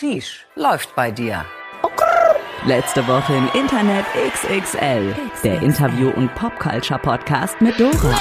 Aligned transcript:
Sheesh, 0.00 0.46
läuft 0.56 0.94
bei 0.96 1.10
dir. 1.10 1.44
Letzte 2.64 3.06
Woche 3.06 3.34
im 3.34 3.50
Internet 3.52 4.06
XXL. 4.32 5.14
Der 5.44 5.60
Interview- 5.60 6.08
und 6.12 6.34
Popculture-Podcast 6.36 7.60
mit 7.60 7.78
Dora. 7.78 8.14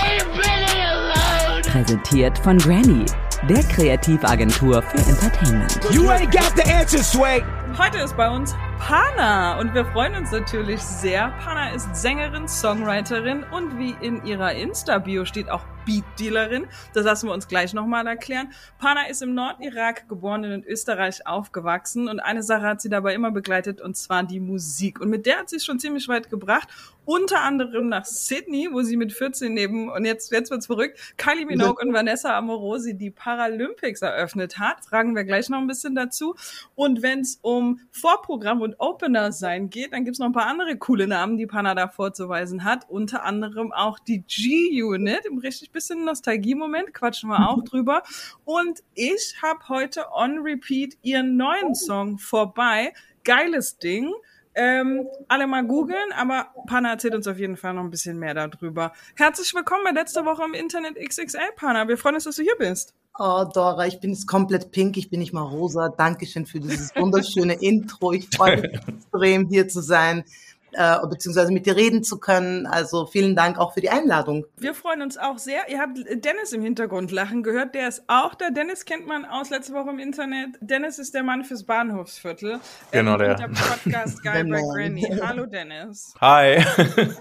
Präsentiert 1.72 2.38
von 2.40 2.58
Granny, 2.58 3.06
der 3.48 3.64
Kreativagentur 3.64 4.82
für 4.82 4.98
Entertainment. 4.98 5.80
You 5.92 6.10
ain't 6.10 6.30
got 6.34 6.52
the 6.58 6.70
answer, 6.70 7.02
Sway. 7.02 7.42
Heute 7.78 8.00
ist 8.00 8.18
bei 8.18 8.30
uns 8.30 8.54
Pana 8.80 9.58
und 9.58 9.74
wir 9.74 9.86
freuen 9.86 10.16
uns 10.16 10.32
natürlich 10.34 10.82
sehr. 10.82 11.32
Pana 11.42 11.70
ist 11.70 11.96
Sängerin, 11.96 12.46
Songwriterin 12.50 13.46
und 13.52 13.78
wie 13.78 13.96
in 14.02 14.26
ihrer 14.26 14.52
Insta-Bio 14.52 15.24
steht 15.24 15.50
auch 15.50 15.64
Beat-Dealerin. 15.90 16.68
Das 16.94 17.04
lassen 17.04 17.28
wir 17.28 17.34
uns 17.34 17.48
gleich 17.48 17.74
nochmal 17.74 18.06
erklären. 18.06 18.52
Pana 18.78 19.08
ist 19.08 19.24
im 19.24 19.34
Nordirak 19.34 20.08
geboren 20.08 20.46
und 20.46 20.52
in 20.52 20.64
Österreich 20.64 21.26
aufgewachsen 21.26 22.08
und 22.08 22.20
eine 22.20 22.44
Sache 22.44 22.62
hat 22.62 22.80
sie 22.80 22.90
dabei 22.90 23.16
immer 23.16 23.32
begleitet 23.32 23.82
und 23.82 23.98
zwar 23.98 24.24
die 24.24 24.40
Musik. 24.40 25.02
Und 25.02 25.10
mit 25.10 25.26
der 25.26 25.40
hat 25.40 25.50
sie 25.50 25.56
es 25.56 25.66
schon 25.66 25.80
ziemlich 25.80 26.08
weit 26.08 26.30
gebracht. 26.30 26.68
Unter 27.10 27.42
anderem 27.42 27.90
nach 27.90 28.06
Sydney, 28.06 28.70
wo 28.72 28.84
sie 28.84 28.96
mit 28.96 29.12
14 29.14 29.52
neben, 29.52 29.90
und 29.90 30.06
jetzt, 30.06 30.32
jetzt 30.32 30.52
wird's 30.52 30.68
verrückt, 30.68 31.00
Kylie 31.18 31.48
Minogue 31.48 31.84
und 31.84 31.92
Vanessa 31.92 32.38
Amorosi 32.38 32.96
die 32.96 33.10
Paralympics 33.10 34.04
eröffnet 34.04 34.60
hat. 34.60 34.86
Fragen 34.86 35.16
wir 35.16 35.24
gleich 35.24 35.50
noch 35.50 35.58
ein 35.58 35.66
bisschen 35.66 35.96
dazu. 35.96 36.36
Und 36.76 37.02
wenn 37.02 37.22
es 37.22 37.40
um 37.42 37.80
Vorprogramm 37.90 38.62
und 38.62 38.76
Opener 38.80 39.32
sein 39.32 39.72
geht, 39.72 39.92
dann 39.92 40.06
gibt's 40.06 40.20
noch 40.20 40.28
ein 40.28 40.34
paar 40.34 40.46
andere 40.46 40.78
coole 40.78 41.08
Namen, 41.08 41.38
die 41.38 41.48
Pana 41.48 41.74
da 41.74 41.88
vorzuweisen 41.88 42.64
hat. 42.64 42.88
Unter 42.88 43.24
anderem 43.24 43.72
auch 43.72 43.98
die 43.98 44.22
G-Unit 44.28 45.26
im 45.26 45.40
richtig 45.40 45.72
bisschen 45.72 46.06
Nostalgie-Moment, 46.06 46.94
quatschen 46.94 47.32
wir 47.32 47.50
auch 47.50 47.64
drüber. 47.64 48.04
Und 48.46 48.84
ich 48.94 49.36
habe 49.42 49.68
heute 49.68 50.06
on 50.14 50.38
repeat 50.44 50.96
ihren 51.02 51.38
neuen 51.38 51.74
Song 51.74 52.20
vorbei. 52.20 52.94
Geiles 53.24 53.80
Ding. 53.80 54.14
Ähm, 54.56 55.08
alle 55.28 55.48
mal 55.48 55.66
googeln, 55.66 56.12
aber 56.18 56.48
Pana 56.68 56.92
erzählt 56.92 57.16
uns 57.16 57.28
auf 57.28 57.38
jeden 57.38 57.56
Fall 57.56 57.74
noch 57.74 57.84
ein 57.84 57.90
bisschen 57.90 58.18
mehr 58.18 58.34
darüber. 58.34 58.94
Herzlich 59.16 59.54
willkommen 59.54 59.84
bei 59.84 59.92
letzter 59.92 60.26
Woche 60.26 60.44
im 60.44 60.54
Internet 60.54 60.96
XXL, 60.96 61.40
Pana. 61.56 61.88
Wir 61.88 61.98
freuen 61.98 62.16
uns, 62.16 62.24
dass 62.24 62.36
du 62.36 62.44
hier 62.44 62.56
bist. 62.58 62.94
Oh, 63.18 63.46
Dora, 63.54 63.86
ich 63.86 64.00
bin 64.00 64.12
jetzt 64.12 64.28
komplett 64.28 64.72
pink, 64.72 64.98
ich 64.98 65.10
bin 65.10 65.20
nicht 65.20 65.34
mal 65.34 65.42
rosa. 65.42 65.90
Dankeschön 65.90 66.46
für 66.46 66.60
dieses 66.60 66.96
wunderschöne 66.96 67.54
Intro. 67.62 68.14
Ich 68.14 68.30
freue 68.36 68.62
mich 68.62 68.74
extrem, 68.88 69.48
hier 69.48 69.68
zu 69.68 69.82
sein 69.82 70.24
äh, 70.74 70.98
beziehungsweise 71.08 71.52
mit 71.52 71.66
dir 71.66 71.76
reden 71.76 72.04
zu 72.04 72.20
können. 72.20 72.66
Also 72.66 73.06
vielen 73.06 73.36
Dank 73.36 73.58
auch 73.58 73.74
für 73.74 73.82
die 73.82 73.90
Einladung. 73.90 74.46
Wir 74.58 74.74
freuen 74.74 75.02
uns 75.02 75.18
auch 75.18 75.38
sehr. 75.38 75.70
Ihr 75.70 75.80
habt 75.80 75.98
Dennis 75.98 76.54
im 76.54 76.62
Hintergrund 76.62 77.12
lachen 77.12 77.44
gehört. 77.44 77.76
Der 77.76 77.88
ist 77.88 78.04
auch 78.08 78.36
da. 78.36 78.50
Dennis 78.50 78.86
kennt 78.86 79.08
man 79.08 79.26
aus 79.26 79.50
letzter 79.50 79.74
Woche 79.74 79.90
im 79.90 80.00
Internet. 80.00 80.58
Dennis 80.62 81.00
ist 81.00 81.14
der 81.14 81.24
Mann 81.24 81.44
fürs 81.44 81.64
Bahnhofsviertel. 81.64 82.60
Genau 82.92 83.18
der. 83.18 83.36
Der 83.36 83.48
Podcast 83.48 84.24
Guy 84.24 84.44
by 84.44 84.62
Granny. 84.74 85.20
Hallo 85.22 85.46
Dennis. 85.46 86.14
Hi. 86.20 86.64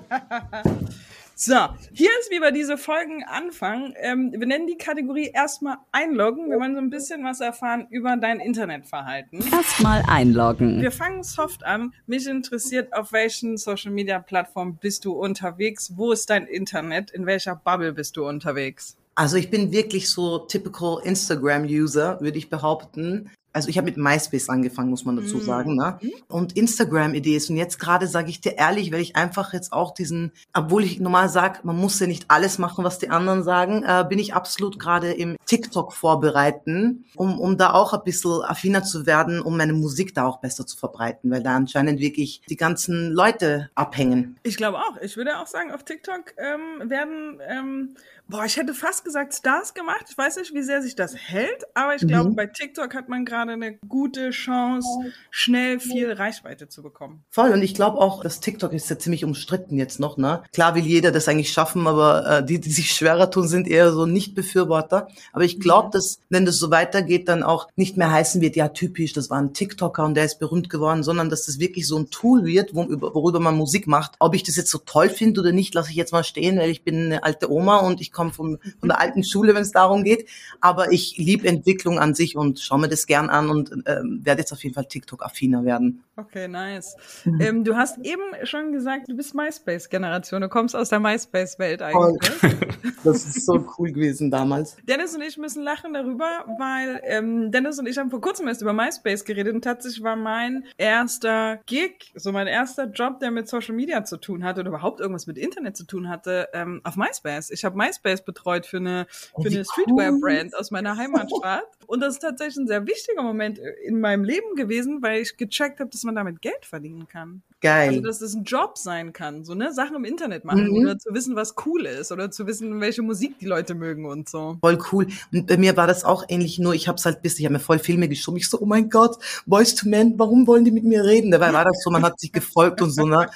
So, 1.40 1.54
hier 1.92 2.10
ist, 2.18 2.32
wie 2.32 2.40
wir 2.40 2.50
diese 2.50 2.76
Folgen 2.76 3.22
anfangen. 3.22 3.94
Ähm, 4.00 4.32
wir 4.36 4.44
nennen 4.44 4.66
die 4.66 4.76
Kategorie 4.76 5.30
erstmal 5.32 5.76
einloggen. 5.92 6.50
Wir 6.50 6.58
wollen 6.58 6.74
so 6.74 6.80
ein 6.80 6.90
bisschen 6.90 7.22
was 7.22 7.40
erfahren 7.40 7.86
über 7.90 8.16
dein 8.16 8.40
Internetverhalten. 8.40 9.44
Erstmal 9.52 10.02
einloggen. 10.08 10.80
Wir 10.80 10.90
fangen 10.90 11.22
soft 11.22 11.62
an. 11.64 11.94
Mich 12.08 12.26
interessiert, 12.26 12.92
auf 12.92 13.12
welchen 13.12 13.56
Social 13.56 13.92
Media 13.92 14.18
Plattformen 14.18 14.78
bist 14.80 15.04
du 15.04 15.12
unterwegs? 15.12 15.92
Wo 15.94 16.10
ist 16.10 16.28
dein 16.28 16.44
Internet? 16.48 17.12
In 17.12 17.24
welcher 17.24 17.54
Bubble 17.54 17.92
bist 17.92 18.16
du 18.16 18.26
unterwegs? 18.26 18.96
Also 19.14 19.36
ich 19.36 19.48
bin 19.48 19.70
wirklich 19.70 20.10
so 20.10 20.38
typical 20.38 20.98
Instagram-User, 21.04 22.20
würde 22.20 22.38
ich 22.38 22.50
behaupten 22.50 23.30
also 23.52 23.68
ich 23.68 23.78
habe 23.78 23.86
mit 23.86 23.96
MySpace 23.96 24.48
angefangen, 24.48 24.90
muss 24.90 25.04
man 25.04 25.16
dazu 25.16 25.38
mhm. 25.38 25.42
sagen, 25.42 25.76
ne? 25.76 25.98
Und 26.28 26.56
Instagram-Idees. 26.56 27.50
Und 27.50 27.56
jetzt 27.56 27.78
gerade 27.78 28.06
sage 28.06 28.30
ich 28.30 28.40
dir 28.40 28.56
ehrlich, 28.56 28.92
weil 28.92 29.00
ich 29.00 29.16
einfach 29.16 29.52
jetzt 29.52 29.72
auch 29.72 29.92
diesen, 29.92 30.32
obwohl 30.52 30.84
ich 30.84 31.00
normal 31.00 31.28
sage, 31.28 31.60
man 31.62 31.76
muss 31.76 31.98
ja 31.98 32.06
nicht 32.06 32.26
alles 32.28 32.58
machen, 32.58 32.84
was 32.84 32.98
die 32.98 33.10
anderen 33.10 33.42
sagen, 33.42 33.82
äh, 33.84 34.04
bin 34.08 34.18
ich 34.18 34.34
absolut 34.34 34.78
gerade 34.78 35.12
im 35.12 35.36
TikTok 35.46 35.92
vorbereiten, 35.92 37.04
um, 37.16 37.40
um 37.40 37.56
da 37.56 37.72
auch 37.72 37.94
ein 37.94 38.04
bisschen 38.04 38.42
affiner 38.42 38.84
zu 38.84 39.06
werden, 39.06 39.40
um 39.40 39.56
meine 39.56 39.72
Musik 39.72 40.14
da 40.14 40.26
auch 40.26 40.40
besser 40.40 40.66
zu 40.66 40.76
verbreiten, 40.76 41.30
weil 41.30 41.42
da 41.42 41.56
anscheinend 41.56 42.00
wirklich 42.00 42.42
die 42.48 42.56
ganzen 42.56 43.12
Leute 43.12 43.70
abhängen. 43.74 44.36
Ich 44.42 44.56
glaube 44.56 44.78
auch. 44.78 44.96
Ich 45.00 45.16
würde 45.16 45.38
auch 45.38 45.46
sagen, 45.46 45.72
auf 45.72 45.84
TikTok 45.84 46.34
ähm, 46.36 46.90
werden 46.90 47.40
ähm, 47.48 47.96
Boah, 48.30 48.44
ich 48.44 48.58
hätte 48.58 48.74
fast 48.74 49.06
gesagt 49.06 49.32
Stars 49.32 49.72
gemacht. 49.72 50.04
Ich 50.10 50.18
weiß 50.18 50.36
nicht, 50.36 50.52
wie 50.52 50.62
sehr 50.62 50.82
sich 50.82 50.94
das 50.94 51.16
hält, 51.16 51.64
aber 51.72 51.94
ich 51.94 52.06
glaube, 52.06 52.28
mhm. 52.28 52.36
bei 52.36 52.44
TikTok 52.44 52.94
hat 52.94 53.08
man 53.08 53.24
gerade 53.24 53.52
eine 53.52 53.78
gute 53.88 54.30
Chance, 54.30 54.86
schnell 55.30 55.80
viel 55.80 56.12
Reichweite 56.12 56.68
zu 56.68 56.82
bekommen. 56.82 57.24
Voll. 57.30 57.52
Und 57.52 57.62
ich 57.62 57.72
glaube 57.72 57.96
auch, 57.96 58.22
dass 58.22 58.40
TikTok 58.40 58.74
ist 58.74 58.90
ja 58.90 58.98
ziemlich 58.98 59.24
umstritten 59.24 59.78
jetzt 59.78 59.98
noch. 59.98 60.18
Ne? 60.18 60.42
Klar 60.52 60.74
will 60.74 60.84
jeder 60.84 61.10
das 61.10 61.26
eigentlich 61.26 61.50
schaffen, 61.50 61.86
aber 61.86 62.26
äh, 62.26 62.44
die, 62.44 62.60
die 62.60 62.70
sich 62.70 62.90
schwerer 62.90 63.30
tun, 63.30 63.48
sind 63.48 63.66
eher 63.66 63.92
so 63.92 64.04
Nicht-Befürworter. 64.04 65.08
Aber 65.32 65.44
ich 65.44 65.58
glaube, 65.58 65.86
mhm. 65.86 65.92
dass, 65.92 66.20
wenn 66.28 66.44
das 66.44 66.58
so 66.58 66.70
weitergeht, 66.70 67.30
dann 67.30 67.42
auch 67.42 67.68
nicht 67.76 67.96
mehr 67.96 68.12
heißen 68.12 68.42
wird, 68.42 68.56
ja, 68.56 68.68
typisch, 68.68 69.14
das 69.14 69.30
war 69.30 69.40
ein 69.40 69.54
TikToker 69.54 70.04
und 70.04 70.12
der 70.12 70.26
ist 70.26 70.38
berühmt 70.38 70.68
geworden, 70.68 71.02
sondern 71.02 71.30
dass 71.30 71.46
das 71.46 71.60
wirklich 71.60 71.86
so 71.86 71.98
ein 71.98 72.10
Tool 72.10 72.44
wird, 72.44 72.74
worüber 72.74 73.40
man 73.40 73.56
Musik 73.56 73.86
macht. 73.86 74.16
Ob 74.18 74.34
ich 74.34 74.42
das 74.42 74.56
jetzt 74.56 74.70
so 74.70 74.76
toll 74.76 75.08
finde 75.08 75.40
oder 75.40 75.52
nicht, 75.52 75.72
lasse 75.72 75.88
ich 75.88 75.96
jetzt 75.96 76.12
mal 76.12 76.24
stehen, 76.24 76.58
weil 76.58 76.68
ich 76.68 76.84
bin 76.84 77.06
eine 77.06 77.24
alte 77.24 77.50
Oma 77.50 77.78
und 77.78 78.02
ich 78.02 78.17
komme 78.18 78.32
von, 78.32 78.58
von 78.80 78.88
der 78.88 79.00
alten 79.00 79.22
Schule, 79.22 79.54
wenn 79.54 79.62
es 79.62 79.70
darum 79.70 80.02
geht. 80.02 80.28
Aber 80.60 80.90
ich 80.90 81.16
liebe 81.18 81.46
Entwicklung 81.46 82.00
an 82.00 82.14
sich 82.14 82.36
und 82.36 82.58
schaue 82.58 82.80
mir 82.80 82.88
das 82.88 83.06
gern 83.06 83.30
an 83.30 83.48
und 83.48 83.70
ähm, 83.86 84.20
werde 84.24 84.40
jetzt 84.40 84.52
auf 84.52 84.62
jeden 84.64 84.74
Fall 84.74 84.86
TikTok-affiner 84.86 85.64
werden. 85.64 86.02
Okay, 86.16 86.48
nice. 86.48 86.96
Mhm. 87.24 87.40
Ähm, 87.40 87.64
du 87.64 87.76
hast 87.76 87.98
eben 87.98 88.22
schon 88.42 88.72
gesagt, 88.72 89.08
du 89.08 89.16
bist 89.16 89.36
MySpace-Generation. 89.36 90.40
Du 90.40 90.48
kommst 90.48 90.74
aus 90.74 90.88
der 90.88 90.98
MySpace-Welt 90.98 91.80
eigentlich. 91.80 92.32
das 93.04 93.24
ist 93.24 93.46
so 93.46 93.64
cool 93.78 93.92
gewesen 93.92 94.28
damals. 94.28 94.76
Dennis 94.82 95.14
und 95.14 95.22
ich 95.22 95.36
müssen 95.38 95.62
lachen 95.62 95.94
darüber, 95.94 96.44
weil 96.58 97.00
ähm, 97.04 97.52
Dennis 97.52 97.78
und 97.78 97.86
ich 97.86 97.96
haben 97.98 98.10
vor 98.10 98.20
kurzem 98.20 98.48
erst 98.48 98.62
über 98.62 98.72
MySpace 98.72 99.24
geredet 99.24 99.54
und 99.54 99.62
tatsächlich 99.62 100.02
war 100.02 100.16
mein 100.16 100.64
erster 100.76 101.60
Gig, 101.66 102.12
so 102.16 102.32
mein 102.32 102.48
erster 102.48 102.86
Job, 102.86 103.20
der 103.20 103.30
mit 103.30 103.48
Social 103.48 103.76
Media 103.76 104.02
zu 104.02 104.16
tun 104.16 104.42
hatte 104.42 104.60
oder 104.60 104.70
überhaupt 104.70 104.98
irgendwas 104.98 105.28
mit 105.28 105.38
Internet 105.38 105.76
zu 105.76 105.84
tun 105.84 106.08
hatte, 106.08 106.48
ähm, 106.52 106.80
auf 106.82 106.96
MySpace. 106.96 107.50
Ich 107.50 107.64
habe 107.64 107.76
MySpace 107.76 108.07
betreut 108.16 108.66
für 108.66 108.78
eine, 108.78 109.06
oh, 109.32 109.42
für 109.42 109.48
eine 109.48 109.64
Streetwear-Brand 109.64 110.56
aus 110.56 110.70
meiner 110.70 110.96
Heimatstadt. 110.96 111.64
Und 111.86 112.00
das 112.00 112.14
ist 112.14 112.20
tatsächlich 112.20 112.58
ein 112.58 112.66
sehr 112.66 112.86
wichtiger 112.86 113.22
Moment 113.22 113.58
in 113.58 114.00
meinem 114.00 114.24
Leben 114.24 114.54
gewesen, 114.56 115.02
weil 115.02 115.22
ich 115.22 115.36
gecheckt 115.36 115.80
habe, 115.80 115.90
dass 115.90 116.04
man 116.04 116.14
damit 116.14 116.42
Geld 116.42 116.66
verdienen 116.66 117.08
kann. 117.08 117.42
Geil. 117.60 117.88
Also, 117.88 118.00
dass 118.02 118.20
es 118.20 118.34
ein 118.34 118.44
Job 118.44 118.78
sein 118.78 119.12
kann, 119.12 119.44
so, 119.44 119.54
ne? 119.54 119.72
Sachen 119.72 119.96
im 119.96 120.04
Internet 120.04 120.44
machen 120.44 120.68
mhm. 120.68 120.76
oder 120.76 120.98
zu 120.98 121.12
wissen, 121.12 121.34
was 121.34 121.56
cool 121.66 121.86
ist 121.86 122.12
oder 122.12 122.30
zu 122.30 122.46
wissen, 122.46 122.80
welche 122.80 123.02
Musik 123.02 123.38
die 123.40 123.46
Leute 123.46 123.74
mögen 123.74 124.06
und 124.06 124.28
so. 124.28 124.56
Voll 124.60 124.78
cool. 124.92 125.08
Und 125.32 125.48
bei 125.48 125.56
mir 125.56 125.76
war 125.76 125.88
das 125.88 126.04
auch 126.04 126.24
ähnlich, 126.28 126.60
nur 126.60 126.74
ich 126.74 126.86
hab's 126.86 127.04
halt 127.04 127.20
bis, 127.20 127.36
ich 127.40 127.44
habe 127.44 127.54
mir 127.54 127.58
voll 127.58 127.80
Filme 127.80 128.08
geschoben. 128.08 128.38
Ich 128.38 128.48
so, 128.48 128.60
oh 128.60 128.66
mein 128.66 128.90
Gott, 128.90 129.16
Boys 129.44 129.74
to 129.74 129.88
Men, 129.88 130.14
warum 130.18 130.46
wollen 130.46 130.64
die 130.64 130.70
mit 130.70 130.84
mir 130.84 131.02
reden? 131.04 131.32
Dabei 131.32 131.52
war 131.52 131.64
das 131.64 131.82
so, 131.82 131.90
man 131.90 132.04
hat 132.04 132.20
sich 132.20 132.30
gefolgt 132.30 132.80
und 132.80 132.92
so, 132.92 133.06
ne? 133.06 133.28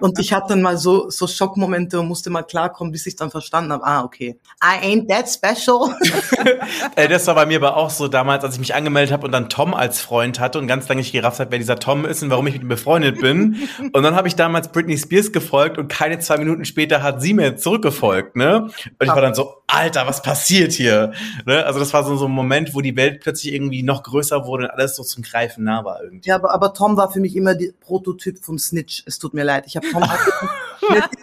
Und 0.00 0.18
ich 0.18 0.34
hatte 0.34 0.48
dann 0.50 0.60
mal 0.60 0.76
so, 0.76 1.08
so 1.08 1.26
Schockmomente 1.26 2.00
und 2.00 2.08
musste 2.08 2.28
mal 2.28 2.42
klarkommen, 2.42 2.92
bis 2.92 3.06
ich 3.06 3.16
dann 3.16 3.30
verstanden 3.30 3.72
habe, 3.72 3.84
ah, 3.86 4.04
okay. 4.04 4.38
I 4.62 4.84
ain't 4.84 5.08
that 5.08 5.26
special. 5.26 5.94
Ey, 6.96 7.08
das 7.08 7.26
war 7.26 7.34
bei 7.34 7.46
mir 7.46 7.56
aber 7.56 7.78
auch 7.78 7.90
so 7.90 8.08
damals, 8.08 8.44
als 8.44 8.54
ich 8.54 8.60
mich 8.60 8.74
angemeldet 8.74 9.12
habe 9.12 9.24
und 9.24 9.32
dann 9.32 9.48
Tom 9.48 9.72
als 9.72 10.02
Freund 10.02 10.38
hatte 10.38 10.58
und 10.58 10.66
ganz 10.66 10.86
lange 10.88 11.00
nicht 11.00 11.12
gerafft 11.12 11.40
hat, 11.40 11.50
wer 11.50 11.58
dieser 11.58 11.78
Tom 11.78 12.04
ist 12.04 12.22
und 12.22 12.28
warum 12.28 12.46
ich 12.46 12.54
mit 12.54 12.62
ihm 12.62 12.68
befreundet 12.68 13.20
bin. 13.20 13.56
Und 13.92 14.02
dann 14.02 14.14
habe 14.14 14.28
ich 14.28 14.36
damals 14.36 14.68
Britney 14.68 14.96
Spears 14.96 15.32
gefolgt 15.32 15.78
und 15.78 15.88
keine 15.88 16.18
zwei 16.18 16.38
Minuten 16.38 16.64
später 16.64 17.02
hat 17.02 17.20
sie 17.22 17.34
mir 17.34 17.56
zurückgefolgt, 17.56 18.36
ne? 18.36 18.62
Und 18.62 18.74
ich 19.00 19.08
war 19.08 19.20
dann 19.20 19.34
so, 19.34 19.60
Alter, 19.66 20.06
was 20.06 20.22
passiert 20.22 20.72
hier? 20.72 21.12
Ne? 21.46 21.64
Also 21.64 21.78
das 21.78 21.92
war 21.92 22.04
so, 22.04 22.16
so 22.16 22.26
ein 22.26 22.32
Moment, 22.32 22.74
wo 22.74 22.80
die 22.80 22.96
Welt 22.96 23.20
plötzlich 23.20 23.54
irgendwie 23.54 23.82
noch 23.82 24.02
größer 24.02 24.46
wurde 24.46 24.64
und 24.64 24.70
alles 24.70 24.96
so 24.96 25.02
zum 25.02 25.22
Greifen 25.22 25.64
nah 25.64 25.84
war 25.84 26.02
irgendwie. 26.02 26.28
Ja, 26.28 26.36
aber, 26.36 26.52
aber 26.52 26.74
Tom 26.74 26.96
war 26.96 27.10
für 27.10 27.20
mich 27.20 27.36
immer 27.36 27.54
der 27.54 27.72
Prototyp 27.80 28.38
von 28.38 28.58
Snitch. 28.58 29.02
Es 29.06 29.18
tut 29.18 29.34
mir 29.34 29.44
leid. 29.44 29.64
Ich 29.66 29.76
habe 29.76 29.86
Tom 29.90 30.02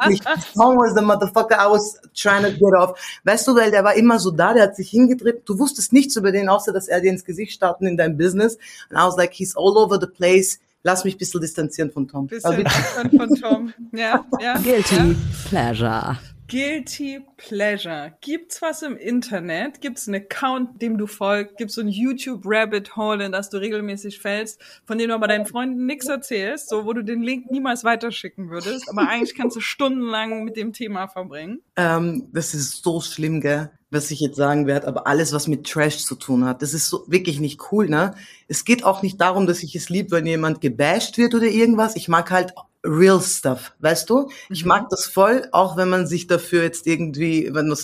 nicht. 0.07 0.23
Tom 0.53 0.77
was 0.77 0.95
the 0.95 1.01
motherfucker 1.01 1.55
I 1.55 1.69
was 1.69 1.99
trying 2.15 2.43
to 2.43 2.51
get 2.51 2.73
off. 2.77 3.19
Weißt 3.23 3.47
du, 3.47 3.55
weil 3.55 3.71
der 3.71 3.83
war 3.83 3.95
immer 3.95 4.19
so 4.19 4.31
da, 4.31 4.53
der 4.53 4.63
hat 4.63 4.75
sich 4.75 4.89
hingedreht. 4.89 5.41
Du 5.45 5.59
wusstest 5.59 5.91
nichts 5.91 6.15
über 6.15 6.31
den, 6.31 6.49
außer 6.49 6.71
dass 6.71 6.87
er 6.87 7.01
dir 7.01 7.11
ins 7.11 7.25
Gesicht 7.25 7.53
starten 7.53 7.85
in 7.85 7.97
deinem 7.97 8.17
Business. 8.17 8.57
And 8.89 8.99
I 8.99 9.05
was 9.05 9.17
like, 9.17 9.33
he's 9.33 9.55
all 9.55 9.77
over 9.77 9.99
the 9.99 10.07
place 10.07 10.59
lass 10.87 11.03
mich 11.03 11.15
ein 11.15 11.17
bisschen 11.17 11.41
distanzieren 11.41 11.91
von 11.91 12.07
Tom. 12.07 12.27
Bisschen 12.27 12.65
von 13.17 13.35
Tom. 13.35 13.73
Ja, 13.91 14.25
ja. 14.39 14.57
Guilty 14.57 14.95
ja. 14.95 15.15
Pleasure. 15.49 16.17
Guilty 16.47 17.19
Pleasure. 17.35 18.13
Gibt's 18.21 18.61
was 18.61 18.81
im 18.81 18.95
Internet? 18.95 19.81
Gibt's 19.81 20.07
einen 20.07 20.23
Account, 20.23 20.81
dem 20.81 20.97
du 20.97 21.05
folgst? 21.05 21.57
Gibt's 21.57 21.75
so 21.75 21.81
ein 21.81 21.89
YouTube 21.89 22.43
Rabbit 22.45 22.95
Hole, 22.95 23.25
in 23.25 23.33
das 23.33 23.49
du 23.49 23.57
regelmäßig 23.57 24.19
fällst, 24.19 24.61
von 24.85 24.97
dem 24.97 25.09
du 25.09 25.15
aber 25.15 25.27
deinen 25.27 25.45
Freunden 25.45 25.85
nichts 25.85 26.07
erzählst, 26.07 26.69
so 26.69 26.85
wo 26.85 26.93
du 26.93 27.03
den 27.03 27.21
Link 27.21 27.51
niemals 27.51 27.83
weiterschicken 27.83 28.49
würdest, 28.49 28.89
aber 28.89 29.09
eigentlich 29.09 29.35
kannst 29.35 29.57
du 29.57 29.59
stundenlang 29.59 30.45
mit 30.45 30.55
dem 30.55 30.71
Thema 30.71 31.07
verbringen? 31.07 31.59
Ähm, 31.75 32.29
das 32.31 32.53
ist 32.53 32.83
so 32.83 33.01
schlimm, 33.01 33.41
gell? 33.41 33.71
was 33.89 34.11
ich 34.11 34.19
jetzt 34.19 34.35
sagen 34.35 34.67
werde, 34.67 34.87
aber 34.87 35.07
alles, 35.07 35.31
was 35.31 35.47
mit 35.47 35.65
Trash 35.65 36.03
zu 36.03 36.15
tun 36.15 36.43
hat, 36.43 36.61
das 36.61 36.73
ist 36.73 36.89
so 36.89 37.05
wirklich 37.07 37.39
nicht 37.39 37.71
cool, 37.71 37.87
ne? 37.87 38.15
Es 38.47 38.65
geht 38.65 38.83
auch 38.83 39.01
nicht 39.01 39.21
darum, 39.21 39.47
dass 39.47 39.63
ich 39.63 39.75
es 39.75 39.89
lieb, 39.89 40.11
wenn 40.11 40.25
jemand 40.25 40.59
gebasht 40.59 41.17
wird 41.17 41.33
oder 41.33 41.45
irgendwas. 41.45 41.95
Ich 41.95 42.09
mag 42.09 42.29
halt 42.29 42.53
real 42.87 43.21
stuff, 43.21 43.73
weißt 43.79 44.09
du? 44.09 44.29
Ich 44.49 44.63
Mhm. 44.63 44.69
mag 44.69 44.89
das 44.89 45.05
voll, 45.05 45.47
auch 45.51 45.77
wenn 45.77 45.89
man 45.89 46.07
sich 46.07 46.27
dafür 46.27 46.63
jetzt 46.63 46.87
irgendwie, 46.87 47.49
wenn 47.53 47.67
du 47.69 47.75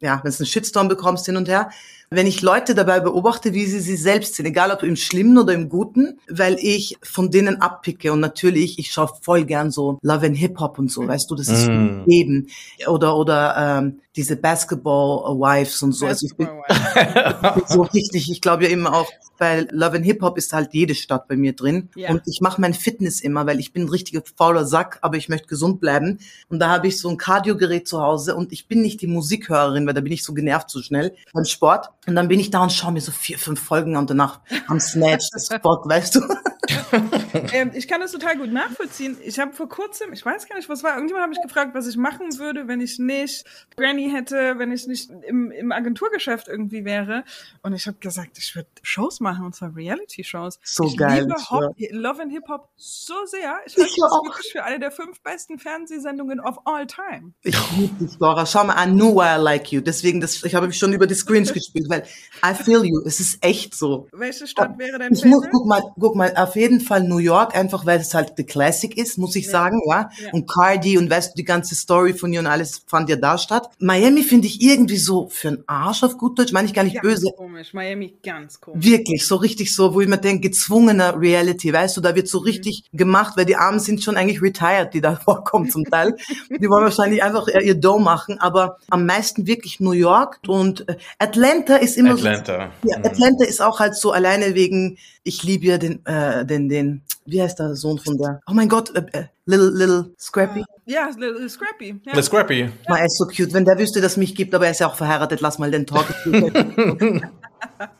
ja, 0.00 0.20
wenn 0.22 0.30
es 0.30 0.40
einen 0.40 0.46
Shitstorm 0.48 0.88
bekommst 0.88 1.26
hin 1.26 1.36
und 1.36 1.48
her. 1.48 1.70
Wenn 2.14 2.26
ich 2.26 2.42
Leute 2.42 2.74
dabei 2.74 3.00
beobachte, 3.00 3.54
wie 3.54 3.66
sie 3.66 3.80
sie 3.80 3.96
selbst 3.96 4.34
sind, 4.34 4.46
egal 4.46 4.70
ob 4.70 4.82
im 4.82 4.96
Schlimmen 4.96 5.38
oder 5.38 5.52
im 5.52 5.68
Guten, 5.68 6.18
weil 6.28 6.56
ich 6.60 6.96
von 7.02 7.30
denen 7.30 7.60
abpicke 7.60 8.12
und 8.12 8.20
natürlich, 8.20 8.78
ich 8.78 8.92
schaue 8.92 9.10
voll 9.22 9.44
gern 9.44 9.70
so 9.70 9.98
Love 10.02 10.26
and 10.26 10.36
Hip 10.36 10.58
Hop 10.60 10.78
und 10.78 10.90
so, 10.90 11.06
weißt 11.06 11.30
du, 11.30 11.34
das 11.34 11.48
ist 11.48 11.62
Mm. 11.68 12.02
so 12.02 12.04
Leben 12.06 12.48
oder 12.86 13.16
oder 13.16 13.54
ähm, 13.56 14.00
diese 14.16 14.36
Basketball 14.36 15.36
Wives 15.38 15.82
und 15.82 15.92
so. 15.92 16.06
Also 16.06 16.26
ich 16.26 16.36
bin, 16.36 16.48
ich 16.68 17.54
bin 17.54 17.62
so 17.66 17.82
richtig, 17.82 18.30
ich 18.30 18.40
glaube 18.40 18.64
ja 18.64 18.70
immer 18.70 18.94
auch, 18.94 19.10
bei 19.38 19.66
Love 19.72 19.96
and 19.96 20.04
Hip 20.04 20.22
Hop 20.22 20.38
ist 20.38 20.52
halt 20.52 20.72
jede 20.72 20.94
Stadt 20.94 21.26
bei 21.26 21.36
mir 21.36 21.54
drin. 21.54 21.88
Ja. 21.96 22.10
Und 22.10 22.22
ich 22.26 22.40
mache 22.40 22.60
mein 22.60 22.74
Fitness 22.74 23.20
immer, 23.20 23.44
weil 23.44 23.58
ich 23.58 23.72
bin 23.72 23.82
ein 23.82 23.88
richtiger 23.88 24.22
fauler 24.36 24.64
Sack, 24.64 24.98
aber 25.02 25.16
ich 25.16 25.28
möchte 25.28 25.48
gesund 25.48 25.80
bleiben. 25.80 26.20
Und 26.48 26.60
da 26.60 26.68
habe 26.68 26.86
ich 26.86 27.00
so 27.00 27.08
ein 27.08 27.16
Kardiogerät 27.16 27.88
zu 27.88 28.00
Hause 28.00 28.36
und 28.36 28.52
ich 28.52 28.68
bin 28.68 28.82
nicht 28.82 29.00
die 29.00 29.08
Musikhörerin, 29.08 29.84
weil 29.86 29.94
da 29.94 30.00
bin 30.00 30.12
ich 30.12 30.22
so 30.22 30.32
genervt 30.32 30.70
so 30.70 30.80
schnell 30.80 31.16
beim 31.32 31.44
Sport. 31.44 31.90
Und 32.06 32.16
dann 32.16 32.28
bin 32.28 32.40
ich 32.40 32.50
da 32.50 32.62
und 32.62 32.72
schaue 32.72 32.92
mir 32.92 33.00
so 33.00 33.12
vier, 33.12 33.38
fünf 33.38 33.60
Folgen 33.60 33.96
an 33.96 34.02
und 34.02 34.10
danach 34.10 34.40
am 34.66 34.80
Snatch, 34.80 35.28
das 35.32 35.46
Spot, 35.46 35.82
weißt 35.84 36.16
du? 36.16 36.20
ähm, 37.52 37.72
ich 37.74 37.88
kann 37.88 38.00
das 38.00 38.12
total 38.12 38.36
gut 38.36 38.52
nachvollziehen. 38.52 39.16
Ich 39.24 39.38
habe 39.38 39.52
vor 39.52 39.68
kurzem, 39.68 40.12
ich 40.12 40.24
weiß 40.24 40.46
gar 40.48 40.56
nicht, 40.56 40.68
was 40.68 40.82
war, 40.84 40.94
irgendjemand 40.94 41.24
hat 41.24 41.30
mich 41.30 41.42
gefragt, 41.42 41.74
was 41.74 41.86
ich 41.88 41.96
machen 41.96 42.38
würde, 42.38 42.68
wenn 42.68 42.80
ich 42.80 42.98
nicht 42.98 43.44
Granny 43.76 44.10
hätte, 44.10 44.58
wenn 44.58 44.70
ich 44.70 44.86
nicht 44.86 45.10
im, 45.26 45.50
im 45.50 45.72
Agenturgeschäft 45.72 46.48
irgendwie 46.48 46.84
wäre. 46.84 47.24
Und 47.62 47.72
ich 47.74 47.86
habe 47.86 47.98
gesagt, 47.98 48.38
ich 48.38 48.54
würde 48.54 48.68
Shows 48.82 49.20
machen, 49.20 49.44
und 49.44 49.54
zwar 49.54 49.74
Reality-Shows. 49.74 50.60
So 50.62 50.84
ich 50.84 50.96
geil, 50.96 51.22
liebe 51.22 51.34
ich 51.36 51.50
Hop, 51.50 51.74
Love 51.90 52.22
and 52.22 52.32
Hip-Hop 52.32 52.68
so 52.76 53.14
sehr. 53.26 53.58
Ich 53.66 53.76
halte 53.76 53.88
Ich 53.88 53.96
das 54.00 54.12
auch. 54.12 54.24
wirklich 54.24 54.52
für 54.52 54.62
eine 54.64 54.78
der 54.78 54.90
fünf 54.92 55.20
besten 55.22 55.58
Fernsehsendungen 55.58 56.38
of 56.40 56.58
all 56.64 56.86
time. 56.86 57.32
Ich 57.42 57.56
liebe 57.76 58.04
dich, 58.04 58.18
Dora. 58.18 58.46
Schau 58.46 58.64
mal, 58.64 58.76
I 58.86 58.90
knew 58.90 59.14
why 59.14 59.36
I 59.36 59.42
like 59.42 59.72
you. 59.72 59.80
Deswegen, 59.80 60.20
das, 60.20 60.42
ich 60.44 60.54
habe 60.54 60.72
schon 60.72 60.92
über 60.92 61.06
die 61.06 61.14
Screens 61.14 61.52
gespielt, 61.52 61.86
weil 61.88 62.04
I 62.44 62.54
feel 62.54 62.84
you. 62.84 63.00
Es 63.04 63.18
ist 63.20 63.44
echt 63.44 63.74
so. 63.74 64.08
Welche 64.12 64.46
Stadt 64.46 64.78
wäre 64.78 64.98
dein 64.98 65.12
Ich 65.12 65.24
muss, 65.24 65.44
Favorite? 65.44 65.50
guck 65.52 65.66
mal, 65.66 65.82
guck 65.98 66.14
mal, 66.16 66.32
auf 66.52 66.56
jeden 66.56 66.80
Fall 66.80 67.02
New 67.04 67.16
York, 67.18 67.56
einfach 67.56 67.86
weil 67.86 67.98
es 67.98 68.12
halt 68.12 68.34
the 68.36 68.44
Classic 68.44 68.96
ist, 68.98 69.16
muss 69.16 69.34
ich 69.36 69.48
sagen, 69.48 69.80
ja. 69.88 70.10
Ja. 70.22 70.32
Und 70.32 70.46
Cardi 70.48 70.98
und 70.98 71.08
weißt 71.10 71.32
du, 71.32 71.36
die 71.36 71.44
ganze 71.44 71.74
Story 71.74 72.12
von 72.12 72.30
ihr 72.32 72.40
und 72.40 72.46
alles 72.46 72.82
fand 72.86 73.08
ja 73.08 73.16
da 73.16 73.38
statt. 73.38 73.70
Miami 73.78 74.22
finde 74.22 74.46
ich 74.48 74.60
irgendwie 74.60 74.98
so 74.98 75.28
für 75.30 75.48
einen 75.48 75.64
Arsch 75.66 76.02
auf 76.02 76.18
gut 76.18 76.38
Deutsch, 76.38 76.52
meine 76.52 76.68
ich 76.68 76.74
gar 76.74 76.84
nicht 76.84 76.96
Ganz 77.00 77.06
böse. 77.06 77.30
komisch. 77.36 77.72
Miami, 77.72 78.14
ganz 78.22 78.60
komisch. 78.60 78.84
Wirklich, 78.84 79.26
so 79.26 79.36
richtig 79.36 79.74
so, 79.74 79.94
wo 79.94 80.00
ich 80.02 80.08
mir 80.08 80.18
denke, 80.18 80.48
gezwungener 80.50 81.18
Reality, 81.18 81.72
weißt 81.72 81.96
du, 81.96 82.00
da 82.02 82.14
wird 82.14 82.28
so 82.28 82.40
Mhm. 82.40 82.44
richtig 82.44 82.84
gemacht, 82.92 83.34
weil 83.36 83.46
die 83.46 83.56
Armen 83.56 83.80
sind 83.80 84.02
schon 84.02 84.16
eigentlich 84.16 84.42
retired, 84.42 84.92
die 84.92 85.00
da 85.00 85.16
vorkommen 85.24 85.70
zum 85.70 85.84
Teil. 85.84 86.16
die 86.50 86.68
wollen 86.68 86.84
wahrscheinlich 86.84 87.22
einfach 87.22 87.48
ihr 87.48 87.74
Dough 87.74 87.98
machen, 88.00 88.38
aber 88.40 88.76
am 88.90 89.06
meisten 89.06 89.46
wirklich 89.46 89.80
New 89.80 89.92
York 89.92 90.38
und 90.46 90.88
äh, 90.88 90.96
Atlanta 91.18 91.76
ist 91.76 91.96
immer 91.96 92.16
so 92.16 92.26
Atlanta. 92.28 92.70
ja, 92.84 92.98
Mhm. 92.98 93.04
Atlanta 93.06 93.44
ist 93.46 93.62
auch 93.62 93.80
halt 93.80 93.94
so 93.96 94.12
alleine 94.12 94.54
wegen, 94.54 94.98
ich 95.24 95.42
liebe 95.42 95.66
ja 95.66 95.78
den, 95.78 96.04
äh, 96.06 96.44
den, 96.44 96.68
den, 96.68 97.02
wie 97.26 97.42
heißt 97.42 97.58
der 97.58 97.74
Sohn 97.74 97.98
von 97.98 98.18
der? 98.18 98.40
Oh 98.46 98.52
mein 98.52 98.68
Gott, 98.68 98.94
äh, 98.94 99.04
äh, 99.12 99.24
Little, 99.46 99.70
Little 99.70 100.14
Scrappy. 100.18 100.64
Ja, 100.86 101.10
Little 101.16 101.48
Scrappy. 101.48 102.00
Ja. 102.04 102.14
The 102.14 102.22
Scrappy. 102.22 102.70
Man, 102.88 102.98
er 102.98 103.06
ist 103.06 103.18
so 103.18 103.26
cute. 103.26 103.52
Wenn 103.52 103.64
der 103.64 103.78
wüsste, 103.78 104.00
dass 104.00 104.12
es 104.12 104.16
mich 104.16 104.34
gibt, 104.34 104.54
aber 104.54 104.66
er 104.66 104.72
ist 104.72 104.80
ja 104.80 104.88
auch 104.88 104.96
verheiratet, 104.96 105.40
lass 105.40 105.58
mal 105.58 105.70
den 105.70 105.86
Talk. 105.86 106.06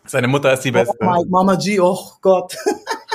Seine 0.06 0.28
Mutter 0.28 0.52
ist 0.52 0.62
die 0.62 0.72
Beste. 0.72 0.96
oh 1.00 1.04
my, 1.04 1.24
Mama 1.28 1.54
G, 1.54 1.78
oh 1.78 1.98
Gott. 2.20 2.56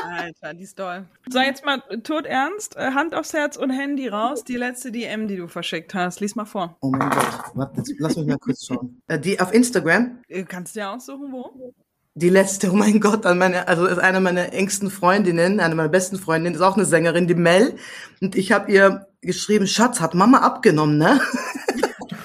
Alter, 0.04 0.54
die 0.54 0.64
ist 0.64 0.78
toll. 0.78 1.06
So, 1.30 1.40
jetzt 1.40 1.66
mal 1.66 1.82
tot 2.04 2.26
ernst, 2.26 2.78
äh, 2.78 2.92
Hand 2.92 3.14
aufs 3.14 3.34
Herz 3.34 3.58
und 3.58 3.70
Handy 3.70 4.08
raus. 4.08 4.44
Die 4.44 4.56
letzte 4.56 4.92
DM, 4.92 5.28
die 5.28 5.36
du 5.36 5.48
verschickt 5.48 5.94
hast. 5.94 6.22
Lies 6.22 6.36
mal 6.36 6.46
vor. 6.46 6.78
Oh 6.82 6.90
mein 6.90 7.10
Gott, 7.10 7.28
warte, 7.54 7.78
jetzt, 7.78 7.94
lass 8.00 8.16
mich 8.16 8.28
mal 8.28 8.38
kurz 8.38 8.66
schauen. 8.66 9.02
Äh, 9.08 9.20
die 9.20 9.40
auf 9.40 9.54
Instagram, 9.54 10.20
Kannst 10.48 10.76
du 10.76 10.80
dir 10.80 10.90
aussuchen, 10.92 11.32
wo? 11.32 11.74
Die 12.18 12.30
letzte, 12.30 12.72
oh 12.72 12.76
mein 12.76 13.00
Gott, 13.00 13.28
an 13.28 13.38
meine, 13.38 13.68
also 13.68 13.86
ist 13.86 14.00
eine 14.00 14.20
meiner 14.20 14.52
engsten 14.52 14.90
Freundinnen, 14.90 15.60
eine 15.60 15.76
meiner 15.76 15.90
besten 15.90 16.18
Freundinnen, 16.18 16.56
ist 16.56 16.62
auch 16.62 16.76
eine 16.76 16.86
Sängerin, 16.86 17.28
die 17.28 17.36
Mel. 17.36 17.76
Und 18.22 18.36
ich 18.36 18.52
habe 18.52 18.72
ihr 18.72 19.06
geschrieben, 19.22 19.68
Schatz, 19.68 20.00
hat 20.00 20.16
Mama 20.16 20.40
abgenommen, 20.40 20.98
ne? 20.98 21.22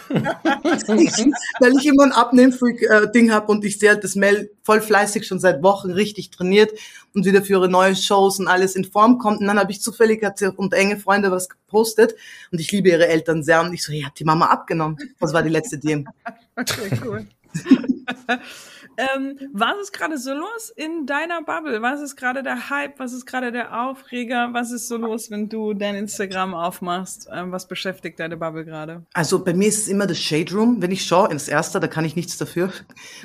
Weil 0.08 1.72
ich 1.76 1.86
immer 1.86 2.04
ein 2.04 2.12
Abnehm-Freak-Ding 2.12 3.32
habe 3.32 3.52
und 3.52 3.64
ich 3.64 3.78
sehe 3.78 3.90
halt, 3.90 4.04
dass 4.04 4.14
Mel 4.14 4.50
voll 4.62 4.80
fleißig 4.80 5.26
schon 5.26 5.40
seit 5.40 5.62
Wochen 5.62 5.90
richtig 5.90 6.30
trainiert 6.30 6.70
und 7.12 7.26
wieder 7.26 7.42
für 7.42 7.54
ihre 7.54 7.68
neuen 7.68 7.96
Shows 7.96 8.38
und 8.38 8.48
alles 8.48 8.76
in 8.76 8.84
Form 8.84 9.18
kommt. 9.18 9.40
Und 9.40 9.46
dann 9.46 9.58
habe 9.58 9.72
ich 9.72 9.82
zufällig, 9.82 10.24
hat 10.24 10.38
sie 10.38 10.50
unter 10.50 10.78
enge 10.78 10.98
Freunde 10.98 11.30
was 11.30 11.50
gepostet 11.50 12.14
und 12.50 12.60
ich 12.60 12.72
liebe 12.72 12.88
ihre 12.88 13.08
Eltern 13.08 13.42
sehr. 13.42 13.60
Und 13.60 13.74
ich 13.74 13.82
so, 13.82 13.92
ja, 13.92 14.06
hat 14.06 14.18
die 14.18 14.24
Mama 14.24 14.46
abgenommen. 14.46 14.96
Das 15.20 15.34
war 15.34 15.42
die 15.42 15.50
letzte 15.50 15.78
DM. 15.78 16.06
Okay, 16.54 16.90
cool. 17.02 17.26
ähm, 18.96 19.38
was 19.52 19.74
ist 19.82 19.92
gerade 19.92 20.18
so 20.18 20.34
los 20.34 20.72
in 20.74 21.06
deiner 21.06 21.42
Bubble? 21.42 21.82
Was 21.82 22.00
ist 22.00 22.16
gerade 22.16 22.42
der 22.42 22.70
Hype? 22.70 22.98
Was 22.98 23.12
ist 23.12 23.26
gerade 23.26 23.52
der 23.52 23.82
Aufreger? 23.82 24.50
Was 24.52 24.70
ist 24.70 24.88
so 24.88 24.96
los, 24.96 25.30
wenn 25.30 25.48
du 25.48 25.74
dein 25.74 25.94
Instagram 25.94 26.54
aufmachst? 26.54 27.28
Ähm, 27.32 27.52
was 27.52 27.68
beschäftigt 27.68 28.20
deine 28.20 28.36
Bubble 28.36 28.64
gerade? 28.64 29.04
Also 29.12 29.42
bei 29.44 29.54
mir 29.54 29.68
ist 29.68 29.78
es 29.78 29.88
immer 29.88 30.06
das 30.06 30.18
Shade 30.18 30.52
Room. 30.54 30.80
Wenn 30.80 30.90
ich 30.90 31.04
schaue 31.04 31.30
ins 31.30 31.48
Erste, 31.48 31.80
da 31.80 31.88
kann 31.88 32.04
ich 32.04 32.16
nichts 32.16 32.36
dafür. 32.38 32.72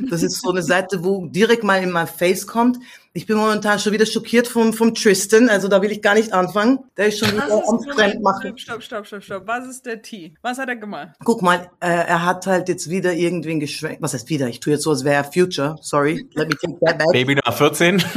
Das 0.09 0.23
ist 0.23 0.41
so 0.41 0.51
eine 0.51 0.63
Seite, 0.63 1.03
wo 1.03 1.27
direkt 1.27 1.63
mal 1.63 1.81
in 1.81 1.91
mein 1.91 2.07
Face 2.07 2.47
kommt. 2.47 2.77
Ich 3.17 3.25
bin 3.25 3.35
momentan 3.35 3.79
schon 3.79 3.93
wieder 3.93 4.05
schockiert 4.05 4.47
vom, 4.47 4.73
vom 4.73 4.93
Tristan, 4.93 5.49
also 5.49 5.67
da 5.67 5.81
will 5.81 5.91
ich 5.91 6.03
gar 6.03 6.13
nicht 6.13 6.33
anfangen. 6.33 6.77
Der 6.97 7.07
ist 7.07 7.17
schon 7.17 7.31
wieder 7.31 7.51
am 7.67 7.81
Fremd 7.81 8.21
machen. 8.21 8.55
Stopp, 8.59 8.83
stopp, 8.83 9.07
stopp, 9.07 9.23
stopp. 9.23 9.47
Was 9.47 9.65
ist 9.65 9.87
der 9.87 10.03
T? 10.03 10.35
Was 10.43 10.59
hat 10.59 10.69
er 10.69 10.75
gemacht? 10.75 11.15
Guck 11.23 11.41
mal, 11.41 11.71
äh, 11.79 11.87
er 11.87 12.23
hat 12.23 12.45
halt 12.45 12.69
jetzt 12.69 12.91
wieder 12.91 13.13
irgendwen 13.13 13.59
geschwenkt. 13.59 14.03
Was 14.03 14.13
heißt 14.13 14.29
wieder? 14.29 14.47
Ich 14.49 14.59
tue 14.59 14.73
jetzt 14.73 14.83
so, 14.83 14.91
als 14.91 15.03
wäre 15.03 15.15
er 15.15 15.23
Future. 15.23 15.77
Sorry, 15.81 16.27
let 16.35 16.47
me 16.47 16.55
take 16.61 16.77
that 16.85 16.99
back. 16.99 17.07
Baby 17.11 17.33
Nummer 17.33 17.57
14. 17.57 18.03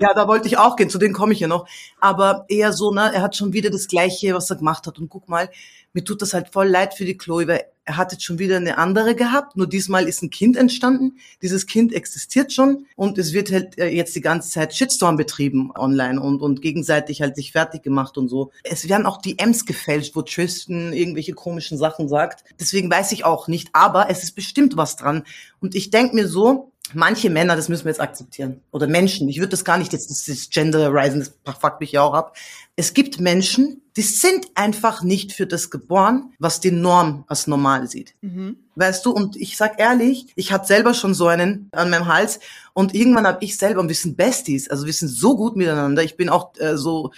Ja, 0.00 0.12
da 0.12 0.28
wollte 0.28 0.48
ich 0.48 0.58
auch 0.58 0.76
gehen, 0.76 0.90
zu 0.90 0.98
denen 0.98 1.14
komme 1.14 1.32
ich 1.32 1.40
ja 1.40 1.48
noch. 1.48 1.66
Aber 2.00 2.44
eher 2.48 2.72
so, 2.72 2.92
ne, 2.92 3.12
er 3.14 3.22
hat 3.22 3.36
schon 3.36 3.54
wieder 3.54 3.70
das 3.70 3.86
Gleiche, 3.86 4.34
was 4.34 4.50
er 4.50 4.56
gemacht 4.56 4.86
hat. 4.86 4.98
Und 4.98 5.08
guck 5.08 5.28
mal, 5.28 5.48
mir 5.96 6.04
tut 6.04 6.20
das 6.20 6.34
halt 6.34 6.50
voll 6.50 6.68
leid 6.68 6.92
für 6.92 7.06
die 7.06 7.16
Chloe, 7.16 7.48
weil 7.48 7.64
er 7.86 7.96
hat 7.96 8.12
jetzt 8.12 8.22
schon 8.22 8.38
wieder 8.38 8.56
eine 8.56 8.76
andere 8.76 9.14
gehabt, 9.14 9.56
nur 9.56 9.66
diesmal 9.66 10.06
ist 10.06 10.22
ein 10.22 10.28
Kind 10.28 10.56
entstanden. 10.56 11.18
Dieses 11.40 11.66
Kind 11.66 11.94
existiert 11.94 12.52
schon 12.52 12.84
und 12.96 13.16
es 13.16 13.32
wird 13.32 13.50
halt 13.50 13.78
äh, 13.78 13.88
jetzt 13.88 14.14
die 14.14 14.20
ganze 14.20 14.50
Zeit 14.50 14.74
Shitstorm 14.74 15.16
betrieben 15.16 15.70
online 15.74 16.20
und, 16.20 16.42
und 16.42 16.60
gegenseitig 16.60 17.22
halt 17.22 17.36
sich 17.36 17.52
fertig 17.52 17.82
gemacht 17.82 18.18
und 18.18 18.28
so. 18.28 18.50
Es 18.62 18.88
werden 18.90 19.06
auch 19.06 19.22
DMs 19.22 19.64
gefälscht, 19.64 20.14
wo 20.16 20.20
Tristan 20.20 20.92
irgendwelche 20.92 21.32
komischen 21.32 21.78
Sachen 21.78 22.08
sagt. 22.08 22.44
Deswegen 22.60 22.90
weiß 22.90 23.12
ich 23.12 23.24
auch 23.24 23.48
nicht, 23.48 23.70
aber 23.72 24.10
es 24.10 24.22
ist 24.22 24.32
bestimmt 24.32 24.76
was 24.76 24.96
dran. 24.96 25.22
Und 25.60 25.74
ich 25.74 25.88
denk 25.88 26.12
mir 26.12 26.28
so, 26.28 26.72
manche 26.92 27.30
Männer, 27.30 27.56
das 27.56 27.68
müssen 27.68 27.84
wir 27.84 27.90
jetzt 27.90 28.00
akzeptieren. 28.00 28.60
Oder 28.70 28.86
Menschen, 28.86 29.28
ich 29.28 29.38
würde 29.38 29.50
das 29.50 29.64
gar 29.64 29.78
nicht 29.78 29.92
jetzt, 29.92 30.10
das 30.10 30.28
ist 30.28 30.52
Genderizing, 30.52 31.20
das 31.44 31.56
fuckt 31.56 31.80
mich 31.80 31.92
ja 31.92 32.02
auch 32.02 32.14
ab. 32.14 32.36
Es 32.76 32.92
gibt 32.92 33.20
Menschen, 33.20 33.80
die 33.96 34.02
sind 34.02 34.48
einfach 34.54 35.02
nicht 35.02 35.32
für 35.32 35.46
das 35.46 35.70
geboren, 35.70 36.34
was 36.38 36.60
die 36.60 36.70
Norm 36.70 37.24
als 37.26 37.46
normal 37.46 37.88
sieht. 37.88 38.14
Weißt 38.74 39.06
du, 39.06 39.10
und 39.12 39.36
ich 39.36 39.56
sag 39.56 39.80
ehrlich, 39.80 40.26
ich 40.36 40.52
hatte 40.52 40.66
selber 40.66 40.92
schon 40.92 41.14
so 41.14 41.26
einen 41.26 41.70
an 41.72 41.88
meinem 41.88 42.06
Hals 42.06 42.38
und 42.74 42.94
irgendwann 42.94 43.26
habe 43.26 43.42
ich 43.42 43.56
selber, 43.56 43.80
und 43.80 43.88
wir 43.88 43.94
sind 43.94 44.18
Besties, 44.18 44.68
also 44.68 44.84
wir 44.84 44.92
sind 44.92 45.08
so 45.08 45.36
gut 45.36 45.56
miteinander, 45.56 46.02
ich 46.04 46.18
bin 46.18 46.28
auch 46.28 46.52
äh, 46.58 46.76
so 46.76 47.12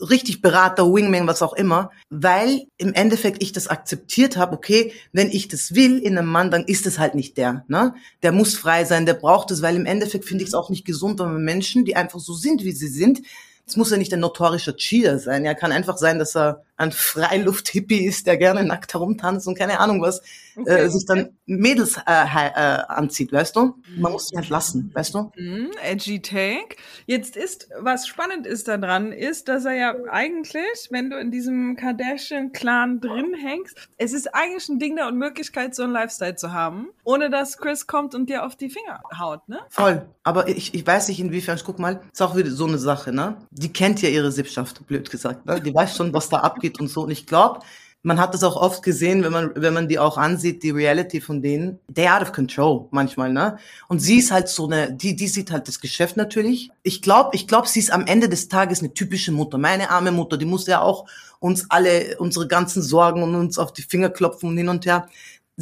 richtig 0.00 0.40
Berater, 0.40 0.90
Wingman, 0.90 1.26
was 1.26 1.42
auch 1.42 1.52
immer, 1.52 1.90
weil 2.08 2.66
im 2.78 2.94
Endeffekt 2.94 3.42
ich 3.42 3.52
das 3.52 3.68
akzeptiert 3.68 4.38
habe, 4.38 4.56
okay, 4.56 4.92
wenn 5.12 5.30
ich 5.30 5.48
das 5.48 5.74
will 5.74 5.98
in 5.98 6.16
einem 6.16 6.28
Mann, 6.28 6.50
dann 6.50 6.64
ist 6.64 6.86
es 6.86 6.98
halt 6.98 7.14
nicht 7.14 7.36
der, 7.36 7.66
ne? 7.68 7.94
Der 8.22 8.32
muss 8.32 8.56
frei 8.56 8.86
sein, 8.86 9.04
der 9.04 9.14
braucht 9.14 9.50
es, 9.50 9.60
weil 9.60 9.76
im 9.76 9.84
Endeffekt 9.84 10.24
finde 10.24 10.44
ich 10.44 10.48
es 10.48 10.54
auch 10.54 10.70
nicht 10.70 10.86
gesund, 10.86 11.20
wenn 11.20 11.34
man 11.34 11.44
Menschen, 11.44 11.84
die 11.84 11.94
einfach 11.94 12.20
so 12.20 12.32
sind, 12.32 12.64
wie 12.64 12.72
sie 12.72 12.88
sind, 12.88 13.20
es 13.66 13.76
muss 13.76 13.90
ja 13.90 13.96
nicht 13.96 14.12
ein 14.12 14.20
notorischer 14.20 14.76
Cheater 14.76 15.18
sein, 15.18 15.44
ja, 15.44 15.54
kann 15.54 15.72
einfach 15.72 15.96
sein, 15.96 16.18
dass 16.18 16.36
er 16.36 16.64
ein 16.82 16.92
Freiluft-Hippie 16.92 18.04
ist, 18.04 18.26
der 18.26 18.36
gerne 18.36 18.64
nackt 18.64 18.94
herumtanzt 18.94 19.46
und 19.48 19.58
keine 19.58 19.80
Ahnung 19.80 20.02
was, 20.02 20.22
Okay. 20.54 20.82
äh, 20.82 20.88
sich 20.90 21.06
dann 21.06 21.30
Mädels 21.46 21.96
äh, 21.96 22.02
äh, 22.10 22.82
anzieht, 22.86 23.32
weißt 23.32 23.56
du? 23.56 23.74
Man 23.96 24.12
muss 24.12 24.28
sie 24.28 24.36
halt 24.36 24.50
lassen, 24.50 24.90
weißt 24.92 25.14
du? 25.14 25.32
Mhm, 25.34 25.70
edgy 25.82 26.20
Take. 26.20 26.76
Jetzt 27.06 27.38
ist, 27.38 27.70
was 27.80 28.06
spannend 28.06 28.46
ist 28.46 28.68
daran, 28.68 29.12
ist, 29.12 29.48
dass 29.48 29.64
er 29.64 29.72
ja 29.72 29.94
eigentlich, 30.10 30.88
wenn 30.90 31.08
du 31.08 31.18
in 31.18 31.30
diesem 31.30 31.74
Kardashian-Clan 31.76 33.00
drin 33.00 33.32
hängst, 33.34 33.76
es 33.96 34.12
ist 34.12 34.34
eigentlich 34.34 34.68
ein 34.68 34.78
Ding 34.78 34.96
der 34.96 35.06
Unmöglichkeit, 35.08 35.74
so 35.74 35.84
einen 35.84 35.92
Lifestyle 35.92 36.36
zu 36.36 36.52
haben, 36.52 36.88
ohne 37.04 37.30
dass 37.30 37.56
Chris 37.56 37.86
kommt 37.86 38.14
und 38.14 38.28
dir 38.28 38.44
auf 38.44 38.54
die 38.54 38.68
Finger 38.68 39.02
haut, 39.18 39.48
ne? 39.48 39.60
Voll. 39.70 40.06
Aber 40.22 40.48
ich, 40.48 40.74
ich 40.74 40.86
weiß 40.86 41.08
nicht 41.08 41.18
inwiefern, 41.20 41.56
ich 41.56 41.64
guck 41.64 41.78
mal, 41.78 42.02
ist 42.12 42.20
auch 42.20 42.36
wieder 42.36 42.50
so 42.50 42.66
eine 42.66 42.76
Sache, 42.78 43.10
ne? 43.12 43.36
Die 43.50 43.72
kennt 43.72 44.02
ja 44.02 44.10
ihre 44.10 44.30
Sippschaft, 44.30 44.86
blöd 44.86 45.10
gesagt, 45.10 45.46
ne? 45.46 45.60
Die 45.62 45.74
weiß 45.74 45.96
schon, 45.96 46.12
was 46.12 46.28
da 46.28 46.38
abgeht 46.40 46.71
und 46.80 46.88
so. 46.88 47.02
Und 47.02 47.10
ich 47.10 47.26
glaube, 47.26 47.60
man 48.04 48.18
hat 48.18 48.34
das 48.34 48.42
auch 48.42 48.56
oft 48.56 48.82
gesehen, 48.82 49.22
wenn 49.22 49.32
man, 49.32 49.52
wenn 49.54 49.74
man 49.74 49.88
die 49.88 49.98
auch 49.98 50.18
ansieht, 50.18 50.62
die 50.64 50.70
Reality 50.70 51.20
von 51.20 51.40
denen, 51.40 51.78
they 51.92 52.08
out 52.08 52.22
of 52.22 52.32
control 52.32 52.88
manchmal, 52.90 53.32
ne? 53.32 53.58
Und 53.86 54.00
sie 54.00 54.18
ist 54.18 54.32
halt 54.32 54.48
so 54.48 54.66
eine, 54.66 54.92
die, 54.92 55.14
die 55.14 55.28
sieht 55.28 55.52
halt 55.52 55.68
das 55.68 55.80
Geschäft 55.80 56.16
natürlich. 56.16 56.70
Ich 56.82 57.00
glaube, 57.00 57.30
ich 57.34 57.46
glaube, 57.46 57.68
sie 57.68 57.78
ist 57.78 57.92
am 57.92 58.06
Ende 58.06 58.28
des 58.28 58.48
Tages 58.48 58.80
eine 58.80 58.92
typische 58.92 59.30
Mutter. 59.30 59.56
Meine 59.56 59.90
arme 59.90 60.10
Mutter, 60.10 60.36
die 60.36 60.46
muss 60.46 60.66
ja 60.66 60.80
auch 60.80 61.06
uns 61.38 61.66
alle, 61.70 62.16
unsere 62.18 62.48
ganzen 62.48 62.82
Sorgen 62.82 63.22
und 63.22 63.36
uns 63.36 63.58
auf 63.58 63.72
die 63.72 63.82
Finger 63.82 64.10
klopfen 64.10 64.48
und 64.48 64.56
hin 64.56 64.68
und 64.68 64.84
her. 64.84 65.08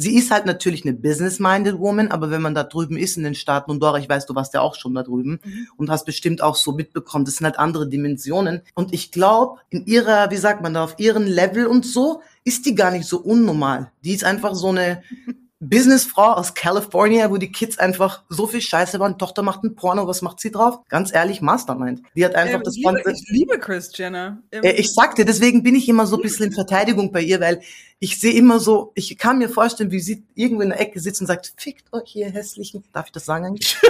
Sie 0.01 0.15
ist 0.15 0.31
halt 0.31 0.47
natürlich 0.47 0.83
eine 0.83 0.93
business-minded 0.93 1.77
Woman, 1.77 2.09
aber 2.09 2.31
wenn 2.31 2.41
man 2.41 2.55
da 2.55 2.63
drüben 2.63 2.97
ist 2.97 3.17
in 3.17 3.23
den 3.23 3.35
Staaten 3.35 3.69
und 3.69 3.81
Dora, 3.81 3.99
ich 3.99 4.09
weiß, 4.09 4.25
du 4.25 4.33
warst 4.33 4.53
ja 4.55 4.61
auch 4.61 4.73
schon 4.73 4.95
da 4.95 5.03
drüben 5.03 5.39
und 5.77 5.91
hast 5.91 6.05
bestimmt 6.05 6.41
auch 6.41 6.55
so 6.55 6.71
mitbekommen, 6.71 7.23
das 7.25 7.35
sind 7.35 7.45
halt 7.45 7.59
andere 7.59 7.87
Dimensionen. 7.87 8.61
Und 8.73 8.93
ich 8.93 9.11
glaube, 9.11 9.61
in 9.69 9.85
ihrer, 9.85 10.31
wie 10.31 10.37
sagt 10.37 10.63
man 10.63 10.73
da, 10.73 10.83
auf 10.83 10.95
ihren 10.97 11.27
Level 11.27 11.67
und 11.67 11.85
so, 11.85 12.21
ist 12.43 12.65
die 12.65 12.73
gar 12.73 12.89
nicht 12.89 13.05
so 13.05 13.19
unnormal. 13.19 13.91
Die 14.03 14.13
ist 14.13 14.23
einfach 14.23 14.55
so 14.55 14.69
eine 14.69 15.03
Businessfrau 15.61 16.33
aus 16.33 16.55
California, 16.55 17.29
wo 17.29 17.37
die 17.37 17.51
Kids 17.51 17.77
einfach 17.77 18.23
so 18.29 18.47
viel 18.47 18.61
Scheiße 18.61 18.99
waren. 18.99 19.19
Tochter 19.19 19.43
macht 19.43 19.63
ein 19.63 19.75
Porno, 19.75 20.07
was 20.07 20.23
macht 20.23 20.39
sie 20.39 20.49
drauf? 20.51 20.79
Ganz 20.89 21.13
ehrlich, 21.13 21.39
Mastermind. 21.41 22.01
Die 22.15 22.25
hat 22.25 22.33
einfach 22.33 22.55
Ähm, 22.55 22.63
das 22.63 22.75
liebe, 22.75 22.93
ganze 22.93 23.11
ich 23.11 23.29
liebe 23.29 23.59
Chris 23.59 23.91
Jenner. 23.95 24.41
Ähm, 24.51 24.63
äh, 24.63 24.71
Ich 24.71 24.91
sagte, 24.91 25.23
deswegen 25.23 25.61
bin 25.61 25.75
ich 25.75 25.87
immer 25.87 26.07
so 26.07 26.15
ein 26.15 26.23
bisschen 26.23 26.47
in 26.47 26.51
Verteidigung 26.51 27.11
bei 27.11 27.21
ihr, 27.21 27.39
weil 27.39 27.61
ich 27.99 28.19
sehe 28.19 28.33
immer 28.33 28.59
so, 28.59 28.91
ich 28.95 29.15
kann 29.19 29.37
mir 29.37 29.49
vorstellen, 29.49 29.91
wie 29.91 29.99
sie 29.99 30.23
irgendwo 30.33 30.63
in 30.63 30.69
der 30.69 30.79
Ecke 30.79 30.99
sitzt 30.99 31.21
und 31.21 31.27
sagt, 31.27 31.53
fickt 31.55 31.93
euch 31.93 32.15
ihr 32.15 32.31
hässlichen, 32.31 32.83
darf 32.91 33.05
ich 33.05 33.11
das 33.11 33.25
sagen 33.25 33.45
eigentlich? 33.45 33.77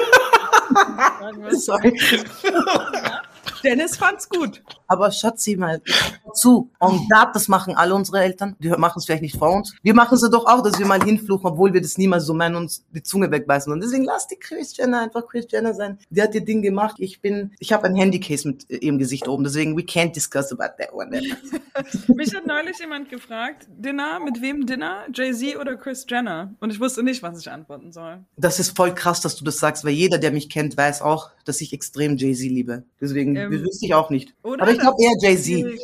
Sorry. 1.51 1.97
Dennis 3.63 3.97
fand's 3.97 4.27
gut. 4.29 4.63
Aber 4.87 5.11
Schatzi 5.11 5.55
mal 5.55 5.81
zu. 6.33 6.69
Und 6.79 7.07
das, 7.09 7.27
das 7.33 7.47
machen 7.47 7.75
alle 7.75 7.95
unsere 7.95 8.19
Eltern. 8.21 8.55
Die 8.59 8.69
machen 8.69 8.99
es 8.99 9.05
vielleicht 9.05 9.21
nicht 9.21 9.37
vor 9.37 9.51
uns. 9.51 9.75
Wir 9.83 9.93
machen 9.93 10.15
es 10.15 10.29
doch 10.29 10.45
auch, 10.45 10.61
dass 10.63 10.79
wir 10.79 10.85
mal 10.85 11.01
hinfluchen, 11.03 11.51
obwohl 11.51 11.73
wir 11.73 11.81
das 11.81 11.97
niemals 11.97 12.25
so 12.25 12.33
meinen, 12.33 12.55
uns 12.55 12.83
die 12.91 13.03
Zunge 13.03 13.31
wegbeißen. 13.31 13.71
Und 13.71 13.81
deswegen 13.81 14.03
lass 14.03 14.27
die 14.27 14.37
Chris 14.37 14.75
Jenner 14.75 15.01
einfach 15.01 15.27
Chris 15.27 15.47
Jenner 15.49 15.73
sein. 15.73 15.97
Die 16.09 16.21
hat 16.21 16.35
ihr 16.35 16.43
Ding 16.43 16.61
gemacht. 16.61 16.95
Ich 16.99 17.21
bin, 17.21 17.51
ich 17.59 17.73
habe 17.73 17.85
ein 17.85 17.95
Handycase 17.95 18.47
mit 18.47 18.69
ihrem 18.69 18.97
Gesicht 18.97 19.27
oben. 19.27 19.43
Deswegen, 19.43 19.77
we 19.77 19.81
can't 19.81 20.13
discuss 20.13 20.51
about 20.51 20.75
that 20.77 20.93
one. 20.93 21.11
Mich 22.15 22.35
hat 22.35 22.45
neulich 22.45 22.79
jemand 22.79 23.09
gefragt, 23.09 23.67
Dinner, 23.69 24.19
mit 24.19 24.41
wem 24.41 24.65
Dinner? 24.65 25.05
Jay-Z 25.13 25.57
oder 25.57 25.75
Chris 25.75 26.05
Jenner? 26.09 26.53
Und 26.59 26.71
ich 26.71 26.79
wusste 26.79 27.03
nicht, 27.03 27.23
was 27.23 27.39
ich 27.39 27.49
antworten 27.49 27.91
soll. 27.91 28.19
Das 28.37 28.59
ist 28.59 28.75
voll 28.75 28.93
krass, 28.93 29.21
dass 29.21 29.35
du 29.35 29.43
das 29.43 29.57
sagst, 29.57 29.83
weil 29.83 29.93
jeder, 29.93 30.17
der 30.17 30.31
mich 30.31 30.49
kennt, 30.49 30.75
weiß 30.77 31.01
auch, 31.01 31.29
dass 31.45 31.61
ich 31.61 31.73
extrem 31.73 32.17
Jay-Z 32.17 32.49
liebe. 32.49 32.83
Deswegen 32.99 33.35
Ähm, 33.35 33.50
wüsste 33.59 33.85
ich 33.85 33.93
auch 33.93 34.09
nicht. 34.09 34.33
Oder? 34.43 34.61
Aber 34.61 34.71
ich 34.71 34.79
glaube 34.79 34.97
eher 35.01 35.11
Jay-Z. 35.19 35.79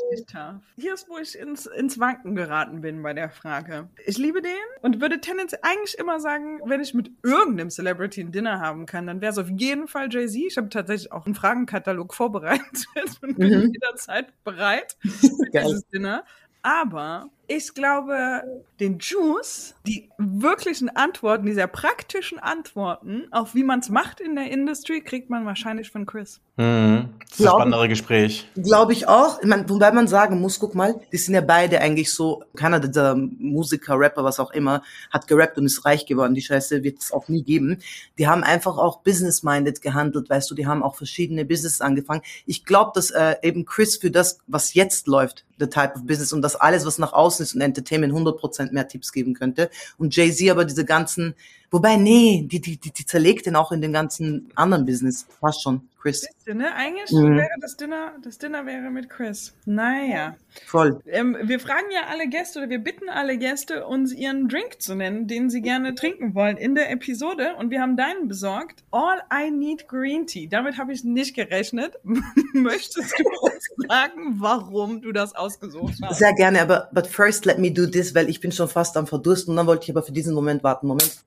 Hier 0.78 0.94
ist, 0.94 1.10
wo 1.10 1.18
ich 1.18 1.38
ins, 1.38 1.66
ins 1.66 2.00
Wanken 2.00 2.36
geraten 2.36 2.82
bin 2.82 3.02
bei 3.02 3.14
der 3.14 3.30
Frage. 3.30 3.90
Ich 4.06 4.18
liebe 4.18 4.42
den 4.42 4.52
und 4.82 5.02
würde 5.02 5.20
tendenziell 5.20 5.62
eigentlich 5.64 5.98
immer 5.98 6.20
sagen, 6.20 6.60
wenn 6.66 6.80
ich 6.82 6.94
mit 6.94 7.12
irgendeinem 7.24 7.70
Celebrity 7.70 8.22
ein 8.22 8.32
Dinner 8.32 8.60
haben 8.60 8.86
kann, 8.86 9.08
dann 9.08 9.20
wäre 9.22 9.32
es 9.32 9.38
auf 9.38 9.50
jeden 9.50 9.88
Fall 9.88 10.08
Jay-Z. 10.12 10.36
Ich 10.48 10.58
habe 10.58 10.70
tatsächlich 10.70 11.12
auch 11.12 11.26
einen 11.26 11.36
Fragenkatalog 11.36 12.14
vorbereitet 12.14 12.88
und 13.22 13.38
bin 13.38 13.48
Mhm. 13.48 13.72
jederzeit 13.74 14.28
bereit 14.44 14.96
für 15.02 15.50
dieses 15.52 15.88
Dinner. 15.90 16.24
Aber 16.62 17.30
ich 17.48 17.74
glaube, 17.74 18.44
den 18.80 19.00
Juice, 19.00 19.74
die 19.88 20.10
wirklichen 20.18 20.90
Antworten, 20.90 21.46
die 21.46 21.54
sehr 21.54 21.68
praktischen 21.68 22.40
Antworten, 22.40 23.28
auf 23.32 23.56
wie 23.56 23.64
man 23.64 23.80
es 23.80 23.90
macht 23.90 24.20
in 24.20 24.36
der 24.36 24.52
Industry, 24.52 25.02
kriegt 25.02 25.30
man 25.30 25.46
wahrscheinlich 25.46 25.90
von 25.90 26.06
Chris. 26.06 26.42
Mhm. 26.58 27.10
Das 27.30 27.40
ist 27.40 27.46
ein 27.46 27.52
spannendere 27.52 27.88
Gespräch. 27.88 28.50
Glaube 28.56 28.94
ich 28.94 29.08
auch. 29.08 29.42
Ich 29.42 29.48
mein, 29.48 29.70
wobei 29.70 29.92
man 29.92 30.08
sagen 30.08 30.42
muss, 30.42 30.60
guck 30.60 30.76
mal, 30.76 31.00
die 31.12 31.18
sind 31.18 31.36
ja 31.36 31.42
beide 31.42 31.80
eigentlich 31.80 32.14
so, 32.14 32.44
keiner 32.56 32.80
dieser 32.80 33.16
Musiker, 33.16 33.98
Rapper, 33.98 34.24
was 34.24 34.40
auch 34.40 34.52
immer, 34.52 34.84
hat 35.12 35.28
gerappt 35.28 35.58
und 35.58 35.66
ist 35.66 35.86
reich 35.86 36.06
geworden. 36.06 36.34
Die 36.34 36.42
Scheiße 36.42 36.84
wird 36.84 37.00
es 37.00 37.12
auch 37.14 37.30
nie 37.30 37.44
geben. 37.44 37.80
Die 38.18 38.28
haben 38.28 38.44
einfach 38.44 38.78
auch 38.78 39.02
business-minded 39.02 39.82
gehandelt, 39.82 40.30
weißt 40.30 40.50
du, 40.52 40.56
die 40.56 40.68
haben 40.68 40.84
auch 40.84 40.96
verschiedene 40.96 41.46
Businesses 41.46 41.80
angefangen. 41.80 42.24
Ich 42.46 42.66
glaube, 42.66 42.92
dass 42.94 43.12
äh, 43.12 43.36
eben 43.42 43.66
Chris 43.66 43.98
für 43.98 44.12
das, 44.12 44.40
was 44.48 44.74
jetzt 44.74 45.08
läuft, 45.08 45.46
the 45.60 45.68
type 45.68 45.94
of 45.96 46.06
business 46.06 46.34
und 46.34 46.42
das 46.42 46.56
alles, 46.56 46.86
was 46.86 46.98
nach 46.98 47.14
außen 47.14 47.37
ist 47.40 47.56
und 47.56 47.62
Entertainment 47.62 48.14
100% 48.14 48.72
mehr 48.72 48.88
Tipps 48.88 49.12
geben 49.12 49.34
könnte. 49.34 49.70
Und 49.98 50.16
Jay-Z 50.16 50.50
aber 50.50 50.66
diese 50.66 50.86
ganzen, 50.86 51.36
wobei, 51.72 51.98
nee, 51.98 52.46
die, 52.50 52.60
die, 52.62 52.78
die, 52.78 52.92
die 52.92 53.06
zerlegt 53.06 53.46
den 53.46 53.56
auch 53.56 53.72
in 53.72 53.82
den 53.82 53.94
ganzen 53.94 54.52
anderen 54.56 54.86
Business. 54.86 55.26
Passt 55.42 55.64
schon, 55.64 55.88
Chris. 56.02 56.26
Dinner, 56.46 56.64
ne? 56.70 56.76
Eigentlich 56.76 57.12
Mhm. 57.12 57.38
wäre 57.38 57.50
das 57.60 57.76
Dinner, 57.76 58.14
das 58.24 58.38
Dinner 58.38 58.66
wäre 58.66 58.90
mit 58.90 59.10
Chris. 59.10 59.54
Naja. 59.66 60.36
Voll. 60.66 61.02
Ähm, 61.06 61.38
wir 61.44 61.60
fragen 61.60 61.88
ja 61.94 62.08
alle 62.10 62.28
Gäste 62.28 62.60
oder 62.60 62.70
wir 62.70 62.80
bitten 62.80 63.10
alle 63.10 63.38
Gäste, 63.38 63.86
uns 63.86 64.14
ihren 64.14 64.48
Drink 64.48 64.82
zu 64.82 64.96
nennen, 64.96 65.28
den 65.28 65.50
sie 65.50 65.62
gerne 65.62 65.94
trinken 65.94 66.34
wollen 66.34 66.58
in 66.58 66.74
der 66.76 66.90
Episode. 66.92 67.56
Und 67.60 67.70
wir 67.70 67.82
haben 67.82 67.98
deinen 67.98 68.28
besorgt. 68.28 68.84
All 68.92 69.22
I 69.32 69.52
Need 69.52 69.88
Green 69.88 70.26
Tea. 70.26 70.48
Damit 70.48 70.78
habe 70.78 70.94
ich 70.94 71.04
nicht 71.04 71.36
gerechnet. 71.36 71.96
Möchtest 72.54 73.14
du 73.20 73.24
uns 73.42 73.70
sagen, 73.88 74.36
warum 74.40 75.02
du 75.02 75.12
das 75.12 75.36
ausgesucht 75.36 75.96
hast? 76.02 76.18
Sehr 76.20 76.34
gerne, 76.34 76.62
aber 76.62 76.90
but 76.94 77.06
first 77.08 77.46
let 77.46 77.60
me 77.60 77.72
do 77.72 77.86
this, 77.86 78.16
weil 78.16 78.30
ich 78.30 78.40
bin 78.40 78.52
schon 78.52 78.68
fast 78.70 78.98
am 78.98 79.06
Verdursten 79.06 79.52
und 79.52 79.58
dann 79.58 79.68
wollte 79.68 79.84
ich 79.84 79.92
aber 79.92 80.04
für 80.04 80.12
diesen 80.12 80.34
Moment 80.34 80.64
warten. 80.64 80.88
Moment. 80.88 81.18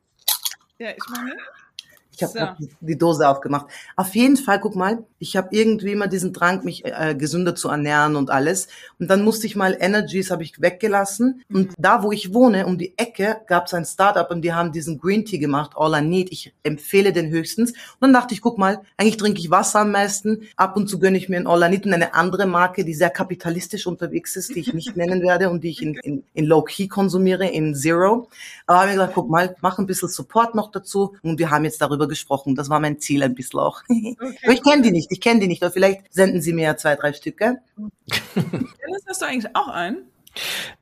Ja, 0.81 0.93
ich 0.93 1.09
meine. 1.11 1.37
Ich 2.21 2.37
habe 2.37 2.57
So. 2.59 2.69
die, 2.81 2.99
Dose 2.99 3.29
aufgemacht. 3.29 3.67
Auf 3.97 4.15
jeden 4.15 4.37
Fall, 4.37 4.61
guck 4.61 4.77
mal, 4.77 5.05
ich 5.19 5.37
habe 5.37 5.49
irgendwie 5.53 5.93
immer 5.93 6.07
diesen 6.07 6.33
Drang, 6.33 6.65
mich 6.65 6.85
äh, 6.85 7.15
gesünder 7.15 7.55
zu 7.55 7.69
ernähren 7.69 8.17
und 8.17 8.31
alles. 8.31 8.69
Und 8.99 9.09
dann 9.09 9.23
musste 9.23 9.47
ich 9.47 9.57
mal 9.57 9.77
Energies 9.81 10.31
habe 10.31 10.43
ich 10.43 10.61
weggelassen. 10.61 11.43
Und 11.53 11.73
da, 11.79 12.03
wo 12.03 12.13
ich 12.13 12.35
wohne, 12.35 12.67
um 12.67 12.79
die 12.79 12.97
Ecke, 12.99 13.39
gab 13.47 13.67
es 13.67 13.75
ein 13.75 13.85
Startup 13.85 14.31
und 14.31 14.43
die 14.43 14.53
haben 14.53 14.73
diesen 14.73 14.99
Green 14.99 15.25
Tea 15.25 15.39
gemacht, 15.39 15.73
All 15.77 15.95
I 15.99 16.07
Need. 16.07 16.33
Ich 16.33 16.53
empfehle 16.63 17.13
den 17.13 17.31
höchstens. 17.31 17.71
Und 17.71 18.01
dann 18.01 18.13
dachte 18.13 18.35
ich, 18.35 18.41
guck 18.41 18.59
mal, 18.59 18.81
eigentlich 18.97 19.17
trinke 19.17 19.41
ich 19.41 19.51
Wasser 19.51 19.81
am 19.81 19.93
meisten. 19.93 20.49
Ab 20.57 20.77
und 20.77 20.89
zu 20.89 20.99
gönne 20.99 21.17
ich 21.17 21.29
mir 21.29 21.39
ein 21.39 21.47
All 21.47 21.63
I 21.63 21.71
Need 21.71 21.87
und 21.87 21.95
eine 21.95 22.15
andere 22.15 22.47
Marke, 22.47 22.85
die 22.85 22.95
sehr 22.95 23.11
kapitalistisch 23.11 23.87
unterwegs 23.87 24.37
ist, 24.37 24.55
die 24.55 24.61
ich 24.61 24.75
nicht 24.75 24.97
nennen 24.97 25.23
werde 25.23 25.51
und 25.51 25.65
die 25.65 25.71
ich 25.71 25.83
in, 25.83 25.95
in, 26.03 26.25
in 26.35 26.45
Low 26.45 26.63
Key 26.63 26.89
konsumiere, 26.89 27.47
in 27.49 27.75
Zero. 27.75 28.29
Aber 28.67 28.79
habe 28.81 28.89
mir 28.89 28.95
gesagt, 28.95 29.15
guck 29.15 29.31
mal, 29.31 29.57
mach 29.61 29.79
ein 29.79 29.87
bisschen 29.87 30.09
Support 30.09 30.55
noch 30.55 30.71
dazu. 30.71 31.15
Und 31.23 31.39
wir 31.39 31.51
haben 31.51 31.65
jetzt 31.65 31.81
darüber 31.81 32.07
gesprochen. 32.11 32.55
Das 32.55 32.69
war 32.69 32.79
mein 32.81 32.99
Ziel 32.99 33.23
ein 33.23 33.35
bisschen 33.35 33.59
auch. 33.61 33.83
Aber 34.45 34.53
ich 34.53 34.63
kenne 34.63 34.83
die 34.83 34.91
nicht, 34.91 35.11
ich 35.11 35.21
kenne 35.23 35.41
die 35.41 35.47
nicht. 35.49 35.63
Aber 35.63 35.73
vielleicht 35.73 36.13
senden 36.13 36.43
sie 36.43 36.53
mir 36.53 36.65
ja 36.65 36.77
zwei, 36.77 36.97
drei 36.97 37.15
Stücke. 37.15 37.59
Dennis, 38.37 39.05
hast 39.09 39.23
du 39.23 39.27
eigentlich 39.27 39.57
auch 39.57 39.69
einen? 39.69 40.09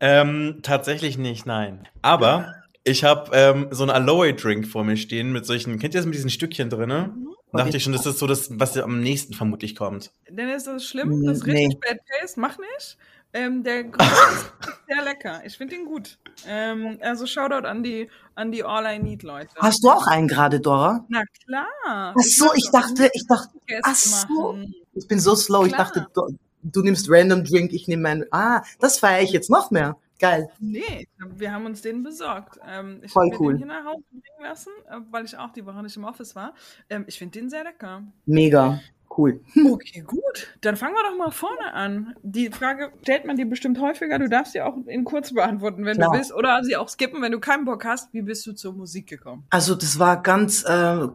Ähm, 0.01 0.59
tatsächlich 0.63 1.17
nicht, 1.19 1.47
nein. 1.47 1.87
Aber 2.03 2.55
ich 2.85 3.05
habe 3.05 3.31
ähm, 3.35 3.69
so 3.71 3.85
einen 3.85 3.91
Aloe-Drink 3.91 4.67
vor 4.67 4.85
mir 4.85 4.97
stehen 4.97 5.33
mit 5.33 5.47
solchen, 5.47 5.79
kennt 5.79 5.95
ihr 5.95 6.01
das 6.01 6.07
mit 6.07 6.15
diesen 6.15 6.31
Stückchen 6.31 6.71
drinne? 6.71 7.15
Dachte 7.53 7.79
ich 7.79 7.83
schon, 7.83 7.95
das 7.95 8.05
ist 8.05 8.19
so 8.19 8.27
das, 8.27 8.51
was 8.59 8.77
am 8.77 9.01
nächsten 9.01 9.33
vermutlich 9.33 9.75
kommt. 9.75 10.11
Dennis, 10.29 10.65
das 10.65 10.83
ist 10.83 10.89
schlimm. 10.91 11.25
Das 11.25 11.39
ist 11.39 11.47
Nee. 11.47 11.67
richtig 11.67 11.81
bad 11.81 11.99
taste. 12.21 12.39
Mach 12.41 12.59
nicht. 12.59 12.99
Ähm, 13.33 13.63
der 13.63 13.85
Grün 13.85 14.09
ist 14.31 14.53
sehr 14.89 15.05
lecker. 15.05 15.43
Ich 15.45 15.59
finde 15.59 15.77
ihn 15.77 15.85
gut. 15.85 16.19
Ähm, 16.47 16.99
also 17.03 17.27
Shoutout 17.27 17.67
an 17.67 17.83
die, 17.83 18.09
an 18.35 18.53
die 18.53 18.65
All 18.65 18.87
I 18.87 18.99
Need 18.99 19.23
Leute. 19.23 19.51
Hast 19.57 19.85
du 19.85 19.91
auch 19.91 20.07
einen 20.07 20.29
gerade, 20.29 20.61
Dora? 20.61 21.05
Na 21.09 21.23
klar. 21.45 21.67
Ach 21.85 22.15
so, 22.23 22.47
ich 22.55 22.67
doch 22.67 22.81
dachte, 22.81 23.11
ich 23.13 23.27
dachte, 23.27 23.51
ach 23.83 23.95
so. 23.95 24.53
machen. 24.53 24.75
Ich 24.95 25.07
bin 25.07 25.21
so 25.21 25.35
slow. 25.35 25.67
Ich 25.67 25.73
Klar. 25.73 25.87
dachte, 25.87 26.07
du, 26.15 26.39
du 26.63 26.83
nimmst 26.83 27.07
random 27.11 27.45
Drink, 27.45 27.73
ich 27.73 27.87
nehme 27.87 28.03
meinen. 28.03 28.25
Ah, 28.31 28.63
das 28.81 28.99
feiere 28.99 29.23
ich 29.23 29.31
jetzt 29.31 29.51
noch 29.51 29.71
mehr. 29.71 29.97
Geil. 30.19 30.49
Nee, 30.59 31.07
wir 31.37 31.53
haben 31.53 31.67
uns 31.67 31.81
den 31.81 32.03
besorgt. 32.03 32.59
Ähm, 32.67 33.01
ich 33.05 33.13
Voll 33.13 33.27
habe 33.27 33.37
mir 33.37 33.41
cool. 33.41 33.53
den 33.53 33.59
hier 33.59 33.67
nach 33.67 33.85
Hause 33.85 34.03
bringen 34.11 34.43
lassen, 34.43 34.73
äh, 34.89 34.97
weil 35.11 35.25
ich 35.25 35.37
auch 35.37 35.53
die 35.53 35.65
Woche 35.65 35.81
nicht 35.83 35.97
im 35.97 36.05
Office 36.05 36.35
war. 36.35 36.55
Ähm, 36.91 37.05
ich 37.07 37.19
finde 37.19 37.39
den 37.39 37.51
sehr 37.51 37.63
lecker. 37.63 38.03
Mega. 38.27 38.81
Cool. 39.19 39.41
Okay, 39.79 40.03
gut. 40.07 40.49
Dann 40.61 40.77
fangen 40.77 40.95
wir 40.95 41.03
doch 41.03 41.17
mal 41.17 41.31
vorne 41.31 41.75
an. 41.75 42.15
Die 42.23 42.51
Frage 42.51 42.91
stellt 43.03 43.25
man 43.27 43.37
dir 43.37 43.47
bestimmt 43.47 43.81
häufiger. 43.81 44.19
Du 44.19 44.29
darfst 44.29 44.53
sie 44.53 44.63
auch 44.63 44.77
in 44.87 45.05
kurz 45.05 45.35
beantworten, 45.35 45.85
wenn 45.85 45.97
Klar. 45.97 46.13
du 46.13 46.19
willst. 46.19 46.33
Oder 46.33 46.63
sie 46.65 46.77
auch 46.77 46.89
skippen, 46.89 47.21
wenn 47.21 47.33
du 47.33 47.41
keinen 47.41 47.65
Bock 47.65 47.85
hast. 47.85 48.13
Wie 48.15 48.23
bist 48.23 48.47
du 48.47 48.53
zur 48.53 48.73
Musik 48.73 49.09
gekommen? 49.09 49.45
Also 49.51 49.75
das 49.75 49.99
war 49.99 50.23
ganz 50.23 50.65
äh, 50.65 51.09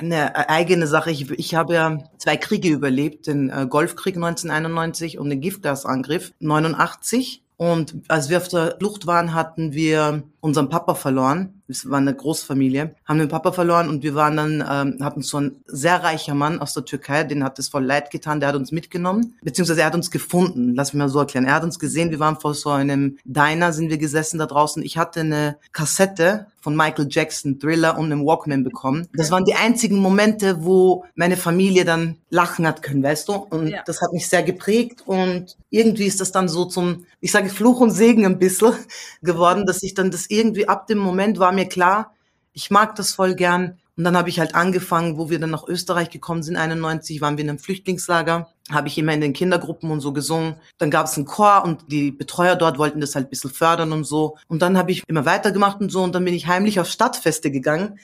eine 0.00 0.48
eigene 0.48 0.86
Sache. 0.86 1.10
Ich, 1.10 1.30
ich 1.30 1.54
habe 1.54 1.74
ja 1.74 1.98
zwei 2.18 2.36
Kriege 2.36 2.68
überlebt, 2.70 3.26
den 3.26 3.50
äh, 3.50 3.66
Golfkrieg 3.68 4.16
1991 4.16 5.18
und 5.18 5.30
den 5.30 5.40
Giftgasangriff 5.40 6.32
89. 6.40 7.42
Und 7.56 7.94
als 8.08 8.30
wir 8.30 8.38
auf 8.38 8.48
der 8.48 8.76
Flucht 8.78 9.06
waren, 9.06 9.34
hatten 9.34 9.72
wir 9.72 10.22
unseren 10.42 10.68
Papa 10.68 10.94
verloren. 10.94 11.62
Wir 11.68 11.76
waren 11.90 12.06
eine 12.06 12.16
Großfamilie, 12.16 12.94
haben 13.06 13.18
den 13.20 13.28
Papa 13.28 13.52
verloren 13.52 13.88
und 13.88 14.02
wir 14.02 14.14
waren 14.14 14.36
dann, 14.36 14.64
ähm, 14.68 14.98
hatten 15.04 15.22
so 15.22 15.38
ein 15.38 15.62
sehr 15.66 16.02
reicher 16.02 16.34
Mann 16.34 16.60
aus 16.60 16.74
der 16.74 16.84
Türkei, 16.84 17.22
den 17.24 17.44
hat 17.44 17.58
es 17.60 17.68
voll 17.68 17.84
leid 17.84 18.10
getan, 18.10 18.40
der 18.40 18.48
hat 18.50 18.56
uns 18.56 18.72
mitgenommen, 18.72 19.36
beziehungsweise 19.42 19.80
er 19.80 19.86
hat 19.86 19.94
uns 19.94 20.10
gefunden, 20.10 20.74
lass 20.74 20.92
mich 20.92 20.98
mal 20.98 21.08
so 21.08 21.20
erklären. 21.20 21.46
Er 21.46 21.54
hat 21.54 21.62
uns 21.64 21.78
gesehen, 21.78 22.10
wir 22.10 22.18
waren 22.18 22.38
vor 22.40 22.54
so 22.54 22.70
einem 22.70 23.18
Diner, 23.24 23.72
sind 23.72 23.88
wir 23.88 23.98
gesessen 23.98 24.38
da 24.38 24.46
draußen. 24.46 24.82
Ich 24.82 24.98
hatte 24.98 25.20
eine 25.20 25.56
Kassette 25.72 26.46
von 26.60 26.76
Michael 26.76 27.08
Jackson, 27.10 27.58
Thriller 27.58 27.98
und 27.98 28.06
einem 28.12 28.24
Walkman 28.24 28.62
bekommen. 28.62 29.08
Das 29.14 29.32
waren 29.32 29.44
die 29.44 29.54
einzigen 29.54 29.96
Momente, 29.98 30.64
wo 30.64 31.04
meine 31.16 31.36
Familie 31.36 31.84
dann 31.84 32.18
lachen 32.30 32.66
hat 32.66 32.82
können, 32.82 33.02
weißt 33.02 33.28
du? 33.28 33.32
Und 33.32 33.68
Ja. 33.68 33.82
das 33.84 34.00
hat 34.00 34.12
mich 34.12 34.28
sehr 34.28 34.42
geprägt 34.44 35.02
und 35.06 35.56
irgendwie 35.70 36.06
ist 36.06 36.20
das 36.20 36.30
dann 36.30 36.48
so 36.48 36.64
zum, 36.66 37.04
ich 37.20 37.32
sage 37.32 37.48
Fluch 37.48 37.80
und 37.80 37.90
Segen 37.90 38.24
ein 38.26 38.38
bisschen 38.38 38.74
geworden, 39.22 39.66
dass 39.66 39.82
ich 39.82 39.94
dann 39.94 40.10
das 40.12 40.26
irgendwie 40.32 40.68
ab 40.68 40.86
dem 40.86 40.98
Moment 40.98 41.38
war 41.38 41.52
mir 41.52 41.66
klar, 41.68 42.12
ich 42.52 42.70
mag 42.70 42.96
das 42.96 43.12
voll 43.12 43.34
gern. 43.34 43.78
Und 43.96 44.04
dann 44.04 44.16
habe 44.16 44.28
ich 44.28 44.40
halt 44.40 44.54
angefangen, 44.54 45.18
wo 45.18 45.30
wir 45.30 45.38
dann 45.38 45.50
nach 45.50 45.68
Österreich 45.68 46.10
gekommen 46.10 46.42
sind, 46.42 46.56
91, 46.56 47.20
waren 47.20 47.36
wir 47.36 47.44
in 47.44 47.50
einem 47.50 47.58
Flüchtlingslager, 47.58 48.51
habe 48.70 48.88
ich 48.88 48.96
immer 48.98 49.12
in 49.12 49.20
den 49.20 49.32
Kindergruppen 49.32 49.90
und 49.90 50.00
so 50.00 50.12
gesungen. 50.12 50.54
Dann 50.78 50.90
gab 50.90 51.06
es 51.06 51.16
einen 51.16 51.26
Chor 51.26 51.64
und 51.64 51.90
die 51.90 52.10
Betreuer 52.10 52.56
dort 52.56 52.78
wollten 52.78 53.00
das 53.00 53.14
halt 53.14 53.26
ein 53.26 53.30
bisschen 53.30 53.50
fördern 53.50 53.92
und 53.92 54.04
so. 54.04 54.36
Und 54.48 54.62
dann 54.62 54.78
habe 54.78 54.92
ich 54.92 55.02
immer 55.08 55.24
weitergemacht 55.24 55.80
und 55.80 55.90
so 55.90 56.02
und 56.02 56.14
dann 56.14 56.24
bin 56.24 56.34
ich 56.34 56.46
heimlich 56.46 56.78
auf 56.78 56.88
Stadtfeste 56.88 57.50
gegangen, 57.50 57.98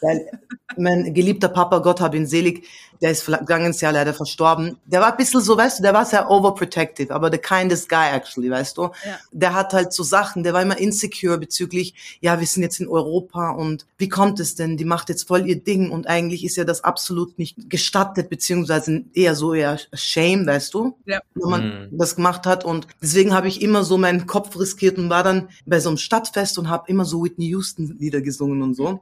weil 0.00 0.26
mein 0.76 1.14
geliebter 1.14 1.48
Papa, 1.48 1.78
Gott 1.78 2.00
hab 2.00 2.14
ihn 2.14 2.26
selig, 2.26 2.66
der 3.02 3.10
ist 3.10 3.24
vergangenes 3.24 3.80
Jahr 3.80 3.92
leider 3.92 4.14
verstorben. 4.14 4.78
Der 4.86 5.00
war 5.00 5.10
ein 5.10 5.16
bisschen 5.16 5.40
so, 5.40 5.56
weißt 5.56 5.80
du, 5.80 5.82
der 5.82 5.92
war 5.92 6.04
sehr 6.04 6.30
overprotective, 6.30 7.12
aber 7.12 7.32
the 7.32 7.38
kindest 7.38 7.88
guy 7.88 8.08
actually, 8.12 8.48
weißt 8.48 8.78
du. 8.78 8.82
Ja. 8.82 9.18
Der 9.32 9.54
hat 9.54 9.72
halt 9.72 9.92
so 9.92 10.04
Sachen, 10.04 10.44
der 10.44 10.52
war 10.52 10.62
immer 10.62 10.78
insecure 10.78 11.36
bezüglich, 11.36 11.94
ja, 12.20 12.38
wir 12.38 12.46
sind 12.46 12.62
jetzt 12.62 12.78
in 12.78 12.86
Europa 12.86 13.50
und 13.50 13.86
wie 13.98 14.08
kommt 14.08 14.38
es 14.38 14.54
denn? 14.54 14.76
Die 14.76 14.84
macht 14.84 15.08
jetzt 15.08 15.26
voll 15.26 15.48
ihr 15.48 15.60
Ding 15.60 15.90
und 15.90 16.06
eigentlich 16.06 16.44
ist 16.44 16.56
ja 16.56 16.62
das 16.62 16.84
absolut 16.84 17.38
nicht 17.40 17.68
gestattet, 17.68 18.30
beziehungsweise 18.30 19.04
eher 19.14 19.34
so 19.34 19.52
eher 19.52 19.78
shame, 20.04 20.46
weißt 20.46 20.74
du, 20.74 20.96
Ja. 21.06 21.20
wenn 21.34 21.50
man 21.50 21.88
das 21.92 22.16
gemacht 22.16 22.46
hat 22.46 22.64
und 22.64 22.86
deswegen 23.00 23.32
habe 23.34 23.48
ich 23.48 23.62
immer 23.62 23.84
so 23.84 23.98
meinen 23.98 24.26
Kopf 24.26 24.58
riskiert 24.58 24.98
und 24.98 25.10
war 25.10 25.22
dann 25.22 25.48
bei 25.66 25.80
so 25.80 25.88
einem 25.88 25.98
Stadtfest 25.98 26.58
und 26.58 26.68
habe 26.68 26.84
immer 26.88 27.04
so 27.04 27.22
Whitney 27.24 27.46
Houston 27.46 27.96
Lieder 27.98 28.20
gesungen 28.20 28.62
und 28.62 28.74
so. 28.74 29.00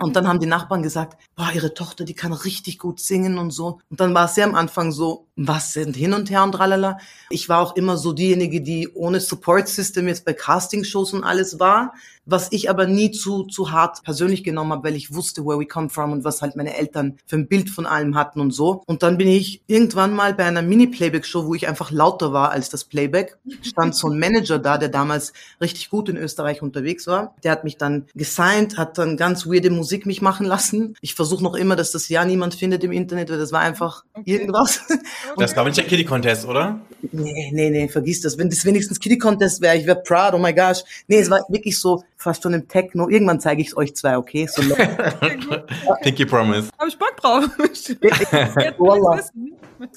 Und 0.00 0.16
dann 0.16 0.26
haben 0.26 0.40
die 0.40 0.46
Nachbarn 0.46 0.82
gesagt, 0.82 1.20
boah, 1.36 1.50
ihre 1.54 1.74
Tochter, 1.74 2.04
die 2.04 2.14
kann 2.14 2.32
richtig 2.32 2.78
gut 2.78 3.00
singen 3.00 3.38
und 3.38 3.50
so. 3.50 3.80
Und 3.90 4.00
dann 4.00 4.14
war 4.14 4.26
es 4.26 4.34
sehr 4.34 4.46
am 4.46 4.54
Anfang 4.54 4.92
so, 4.92 5.26
was 5.36 5.72
sind 5.72 5.96
hin 5.96 6.12
und 6.12 6.30
her 6.30 6.42
und 6.42 6.52
tralala. 6.52 6.98
Ich 7.30 7.48
war 7.48 7.60
auch 7.60 7.76
immer 7.76 7.96
so 7.96 8.12
diejenige, 8.12 8.60
die 8.60 8.88
ohne 8.94 9.20
Support 9.20 9.68
System 9.68 10.08
jetzt 10.08 10.24
bei 10.24 10.32
Castingshows 10.32 11.12
und 11.12 11.24
alles 11.24 11.58
war, 11.58 11.92
was 12.26 12.52
ich 12.52 12.70
aber 12.70 12.86
nie 12.86 13.10
zu, 13.10 13.44
zu 13.44 13.70
hart 13.70 14.02
persönlich 14.02 14.44
genommen 14.44 14.72
habe, 14.72 14.84
weil 14.84 14.96
ich 14.96 15.12
wusste, 15.14 15.44
where 15.44 15.58
we 15.58 15.66
come 15.66 15.90
from 15.90 16.12
und 16.12 16.24
was 16.24 16.40
halt 16.40 16.56
meine 16.56 16.76
Eltern 16.76 17.18
für 17.26 17.36
ein 17.36 17.48
Bild 17.48 17.68
von 17.68 17.86
allem 17.86 18.16
hatten 18.16 18.40
und 18.40 18.52
so. 18.52 18.82
Und 18.86 19.02
dann 19.02 19.18
bin 19.18 19.28
ich 19.28 19.62
irgendwann 19.66 20.14
mal 20.14 20.34
bei 20.34 20.44
einer 20.44 20.62
Mini-Playback-Show, 20.62 21.46
wo 21.46 21.54
ich 21.54 21.68
einfach 21.68 21.90
lauter 21.90 22.32
war 22.32 22.50
als 22.50 22.70
das 22.70 22.84
Playback, 22.84 23.36
stand 23.62 23.94
so 23.94 24.08
ein 24.08 24.18
Manager 24.18 24.58
da, 24.58 24.78
der 24.78 24.88
damals 24.88 25.32
richtig 25.60 25.90
gut 25.90 26.08
in 26.08 26.16
Österreich 26.16 26.62
unterwegs 26.62 27.06
war. 27.06 27.34
Der 27.44 27.52
hat 27.52 27.64
mich 27.64 27.76
dann 27.76 28.06
gesigned, 28.14 28.78
hat 28.78 28.96
dann 28.98 29.16
ganz 29.16 29.43
weirde 29.48 29.70
Musik 29.70 30.06
mich 30.06 30.22
machen 30.22 30.46
lassen. 30.46 30.96
Ich 31.00 31.14
versuche 31.14 31.42
noch 31.42 31.54
immer, 31.54 31.76
dass 31.76 31.92
das 31.92 32.08
ja 32.08 32.24
niemand 32.24 32.54
findet 32.54 32.84
im 32.84 32.92
Internet, 32.92 33.30
weil 33.30 33.38
das 33.38 33.52
war 33.52 33.60
einfach 33.60 34.04
irgendwas. 34.24 34.80
Das 35.36 35.56
war 35.56 35.64
nicht 35.64 35.76
der 35.76 35.84
Kitty 35.84 36.04
Contest, 36.04 36.46
oder? 36.46 36.80
Nee, 37.12 37.50
nee, 37.52 37.70
nee, 37.70 37.88
vergiss 37.88 38.20
das. 38.20 38.38
Wenn 38.38 38.50
das 38.50 38.64
wenigstens 38.64 39.00
Kitty 39.00 39.18
Contest 39.18 39.60
wäre, 39.60 39.76
ich 39.76 39.86
wäre 39.86 40.00
proud, 40.00 40.34
oh 40.34 40.38
my 40.38 40.52
gosh. 40.52 40.82
Nee, 41.08 41.18
es 41.18 41.30
war 41.30 41.40
wirklich 41.48 41.78
so 41.78 42.04
fast 42.16 42.42
schon 42.42 42.54
im 42.54 42.68
Techno. 42.68 43.08
Irgendwann 43.08 43.40
zeige 43.40 43.60
ich 43.60 43.68
es 43.68 43.76
euch 43.76 43.94
zwei, 43.94 44.16
okay? 44.16 44.46
So 44.46 44.62
Pinky 46.02 46.24
Promise. 46.24 46.68
Habe 46.78 46.88
ich 46.88 46.98
Bock 46.98 47.16
drauf. 47.16 47.44